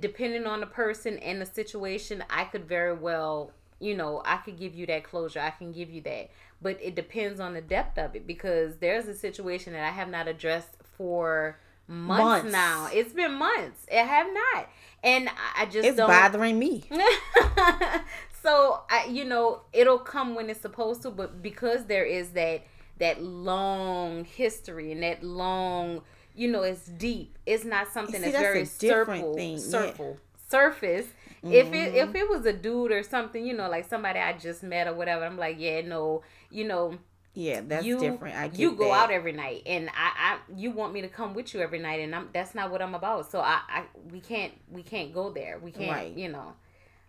depending 0.00 0.46
on 0.46 0.60
the 0.60 0.66
person 0.66 1.18
and 1.18 1.42
the 1.42 1.46
situation, 1.46 2.24
I 2.30 2.44
could 2.44 2.66
very 2.66 2.94
well, 2.94 3.52
you 3.80 3.94
know, 3.94 4.22
I 4.24 4.38
could 4.38 4.58
give 4.58 4.74
you 4.74 4.86
that 4.86 5.04
closure. 5.04 5.40
I 5.40 5.50
can 5.50 5.72
give 5.72 5.90
you 5.90 6.00
that. 6.02 6.30
But 6.62 6.78
it 6.80 6.94
depends 6.94 7.38
on 7.38 7.52
the 7.52 7.60
depth 7.60 7.98
of 7.98 8.16
it 8.16 8.26
because 8.26 8.78
there's 8.78 9.06
a 9.06 9.14
situation 9.14 9.74
that 9.74 9.84
I 9.84 9.90
have 9.90 10.08
not 10.08 10.28
addressed 10.28 10.78
for 10.96 11.58
months, 11.86 12.44
months. 12.44 12.52
now. 12.52 12.88
It's 12.90 13.12
been 13.12 13.34
months. 13.34 13.86
I 13.92 13.96
have 13.96 14.28
not. 14.32 14.70
And 15.04 15.28
I 15.54 15.66
just 15.66 15.86
It's 15.86 15.98
bothering 15.98 16.58
me. 16.58 16.84
so, 18.42 18.82
I 18.90 19.06
you 19.06 19.24
know, 19.24 19.62
it'll 19.72 19.98
come 19.98 20.34
when 20.34 20.50
it's 20.50 20.60
supposed 20.60 21.02
to, 21.02 21.10
but 21.10 21.42
because 21.42 21.84
there 21.84 22.04
is 22.04 22.30
that 22.30 22.62
that 22.98 23.22
long 23.22 24.24
history 24.24 24.92
and 24.92 25.02
that 25.02 25.22
long 25.24 26.02
you 26.34 26.50
know, 26.50 26.62
it's 26.62 26.86
deep. 26.86 27.38
It's 27.46 27.64
not 27.64 27.92
something 27.92 28.16
See, 28.16 28.30
that's, 28.30 28.32
that's, 28.32 28.42
very 28.42 28.64
circle, 28.64 29.34
thing. 29.34 29.58
circle, 29.58 30.18
yeah. 30.18 30.40
surface. 30.48 31.06
Mm-hmm. 31.44 31.52
If 31.52 31.72
it 31.72 31.94
if 31.94 32.08
mm-hmm. 32.08 32.16
it 32.16 32.28
was 32.28 32.46
a 32.46 32.52
dude 32.52 32.92
or 32.92 33.02
something, 33.02 33.44
you 33.44 33.54
know, 33.54 33.68
like 33.68 33.88
somebody 33.88 34.18
I 34.18 34.32
just 34.34 34.62
met 34.62 34.86
or 34.86 34.94
whatever, 34.94 35.24
I'm 35.24 35.36
like, 35.36 35.56
yeah, 35.58 35.82
no, 35.82 36.22
you 36.50 36.66
know. 36.66 36.98
Yeah, 37.34 37.62
that's 37.66 37.86
you, 37.86 37.98
different. 37.98 38.36
I 38.36 38.50
you 38.54 38.72
go 38.72 38.88
that. 38.88 39.04
out 39.04 39.10
every 39.10 39.32
night, 39.32 39.62
and 39.64 39.88
I, 39.88 40.34
I, 40.34 40.38
you 40.54 40.70
want 40.70 40.92
me 40.92 41.00
to 41.00 41.08
come 41.08 41.32
with 41.32 41.54
you 41.54 41.60
every 41.60 41.78
night, 41.78 42.00
and 42.00 42.14
I'm 42.14 42.28
that's 42.32 42.54
not 42.54 42.70
what 42.70 42.82
I'm 42.82 42.94
about. 42.94 43.30
So 43.30 43.40
I, 43.40 43.60
I, 43.68 43.84
we 44.10 44.20
can't, 44.20 44.52
we 44.70 44.82
can't 44.82 45.14
go 45.14 45.30
there. 45.30 45.58
We 45.58 45.70
can't, 45.70 45.90
right. 45.90 46.14
you 46.14 46.28
know. 46.28 46.52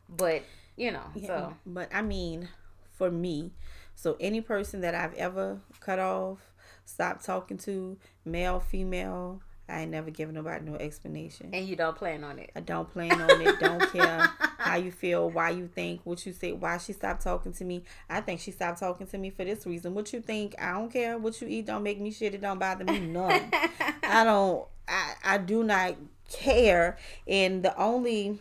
But 0.08 0.44
you 0.76 0.92
know, 0.92 1.06
yeah, 1.16 1.28
so. 1.28 1.54
But 1.66 1.90
I 1.94 2.02
mean, 2.02 2.50
for 2.92 3.12
me, 3.12 3.52
so 3.96 4.18
any 4.20 4.42
person 4.42 4.82
that 4.82 4.96
I've 4.96 5.14
ever 5.16 5.60
cut 5.80 6.00
off, 6.00 6.40
stopped 6.86 7.26
talking 7.26 7.58
to, 7.60 7.98
male, 8.26 8.60
female. 8.60 9.42
I 9.70 9.82
ain't 9.82 9.92
never 9.92 10.12
given 10.12 10.36
nobody 10.36 10.66
no 10.66 10.76
explanation. 10.76 11.52
And 11.54 11.66
you 11.66 11.78
don't 11.78 11.96
plan 11.96 12.24
on 12.26 12.38
it. 12.38 12.52
I 12.54 12.60
don't 12.60 12.92
plan 12.92 13.20
on 13.20 13.42
it. 13.42 13.60
Don't 13.62 13.92
care 13.94 14.30
how 14.58 14.76
you 14.76 14.92
feel, 14.92 15.30
why 15.30 15.52
you 15.52 15.68
think, 15.68 16.02
what 16.04 16.26
you 16.26 16.34
say, 16.34 16.52
why 16.52 16.78
she 16.78 16.92
stopped 16.92 17.24
talking 17.24 17.54
to 17.54 17.64
me. 17.64 17.84
I 18.10 18.20
think 18.20 18.42
she 18.42 18.52
stopped 18.52 18.80
talking 18.80 19.08
to 19.08 19.18
me 19.18 19.30
for 19.30 19.46
this 19.46 19.66
reason. 19.66 19.94
What 19.94 20.12
you 20.12 20.20
think? 20.20 20.56
I 20.60 20.74
don't 20.74 20.92
care. 20.92 21.18
What 21.18 21.42
you 21.42 21.48
eat 21.48 21.66
don't 21.66 21.82
make 21.82 22.00
me 22.00 22.12
shit. 22.12 22.36
It 22.36 22.42
don't 22.42 22.60
bother 22.60 22.84
me 22.84 23.00
none. 23.00 23.52
I 24.04 24.24
don't. 24.26 24.68
I 24.86 25.14
I 25.24 25.38
do 25.38 25.64
not 25.64 25.96
care. 26.30 26.98
And 27.26 27.64
the 27.64 27.76
only, 27.78 28.40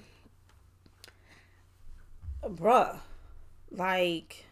bruh, 2.44 2.98
like 3.70 4.44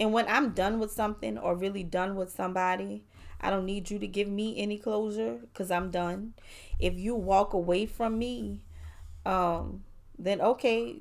and 0.00 0.12
when 0.12 0.26
I'm 0.28 0.50
done 0.50 0.78
with 0.78 0.90
something 0.90 1.38
or 1.38 1.54
really 1.54 1.84
done 1.84 2.16
with 2.16 2.30
somebody, 2.30 3.04
I 3.40 3.50
don't 3.50 3.64
need 3.64 3.90
you 3.90 3.98
to 3.98 4.06
give 4.06 4.28
me 4.28 4.58
any 4.58 4.78
closure 4.78 5.38
because 5.52 5.70
I'm 5.70 5.90
done. 5.90 6.34
If 6.78 6.98
you 6.98 7.14
walk 7.14 7.52
away 7.52 7.86
from 7.86 8.18
me, 8.18 8.64
um, 9.24 9.84
then 10.18 10.40
okay, 10.40 10.96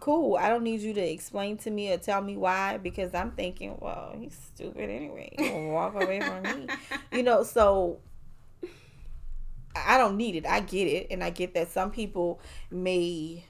cool. 0.00 0.36
I 0.36 0.48
don't 0.48 0.62
need 0.62 0.80
you 0.80 0.94
to 0.94 1.00
explain 1.00 1.58
to 1.58 1.70
me 1.70 1.92
or 1.92 1.98
tell 1.98 2.22
me 2.22 2.36
why 2.36 2.78
because 2.78 3.14
I'm 3.14 3.32
thinking, 3.32 3.76
well, 3.78 4.16
he's 4.18 4.38
stupid 4.54 4.88
anyway. 4.88 5.34
Walk 5.70 5.94
away 5.94 6.20
from 6.20 6.42
me. 6.42 6.66
You 7.12 7.22
know, 7.22 7.42
so 7.42 8.00
I 9.76 9.98
don't 9.98 10.16
need 10.16 10.36
it. 10.36 10.46
I 10.46 10.60
get 10.60 10.86
it. 10.86 11.08
And 11.10 11.22
I 11.22 11.30
get 11.30 11.54
that 11.54 11.70
some 11.70 11.90
people 11.90 12.40
may 12.70 13.44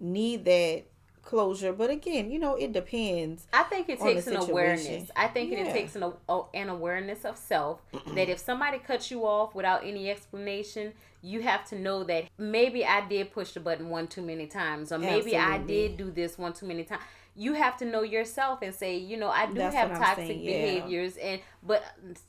need 0.00 0.44
that 0.44 0.84
closure. 1.22 1.72
But 1.72 1.90
again, 1.90 2.30
you 2.30 2.38
know, 2.38 2.54
it 2.54 2.72
depends. 2.72 3.46
I 3.52 3.64
think 3.64 3.88
it 3.88 4.00
takes 4.00 4.26
an 4.26 4.36
awareness. 4.36 5.10
I 5.14 5.28
think 5.28 5.52
yeah. 5.52 5.64
it 5.64 5.72
takes 5.72 5.94
an, 5.94 6.12
an 6.28 6.68
awareness 6.68 7.24
of 7.24 7.36
self 7.36 7.80
that 8.14 8.28
if 8.28 8.38
somebody 8.38 8.78
cuts 8.78 9.10
you 9.10 9.26
off 9.26 9.54
without 9.54 9.84
any 9.84 10.10
explanation, 10.10 10.94
you 11.20 11.42
have 11.42 11.68
to 11.68 11.78
know 11.78 12.04
that 12.04 12.24
maybe 12.38 12.84
I 12.84 13.06
did 13.06 13.32
push 13.32 13.52
the 13.52 13.60
button 13.60 13.90
one 13.90 14.06
too 14.06 14.22
many 14.22 14.46
times, 14.46 14.90
or 14.90 14.98
maybe 14.98 15.36
Absolutely. 15.36 15.36
I 15.36 15.58
did 15.58 15.96
do 15.96 16.10
this 16.10 16.38
one 16.38 16.52
too 16.52 16.66
many 16.66 16.84
times 16.84 17.02
you 17.34 17.52
have 17.52 17.76
to 17.76 17.84
know 17.84 18.02
yourself 18.02 18.62
and 18.62 18.74
say, 18.74 18.96
you 18.96 19.16
know, 19.16 19.28
I 19.28 19.46
do 19.46 19.54
That's 19.54 19.74
have 19.74 19.90
toxic 19.90 20.26
saying, 20.26 20.40
yeah. 20.40 20.50
behaviors, 20.50 21.16
and 21.16 21.40
but 21.62 21.84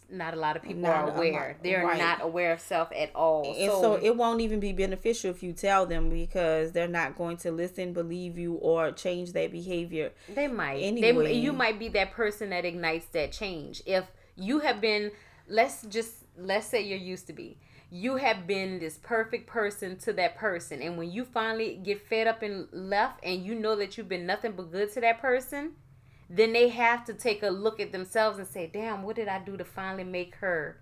not 0.09 0.33
a 0.33 0.37
lot 0.37 0.55
of 0.55 0.61
people 0.61 0.81
not 0.81 1.09
are 1.09 1.15
aware. 1.15 1.57
They're 1.63 1.85
right. 1.85 1.97
not 1.97 2.21
aware 2.21 2.53
of 2.53 2.59
self 2.59 2.91
at 2.95 3.15
all. 3.15 3.45
And 3.45 3.71
so, 3.71 3.81
so, 3.81 3.93
it 3.95 4.15
won't 4.15 4.41
even 4.41 4.59
be 4.59 4.71
beneficial 4.71 5.31
if 5.31 5.41
you 5.41 5.53
tell 5.53 5.85
them 5.85 6.09
because 6.09 6.73
they're 6.73 6.87
not 6.87 7.17
going 7.17 7.37
to 7.37 7.51
listen, 7.51 7.93
believe 7.93 8.37
you, 8.37 8.53
or 8.55 8.91
change 8.91 9.33
their 9.33 9.49
behavior. 9.49 10.11
They 10.33 10.47
might. 10.47 10.77
Anyway, 10.81 11.23
they, 11.25 11.33
you 11.33 11.53
might 11.53 11.79
be 11.79 11.89
that 11.89 12.11
person 12.11 12.51
that 12.51 12.65
ignites 12.65 13.07
that 13.07 13.31
change. 13.31 13.81
If 13.87 14.05
you 14.35 14.59
have 14.59 14.79
been, 14.79 15.11
let's 15.47 15.83
just 15.83 16.13
let's 16.37 16.67
say 16.67 16.81
you're 16.81 16.97
used 16.97 17.27
to 17.27 17.33
be 17.33 17.57
you 17.91 18.17
have 18.17 18.45
been 18.45 18.79
this 18.79 18.97
perfect 18.97 19.47
person 19.47 19.97
to 19.97 20.13
that 20.13 20.35
person. 20.37 20.81
And 20.81 20.97
when 20.97 21.11
you 21.11 21.25
finally 21.25 21.79
get 21.83 22.07
fed 22.07 22.27
up 22.27 22.43
and 22.43 22.67
left 22.71 23.19
and 23.23 23.43
you 23.43 23.55
know 23.55 23.75
that 23.75 23.97
you've 23.97 24.09
been 24.09 24.27
nothing 24.27 24.51
but 24.51 24.71
good 24.71 24.93
to 24.93 25.01
that 25.01 25.19
person, 25.19 25.71
then 26.29 26.53
they 26.53 26.69
have 26.69 27.03
to 27.05 27.13
take 27.13 27.41
a 27.41 27.49
look 27.49 27.79
at 27.79 27.91
themselves 27.91 28.37
and 28.37 28.47
say, 28.47 28.69
damn, 28.71 29.01
what 29.01 29.15
did 29.15 29.27
I 29.27 29.39
do 29.39 29.57
to 29.57 29.65
finally 29.65 30.03
make 30.03 30.35
her? 30.35 30.79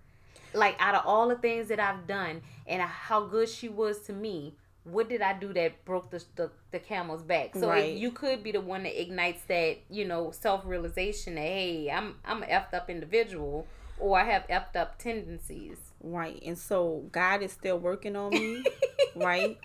Like, 0.52 0.76
out 0.78 0.94
of 0.94 1.06
all 1.06 1.28
the 1.28 1.36
things 1.36 1.68
that 1.68 1.80
I've 1.80 2.06
done 2.06 2.42
and 2.66 2.82
how 2.82 3.24
good 3.24 3.48
she 3.48 3.68
was 3.68 4.00
to 4.02 4.12
me, 4.12 4.54
what 4.84 5.08
did 5.08 5.22
I 5.22 5.38
do 5.38 5.52
that 5.54 5.84
broke 5.84 6.10
the, 6.10 6.22
the, 6.36 6.50
the 6.70 6.78
camel's 6.78 7.22
back? 7.22 7.54
So 7.54 7.68
right. 7.68 7.94
you 7.94 8.10
could 8.10 8.42
be 8.42 8.52
the 8.52 8.60
one 8.60 8.82
that 8.82 9.00
ignites 9.00 9.42
that, 9.48 9.78
you 9.90 10.06
know, 10.06 10.30
self 10.30 10.62
realization 10.64 11.34
that, 11.36 11.42
hey, 11.42 11.90
I'm, 11.90 12.16
I'm 12.24 12.42
an 12.42 12.48
effed 12.50 12.74
up 12.74 12.90
individual 12.90 13.66
or 13.98 14.18
I 14.18 14.24
have 14.24 14.46
effed 14.48 14.76
up 14.76 14.98
tendencies. 14.98 15.78
Right. 16.00 16.40
And 16.44 16.56
so 16.56 17.08
God 17.12 17.42
is 17.42 17.52
still 17.52 17.78
working 17.78 18.16
on 18.16 18.30
me, 18.30 18.64
right? 19.16 19.58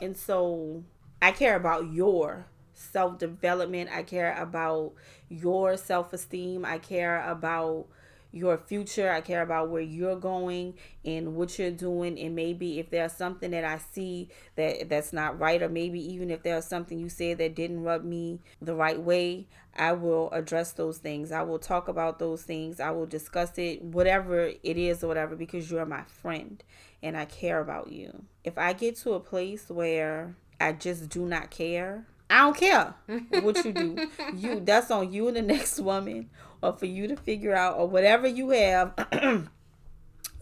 And 0.00 0.16
so 0.16 0.82
I 1.20 1.32
care 1.32 1.56
about 1.56 1.92
your 1.92 2.46
self 2.74 3.18
development. 3.18 3.90
I 3.92 4.02
care 4.02 4.34
about 4.40 4.92
your 5.28 5.76
self 5.76 6.12
esteem. 6.12 6.64
I 6.64 6.78
care 6.78 7.22
about 7.28 7.86
your 8.34 8.58
future. 8.58 9.10
I 9.10 9.20
care 9.20 9.42
about 9.42 9.70
where 9.70 9.80
you're 9.80 10.16
going 10.16 10.74
and 11.04 11.36
what 11.36 11.58
you're 11.58 11.70
doing. 11.70 12.18
And 12.18 12.34
maybe 12.34 12.80
if 12.80 12.90
there's 12.90 13.12
something 13.12 13.52
that 13.52 13.64
I 13.64 13.78
see 13.78 14.28
that 14.56 14.88
that's 14.88 15.12
not 15.12 15.38
right, 15.38 15.62
or 15.62 15.68
maybe 15.68 16.00
even 16.12 16.30
if 16.30 16.42
there's 16.42 16.66
something 16.66 16.98
you 16.98 17.08
said 17.08 17.38
that 17.38 17.54
didn't 17.54 17.82
rub 17.82 18.04
me 18.04 18.40
the 18.60 18.74
right 18.74 19.00
way, 19.00 19.46
I 19.76 19.92
will 19.92 20.30
address 20.32 20.72
those 20.72 20.98
things. 20.98 21.32
I 21.32 21.42
will 21.42 21.58
talk 21.58 21.88
about 21.88 22.18
those 22.18 22.42
things. 22.42 22.80
I 22.80 22.90
will 22.90 23.06
discuss 23.06 23.56
it, 23.56 23.82
whatever 23.82 24.52
it 24.62 24.76
is 24.76 25.04
or 25.04 25.08
whatever, 25.08 25.36
because 25.36 25.70
you're 25.70 25.86
my 25.86 26.02
friend 26.02 26.62
and 27.02 27.16
I 27.16 27.26
care 27.26 27.60
about 27.60 27.92
you. 27.92 28.24
If 28.42 28.58
I 28.58 28.72
get 28.72 28.96
to 28.98 29.12
a 29.12 29.20
place 29.20 29.68
where 29.68 30.34
I 30.60 30.72
just 30.72 31.08
do 31.08 31.26
not 31.26 31.50
care, 31.50 32.06
I 32.30 32.38
don't 32.40 32.56
care 32.56 32.94
what 33.42 33.64
you 33.64 33.72
do. 33.72 34.08
You 34.34 34.60
that's 34.60 34.90
on 34.90 35.12
you 35.12 35.28
and 35.28 35.36
the 35.36 35.42
next 35.42 35.78
woman 35.78 36.30
or 36.64 36.72
for 36.72 36.86
you 36.86 37.06
to 37.08 37.16
figure 37.16 37.54
out 37.54 37.76
or 37.78 37.86
whatever 37.86 38.26
you 38.26 38.50
have 38.50 38.94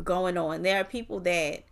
going 0.04 0.38
on. 0.38 0.62
There 0.62 0.80
are 0.80 0.84
people 0.84 1.20
that 1.20 1.64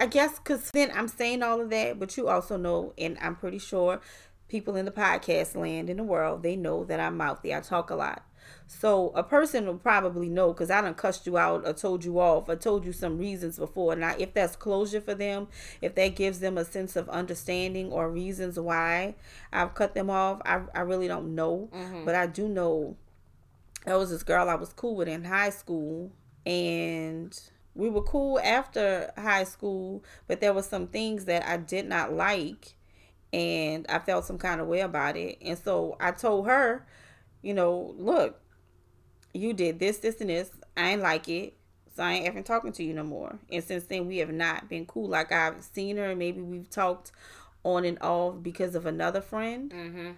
I 0.00 0.06
guess 0.06 0.38
because 0.38 0.70
then 0.70 0.90
I'm 0.94 1.08
saying 1.08 1.42
all 1.42 1.60
of 1.60 1.70
that, 1.70 1.98
but 1.98 2.16
you 2.16 2.28
also 2.28 2.56
know, 2.56 2.94
and 2.96 3.18
I'm 3.20 3.36
pretty 3.36 3.58
sure 3.58 4.00
people 4.48 4.74
in 4.76 4.86
the 4.86 4.90
podcast 4.90 5.54
land 5.54 5.90
in 5.90 5.98
the 5.98 6.02
world, 6.02 6.42
they 6.42 6.56
know 6.56 6.84
that 6.84 6.98
I'm 6.98 7.16
mouthy. 7.16 7.54
I 7.54 7.60
talk 7.60 7.90
a 7.90 7.94
lot. 7.94 8.24
So 8.66 9.10
a 9.14 9.22
person 9.22 9.66
will 9.66 9.78
probably 9.78 10.28
know 10.28 10.52
because 10.52 10.70
I 10.70 10.80
done 10.80 10.94
cussed 10.94 11.26
you 11.26 11.36
out 11.36 11.66
or 11.66 11.72
told 11.72 12.04
you 12.04 12.20
off 12.20 12.48
or 12.48 12.56
told 12.56 12.84
you 12.84 12.92
some 12.92 13.18
reasons 13.18 13.58
before. 13.58 13.92
And 13.92 14.00
now, 14.00 14.14
if 14.18 14.32
that's 14.32 14.56
closure 14.56 15.00
for 15.00 15.14
them, 15.14 15.48
if 15.80 15.94
that 15.96 16.16
gives 16.16 16.40
them 16.40 16.56
a 16.56 16.64
sense 16.64 16.96
of 16.96 17.08
understanding 17.08 17.90
or 17.92 18.10
reasons 18.10 18.58
why 18.58 19.16
I've 19.52 19.74
cut 19.74 19.94
them 19.94 20.10
off, 20.10 20.40
I, 20.44 20.62
I 20.74 20.80
really 20.80 21.08
don't 21.08 21.34
know. 21.34 21.68
Mm-hmm. 21.74 22.04
But 22.04 22.14
I 22.14 22.26
do 22.26 22.48
know 22.48 22.96
there 23.84 23.98
was 23.98 24.10
this 24.10 24.22
girl 24.22 24.48
I 24.48 24.54
was 24.54 24.72
cool 24.72 24.96
with 24.96 25.08
in 25.08 25.24
high 25.24 25.50
school 25.50 26.12
and 26.46 27.38
we 27.74 27.88
were 27.88 28.02
cool 28.02 28.38
after 28.40 29.12
high 29.16 29.44
school, 29.44 30.04
but 30.26 30.40
there 30.40 30.52
were 30.52 30.62
some 30.62 30.86
things 30.86 31.24
that 31.26 31.46
I 31.46 31.56
did 31.56 31.86
not 31.86 32.12
like 32.12 32.74
and 33.32 33.86
I 33.88 33.98
felt 34.00 34.24
some 34.24 34.38
kind 34.38 34.60
of 34.60 34.66
way 34.66 34.80
about 34.80 35.16
it. 35.16 35.38
And 35.40 35.58
so 35.58 35.96
I 36.00 36.10
told 36.12 36.46
her, 36.46 36.86
you 37.42 37.54
know, 37.54 37.94
look, 37.96 38.39
you 39.32 39.52
did 39.52 39.78
this, 39.78 39.98
this, 39.98 40.20
and 40.20 40.30
this. 40.30 40.50
I 40.76 40.90
ain't 40.90 41.02
like 41.02 41.28
it. 41.28 41.54
So 41.94 42.04
I 42.04 42.12
ain't 42.12 42.26
even 42.26 42.44
talking 42.44 42.72
to 42.72 42.84
you 42.84 42.94
no 42.94 43.02
more. 43.02 43.38
And 43.50 43.62
since 43.62 43.84
then, 43.84 44.06
we 44.06 44.18
have 44.18 44.32
not 44.32 44.68
been 44.68 44.86
cool. 44.86 45.08
Like 45.08 45.32
I've 45.32 45.62
seen 45.62 45.96
her, 45.96 46.10
and 46.10 46.18
maybe 46.18 46.40
we've 46.40 46.70
talked 46.70 47.12
on 47.64 47.84
and 47.84 47.98
off 48.00 48.36
because 48.42 48.74
of 48.74 48.86
another 48.86 49.20
friend. 49.20 49.70
Mm-hmm. 49.70 50.10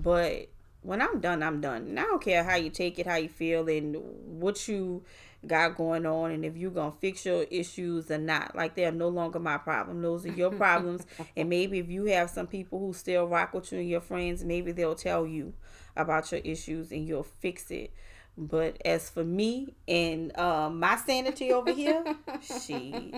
But 0.00 0.48
when 0.82 1.00
I'm 1.00 1.20
done, 1.20 1.42
I'm 1.42 1.60
done. 1.60 1.82
And 1.88 2.00
I 2.00 2.04
don't 2.04 2.22
care 2.22 2.42
how 2.42 2.56
you 2.56 2.70
take 2.70 2.98
it, 2.98 3.06
how 3.06 3.16
you 3.16 3.28
feel, 3.28 3.68
and 3.68 3.96
what 4.40 4.66
you 4.66 5.04
got 5.46 5.76
going 5.76 6.06
on, 6.06 6.30
and 6.30 6.44
if 6.44 6.56
you're 6.56 6.70
gonna 6.70 6.94
fix 7.00 7.24
your 7.26 7.44
issues 7.44 8.10
or 8.10 8.18
not. 8.18 8.54
Like 8.54 8.74
they're 8.74 8.92
no 8.92 9.08
longer 9.08 9.38
my 9.38 9.58
problem. 9.58 10.02
Those 10.02 10.24
are 10.26 10.32
your 10.32 10.50
problems. 10.50 11.06
and 11.36 11.48
maybe 11.48 11.78
if 11.78 11.88
you 11.88 12.06
have 12.06 12.30
some 12.30 12.46
people 12.46 12.78
who 12.78 12.92
still 12.92 13.26
rock 13.26 13.54
with 13.54 13.72
you 13.72 13.78
and 13.78 13.88
your 13.88 14.00
friends, 14.00 14.44
maybe 14.44 14.72
they'll 14.72 14.94
tell 14.94 15.26
you 15.26 15.54
about 15.96 16.32
your 16.32 16.40
issues 16.42 16.90
and 16.90 17.06
you'll 17.06 17.22
fix 17.22 17.70
it. 17.70 17.92
But 18.36 18.78
as 18.84 19.10
for 19.10 19.24
me 19.24 19.74
and 19.86 20.36
uh, 20.36 20.68
my 20.70 20.96
sanity 20.96 21.52
over 21.52 21.72
here, 21.72 22.04
she 22.66 23.14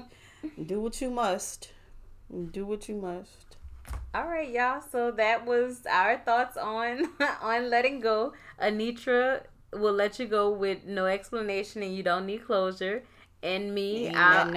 do 0.67 0.81
what 0.81 1.01
you 1.01 1.11
must. 1.11 1.73
Do 2.51 2.67
what 2.67 2.89
you 2.89 2.97
must. 2.97 3.57
All 4.14 4.27
right, 4.27 4.49
y'all. 4.49 4.83
So 4.93 5.11
that 5.12 5.47
was 5.47 5.87
our 5.91 6.19
thoughts 6.19 6.57
on 6.57 7.09
on 7.43 7.71
letting 7.71 8.01
go. 8.01 8.35
Anitra 8.61 9.43
will 9.73 9.93
let 9.93 10.19
you 10.19 10.27
go 10.27 10.51
with 10.51 10.85
no 10.85 11.07
explanation, 11.07 11.83
and 11.83 11.95
you 11.95 12.03
don't 12.03 12.27
need 12.27 12.45
closure 12.45 13.03
and 13.43 13.74
me, 13.74 14.09
I'll, 14.11 14.53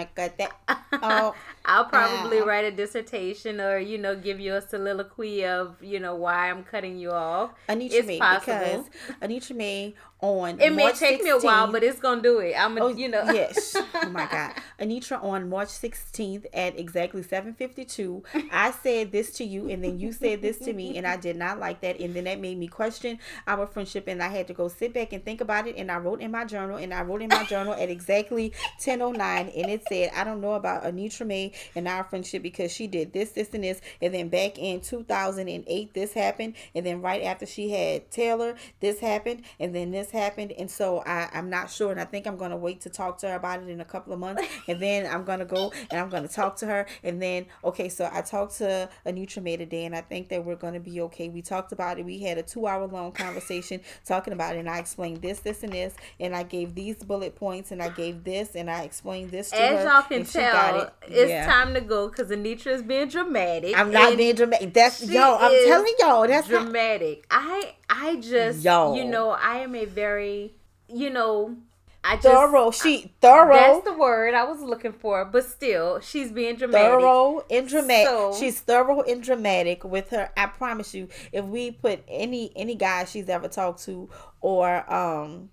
oh, 0.93 1.35
I'll 1.65 1.85
probably 1.85 2.39
uh, 2.39 2.45
write 2.45 2.65
a 2.65 2.71
dissertation 2.71 3.59
or 3.61 3.77
you 3.77 3.97
know 3.97 4.15
give 4.15 4.39
you 4.39 4.55
a 4.55 4.61
soliloquy 4.61 5.45
of 5.45 5.75
you 5.83 5.99
know 5.99 6.15
why 6.15 6.49
I'm 6.49 6.63
cutting 6.63 6.97
you 6.97 7.11
off. 7.11 7.51
Anitra 7.67 7.91
it's 7.91 8.07
May, 8.07 8.19
possible. 8.19 8.85
because 8.89 8.89
Anitra 9.21 9.55
May 9.55 9.93
on 10.21 10.59
it 10.59 10.73
may 10.73 10.91
take 10.91 11.21
16th, 11.21 11.23
me 11.23 11.29
a 11.29 11.37
while, 11.37 11.71
but 11.71 11.83
it's 11.83 11.99
gonna 11.99 12.21
do 12.21 12.39
it. 12.39 12.53
I'm 12.57 12.77
a, 12.77 12.81
oh, 12.81 12.87
you 12.87 13.07
know 13.07 13.23
yes. 13.31 13.75
Oh 14.01 14.09
my 14.09 14.27
god, 14.27 14.53
Anitra 14.79 15.23
on 15.23 15.49
March 15.49 15.69
16th 15.69 16.45
at 16.53 16.77
exactly 16.79 17.21
7:52. 17.21 18.23
I 18.51 18.71
said 18.71 19.11
this 19.11 19.31
to 19.33 19.43
you, 19.43 19.69
and 19.69 19.83
then 19.83 19.99
you 19.99 20.11
said 20.11 20.41
this 20.41 20.57
to 20.59 20.73
me, 20.73 20.97
and 20.97 21.05
I 21.05 21.17
did 21.17 21.35
not 21.35 21.59
like 21.59 21.81
that, 21.81 21.99
and 21.99 22.13
then 22.13 22.23
that 22.25 22.39
made 22.39 22.57
me 22.57 22.67
question 22.67 23.19
our 23.47 23.67
friendship, 23.67 24.07
and 24.07 24.21
I 24.23 24.29
had 24.29 24.47
to 24.47 24.53
go 24.53 24.67
sit 24.67 24.93
back 24.93 25.13
and 25.13 25.23
think 25.23 25.41
about 25.41 25.67
it, 25.67 25.75
and 25.77 25.91
I 25.91 25.97
wrote 25.97 26.21
in 26.21 26.31
my 26.31 26.45
journal, 26.45 26.77
and 26.77 26.93
I 26.93 27.03
wrote 27.03 27.21
in 27.21 27.29
my 27.29 27.43
journal 27.43 27.73
at 27.73 27.89
exactly 27.89 28.53
10:09, 28.79 29.51
and 29.55 29.71
it 29.71 29.83
said 29.87 30.11
I 30.15 30.23
don't 30.23 30.41
know 30.41 30.53
about 30.53 30.83
Anitra 30.83 31.25
May 31.25 31.51
and 31.75 31.87
our 31.87 32.03
friendship 32.03 32.43
because 32.43 32.71
she 32.71 32.87
did 32.87 33.13
this, 33.13 33.31
this, 33.31 33.53
and 33.53 33.63
this, 33.63 33.81
and 34.01 34.13
then 34.13 34.29
back 34.29 34.57
in 34.57 34.81
2008 34.81 35.93
this 35.93 36.13
happened, 36.13 36.55
and 36.75 36.85
then 36.85 37.01
right 37.01 37.23
after 37.23 37.45
she 37.45 37.69
had 37.69 38.09
Taylor, 38.11 38.55
this 38.79 38.99
happened, 38.99 39.43
and 39.59 39.75
then 39.75 39.91
this 39.91 40.11
happened, 40.11 40.51
and 40.53 40.69
so 40.69 40.99
I, 41.05 41.29
I'm 41.33 41.49
not 41.49 41.69
sure, 41.69 41.91
and 41.91 41.99
I 41.99 42.05
think 42.05 42.27
I'm 42.27 42.37
gonna 42.37 42.57
wait 42.57 42.81
to 42.81 42.89
talk 42.89 43.17
to 43.19 43.29
her 43.29 43.35
about 43.35 43.63
it 43.63 43.69
in 43.69 43.81
a 43.81 43.85
couple 43.85 44.13
of 44.13 44.19
months, 44.19 44.43
and 44.67 44.79
then 44.81 45.05
I'm 45.05 45.23
gonna 45.23 45.45
go 45.45 45.71
and 45.91 45.99
I'm 45.99 46.09
gonna 46.09 46.27
talk 46.27 46.57
to 46.57 46.65
her, 46.65 46.85
and 47.03 47.21
then 47.21 47.45
okay, 47.63 47.89
so 47.89 48.09
I 48.11 48.21
talked 48.21 48.57
to 48.57 48.89
Anitra 49.05 49.41
May 49.43 49.57
today, 49.57 49.85
and 49.85 49.95
I 49.95 50.01
think 50.01 50.29
that 50.29 50.43
we're 50.43 50.55
gonna 50.55 50.79
be 50.79 51.01
okay. 51.01 51.29
We 51.29 51.41
talked 51.41 51.71
about 51.71 51.99
it. 51.99 52.05
We 52.05 52.19
had 52.19 52.37
a 52.37 52.43
two 52.43 52.67
hour 52.67 52.87
long 52.87 53.11
conversation 53.11 53.81
talking 54.05 54.33
about 54.33 54.55
it, 54.55 54.59
and 54.59 54.69
I 54.69 54.79
explained 54.79 55.21
this, 55.21 55.39
this, 55.39 55.63
and 55.63 55.73
this, 55.73 55.93
and 56.19 56.35
I 56.35 56.43
gave 56.43 56.75
these 56.75 56.97
bullet 56.97 57.35
points, 57.35 57.71
and 57.71 57.81
I 57.81 57.89
gave 57.89 58.23
this, 58.23 58.55
and 58.59 58.69
I 58.69 58.83
explained 58.83 59.31
this 59.31 59.49
to 59.51 59.61
As 59.61 59.83
her. 59.83 59.89
y'all 59.89 60.01
can 60.03 60.25
tell, 60.25 60.81
it. 60.81 60.93
it's 61.07 61.29
yeah. 61.29 61.45
time 61.45 61.73
to 61.73 61.81
go 61.81 62.09
because 62.09 62.29
Anitra 62.29 62.73
is 62.73 62.83
being 62.83 63.07
dramatic. 63.07 63.77
I'm 63.77 63.91
not 63.91 64.17
being 64.17 64.35
dramatic. 64.35 64.73
That's 64.73 65.09
yo. 65.09 65.37
I'm 65.39 65.65
telling 65.65 65.93
y'all, 65.99 66.27
that's 66.27 66.47
dramatic. 66.47 67.25
Not... 67.31 67.41
I 67.41 67.75
I 67.89 68.15
just 68.17 68.63
yo. 68.63 68.95
you 68.95 69.05
know 69.05 69.31
I 69.31 69.59
am 69.59 69.75
a 69.75 69.85
very 69.85 70.53
you 70.87 71.09
know 71.09 71.57
I 72.03 72.15
just, 72.15 72.27
thorough. 72.27 72.71
She 72.71 73.11
thorough. 73.21 73.53
That's 73.53 73.85
the 73.85 73.93
word 73.93 74.33
I 74.33 74.45
was 74.45 74.61
looking 74.61 74.93
for. 74.93 75.25
But 75.25 75.45
still, 75.45 75.99
she's 75.99 76.31
being 76.31 76.55
dramatic. 76.55 76.99
Thorough 76.99 77.43
and 77.49 77.67
dramatic. 77.67 78.07
So, 78.07 78.35
she's 78.39 78.59
thorough 78.61 79.01
and 79.01 79.21
dramatic 79.21 79.83
with 79.83 80.09
her. 80.09 80.31
I 80.37 80.47
promise 80.47 80.93
you, 80.93 81.09
if 81.31 81.45
we 81.45 81.71
put 81.71 82.03
any 82.07 82.51
any 82.55 82.75
guy 82.75 83.05
she's 83.05 83.27
ever 83.29 83.47
talked 83.47 83.83
to 83.85 84.09
or 84.41 84.91
um 84.91 85.49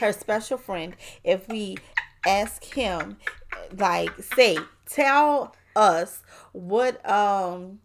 her 0.00 0.12
special 0.12 0.56
friend, 0.56 0.94
if 1.24 1.48
we 1.48 1.76
ask 2.26 2.64
him, 2.64 3.16
like, 3.76 4.10
say, 4.22 4.58
tell 4.86 5.54
us 5.76 6.22
what 6.52 7.08
um 7.08 7.78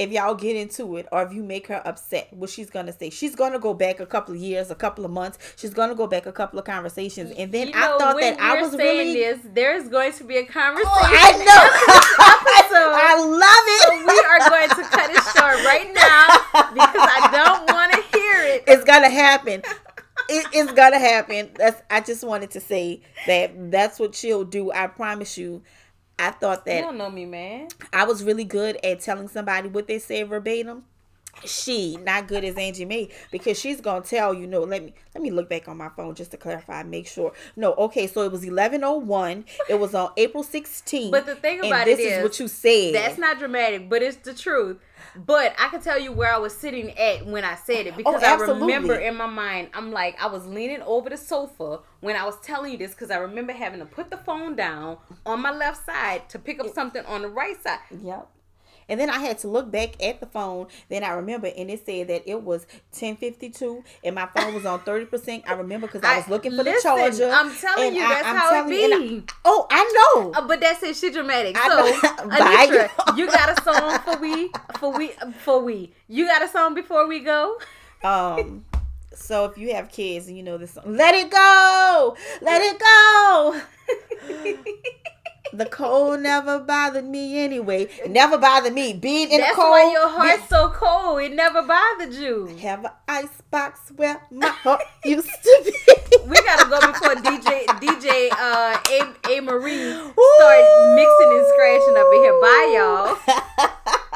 if 0.00 0.10
y'all 0.10 0.34
get 0.34 0.56
into 0.56 0.96
it 0.96 1.06
or 1.12 1.22
if 1.22 1.32
you 1.34 1.42
make 1.42 1.66
her 1.66 1.82
upset, 1.84 2.32
what 2.32 2.48
she's 2.48 2.70
gonna 2.70 2.92
say. 2.92 3.10
She's 3.10 3.34
gonna 3.34 3.58
go 3.58 3.74
back 3.74 4.00
a 4.00 4.06
couple 4.06 4.34
of 4.34 4.40
years, 4.40 4.70
a 4.70 4.74
couple 4.74 5.04
of 5.04 5.10
months. 5.10 5.38
She's 5.56 5.74
gonna 5.74 5.94
go 5.94 6.06
back 6.06 6.24
a 6.24 6.32
couple 6.32 6.58
of 6.58 6.64
conversations, 6.64 7.32
and 7.36 7.52
then 7.52 7.68
you 7.68 7.74
know, 7.74 7.96
I 7.96 7.98
thought 7.98 8.18
that 8.18 8.40
I 8.40 8.62
was 8.62 8.72
really 8.72 9.12
this. 9.12 9.40
There's 9.52 9.88
going 9.88 10.14
to 10.14 10.24
be 10.24 10.38
a 10.38 10.46
conversation. 10.46 10.88
Oh, 10.90 11.00
I 11.02 11.32
know. 11.36 12.16
I 12.72 13.18
love 13.26 13.64
it. 13.66 13.82
So 13.82 14.06
we 14.06 14.18
are 14.30 14.48
going 14.48 14.68
to 14.70 14.90
cut 14.90 15.10
it 15.10 15.22
short 15.36 15.64
right 15.66 15.92
now 15.92 16.26
because 16.72 16.96
I 16.96 17.28
don't 17.32 17.70
want 17.70 17.92
to 17.92 18.18
hear 18.18 18.54
it. 18.54 18.64
It's 18.66 18.84
gonna 18.84 19.10
happen. 19.10 19.62
It, 20.30 20.46
it's 20.52 20.72
gonna 20.72 20.98
happen. 20.98 21.50
That's. 21.56 21.82
I 21.90 22.00
just 22.00 22.24
wanted 22.24 22.50
to 22.52 22.60
say 22.60 23.02
that 23.26 23.70
that's 23.70 23.98
what 23.98 24.14
she'll 24.14 24.44
do. 24.44 24.70
I 24.72 24.86
promise 24.86 25.36
you. 25.36 25.62
I 26.18 26.32
thought 26.32 26.66
that 26.66 26.76
you 26.76 26.82
don't 26.82 26.98
know 26.98 27.10
me, 27.10 27.24
man. 27.24 27.68
I 27.92 28.04
was 28.04 28.22
really 28.22 28.44
good 28.44 28.78
at 28.84 29.00
telling 29.00 29.28
somebody 29.28 29.68
what 29.68 29.86
they 29.86 29.98
say 29.98 30.22
verbatim. 30.22 30.84
She 31.46 31.96
not 31.96 32.28
good 32.28 32.44
as 32.44 32.56
Angie 32.56 32.84
Mae 32.84 33.08
because 33.30 33.58
she's 33.58 33.80
gonna 33.80 34.02
tell 34.02 34.34
you 34.34 34.46
no. 34.46 34.60
Let 34.60 34.84
me 34.84 34.92
let 35.14 35.22
me 35.22 35.30
look 35.30 35.48
back 35.48 35.68
on 35.68 35.78
my 35.78 35.88
phone 35.88 36.14
just 36.14 36.32
to 36.32 36.36
clarify, 36.36 36.82
make 36.82 37.06
sure. 37.06 37.32
No, 37.56 37.72
okay, 37.74 38.06
so 38.06 38.22
it 38.22 38.32
was 38.32 38.44
eleven 38.44 38.84
oh 38.84 38.98
one. 38.98 39.46
It 39.68 39.80
was 39.80 39.94
on 39.94 40.10
April 40.18 40.42
sixteenth. 40.42 41.12
But 41.12 41.24
the 41.24 41.36
thing 41.36 41.64
about 41.64 41.88
it 41.88 41.98
is, 41.98 42.18
is 42.18 42.22
what 42.22 42.38
you 42.38 42.48
said. 42.48 42.94
That's 42.94 43.16
not 43.16 43.38
dramatic, 43.38 43.88
but 43.88 44.02
it's 44.02 44.18
the 44.18 44.34
truth. 44.34 44.78
But 45.16 45.54
I 45.58 45.68
can 45.68 45.80
tell 45.80 45.98
you 45.98 46.12
where 46.12 46.32
I 46.32 46.38
was 46.38 46.56
sitting 46.56 46.90
at 46.98 47.26
when 47.26 47.44
I 47.44 47.54
said 47.54 47.86
it 47.86 47.94
oh, 47.94 47.96
because 47.96 48.22
oh, 48.22 48.26
I 48.26 48.34
remember 48.34 48.94
in 48.94 49.16
my 49.16 49.26
mind, 49.26 49.68
I'm 49.74 49.92
like, 49.92 50.20
I 50.22 50.26
was 50.26 50.46
leaning 50.46 50.82
over 50.82 51.10
the 51.10 51.16
sofa 51.16 51.80
when 52.00 52.16
I 52.16 52.24
was 52.24 52.38
telling 52.40 52.72
you 52.72 52.78
this 52.78 52.92
because 52.92 53.10
I 53.10 53.16
remember 53.16 53.52
having 53.52 53.80
to 53.80 53.86
put 53.86 54.10
the 54.10 54.16
phone 54.18 54.56
down 54.56 54.98
on 55.26 55.40
my 55.40 55.52
left 55.52 55.84
side 55.84 56.28
to 56.30 56.38
pick 56.38 56.60
up 56.60 56.72
something 56.74 57.04
on 57.06 57.22
the 57.22 57.28
right 57.28 57.60
side. 57.62 57.78
Yep. 58.02 58.28
And 58.90 58.98
then 58.98 59.08
I 59.08 59.20
had 59.20 59.38
to 59.38 59.48
look 59.48 59.70
back 59.70 60.02
at 60.02 60.18
the 60.18 60.26
phone. 60.26 60.66
Then 60.88 61.04
I 61.04 61.12
remember, 61.12 61.46
and 61.46 61.70
it 61.70 61.86
said 61.86 62.08
that 62.08 62.28
it 62.28 62.42
was 62.42 62.66
1052, 62.90 63.84
and 64.04 64.14
my 64.16 64.26
phone 64.26 64.52
was 64.52 64.66
on 64.66 64.80
30%. 64.84 65.44
I 65.46 65.52
remember 65.54 65.86
because 65.86 66.02
I 66.02 66.18
was 66.18 66.28
looking 66.28 66.50
for 66.50 66.64
listen, 66.64 66.74
the 66.74 66.80
charger. 66.82 67.30
I'm 67.30 67.54
telling 67.54 67.94
you, 67.94 68.00
that's 68.00 68.26
I, 68.26 68.36
how 68.36 68.66
it 68.66 68.68
be. 68.68 68.84
I, 68.84 69.22
oh, 69.44 69.66
I 69.70 70.12
know. 70.16 70.32
Uh, 70.32 70.46
but 70.46 70.60
that's 70.60 70.82
it. 70.82 70.96
She 70.96 71.10
dramatic. 71.10 71.56
I 71.56 71.68
so, 71.68 72.08
Anitra, 72.28 73.16
you 73.16 73.28
got 73.28 73.58
a 73.58 73.62
song 73.62 73.98
for 74.00 74.20
we? 74.20 74.50
For 74.78 74.92
we? 74.92 75.08
For 75.38 75.60
we? 75.62 75.92
You 76.08 76.26
got 76.26 76.42
a 76.42 76.48
song 76.48 76.74
before 76.74 77.06
we 77.06 77.20
go? 77.20 77.58
Um. 78.02 78.64
So 79.12 79.44
if 79.44 79.58
you 79.58 79.74
have 79.74 79.90
kids 79.90 80.28
and 80.28 80.36
you 80.36 80.42
know 80.42 80.56
this 80.56 80.72
song, 80.72 80.84
let 80.86 81.14
it 81.14 81.30
go, 81.30 82.16
let 82.40 82.62
it 82.62 82.80
go. 82.80 83.60
the 85.52 85.66
cold 85.66 86.20
never 86.20 86.58
bothered 86.60 87.04
me 87.04 87.38
anyway. 87.38 87.88
It 88.04 88.10
never 88.10 88.38
bothered 88.38 88.72
me. 88.72 88.92
Being 88.92 89.30
in 89.30 89.40
That's 89.40 89.56
the 89.56 89.62
cold. 89.62 89.74
That's 89.76 89.86
why 89.86 89.92
your 89.92 90.08
heart's 90.08 90.48
so 90.48 90.70
cold. 90.70 91.22
It 91.22 91.34
never 91.34 91.62
bothered 91.62 92.14
you. 92.14 92.46
Have 92.60 92.84
an 92.84 92.90
ice 93.08 93.42
box 93.50 93.92
where 93.96 94.20
my 94.30 94.48
heart 94.48 94.82
used 95.04 95.28
to 95.28 95.62
be. 95.64 95.72
we 96.26 96.36
gotta 96.42 96.68
go 96.68 96.80
before 96.80 97.14
DJ 97.16 97.66
DJ 97.80 98.30
uh 98.32 98.78
A, 98.90 99.36
a 99.36 99.40
Marie 99.40 99.92
start 99.92 100.64
mixing 100.94 101.30
and 101.30 101.46
scratching 101.54 101.96
up 101.96 102.06
in 102.12 102.20
here. 102.22 102.40
Bye 102.40 102.72
y'all. 102.76 103.96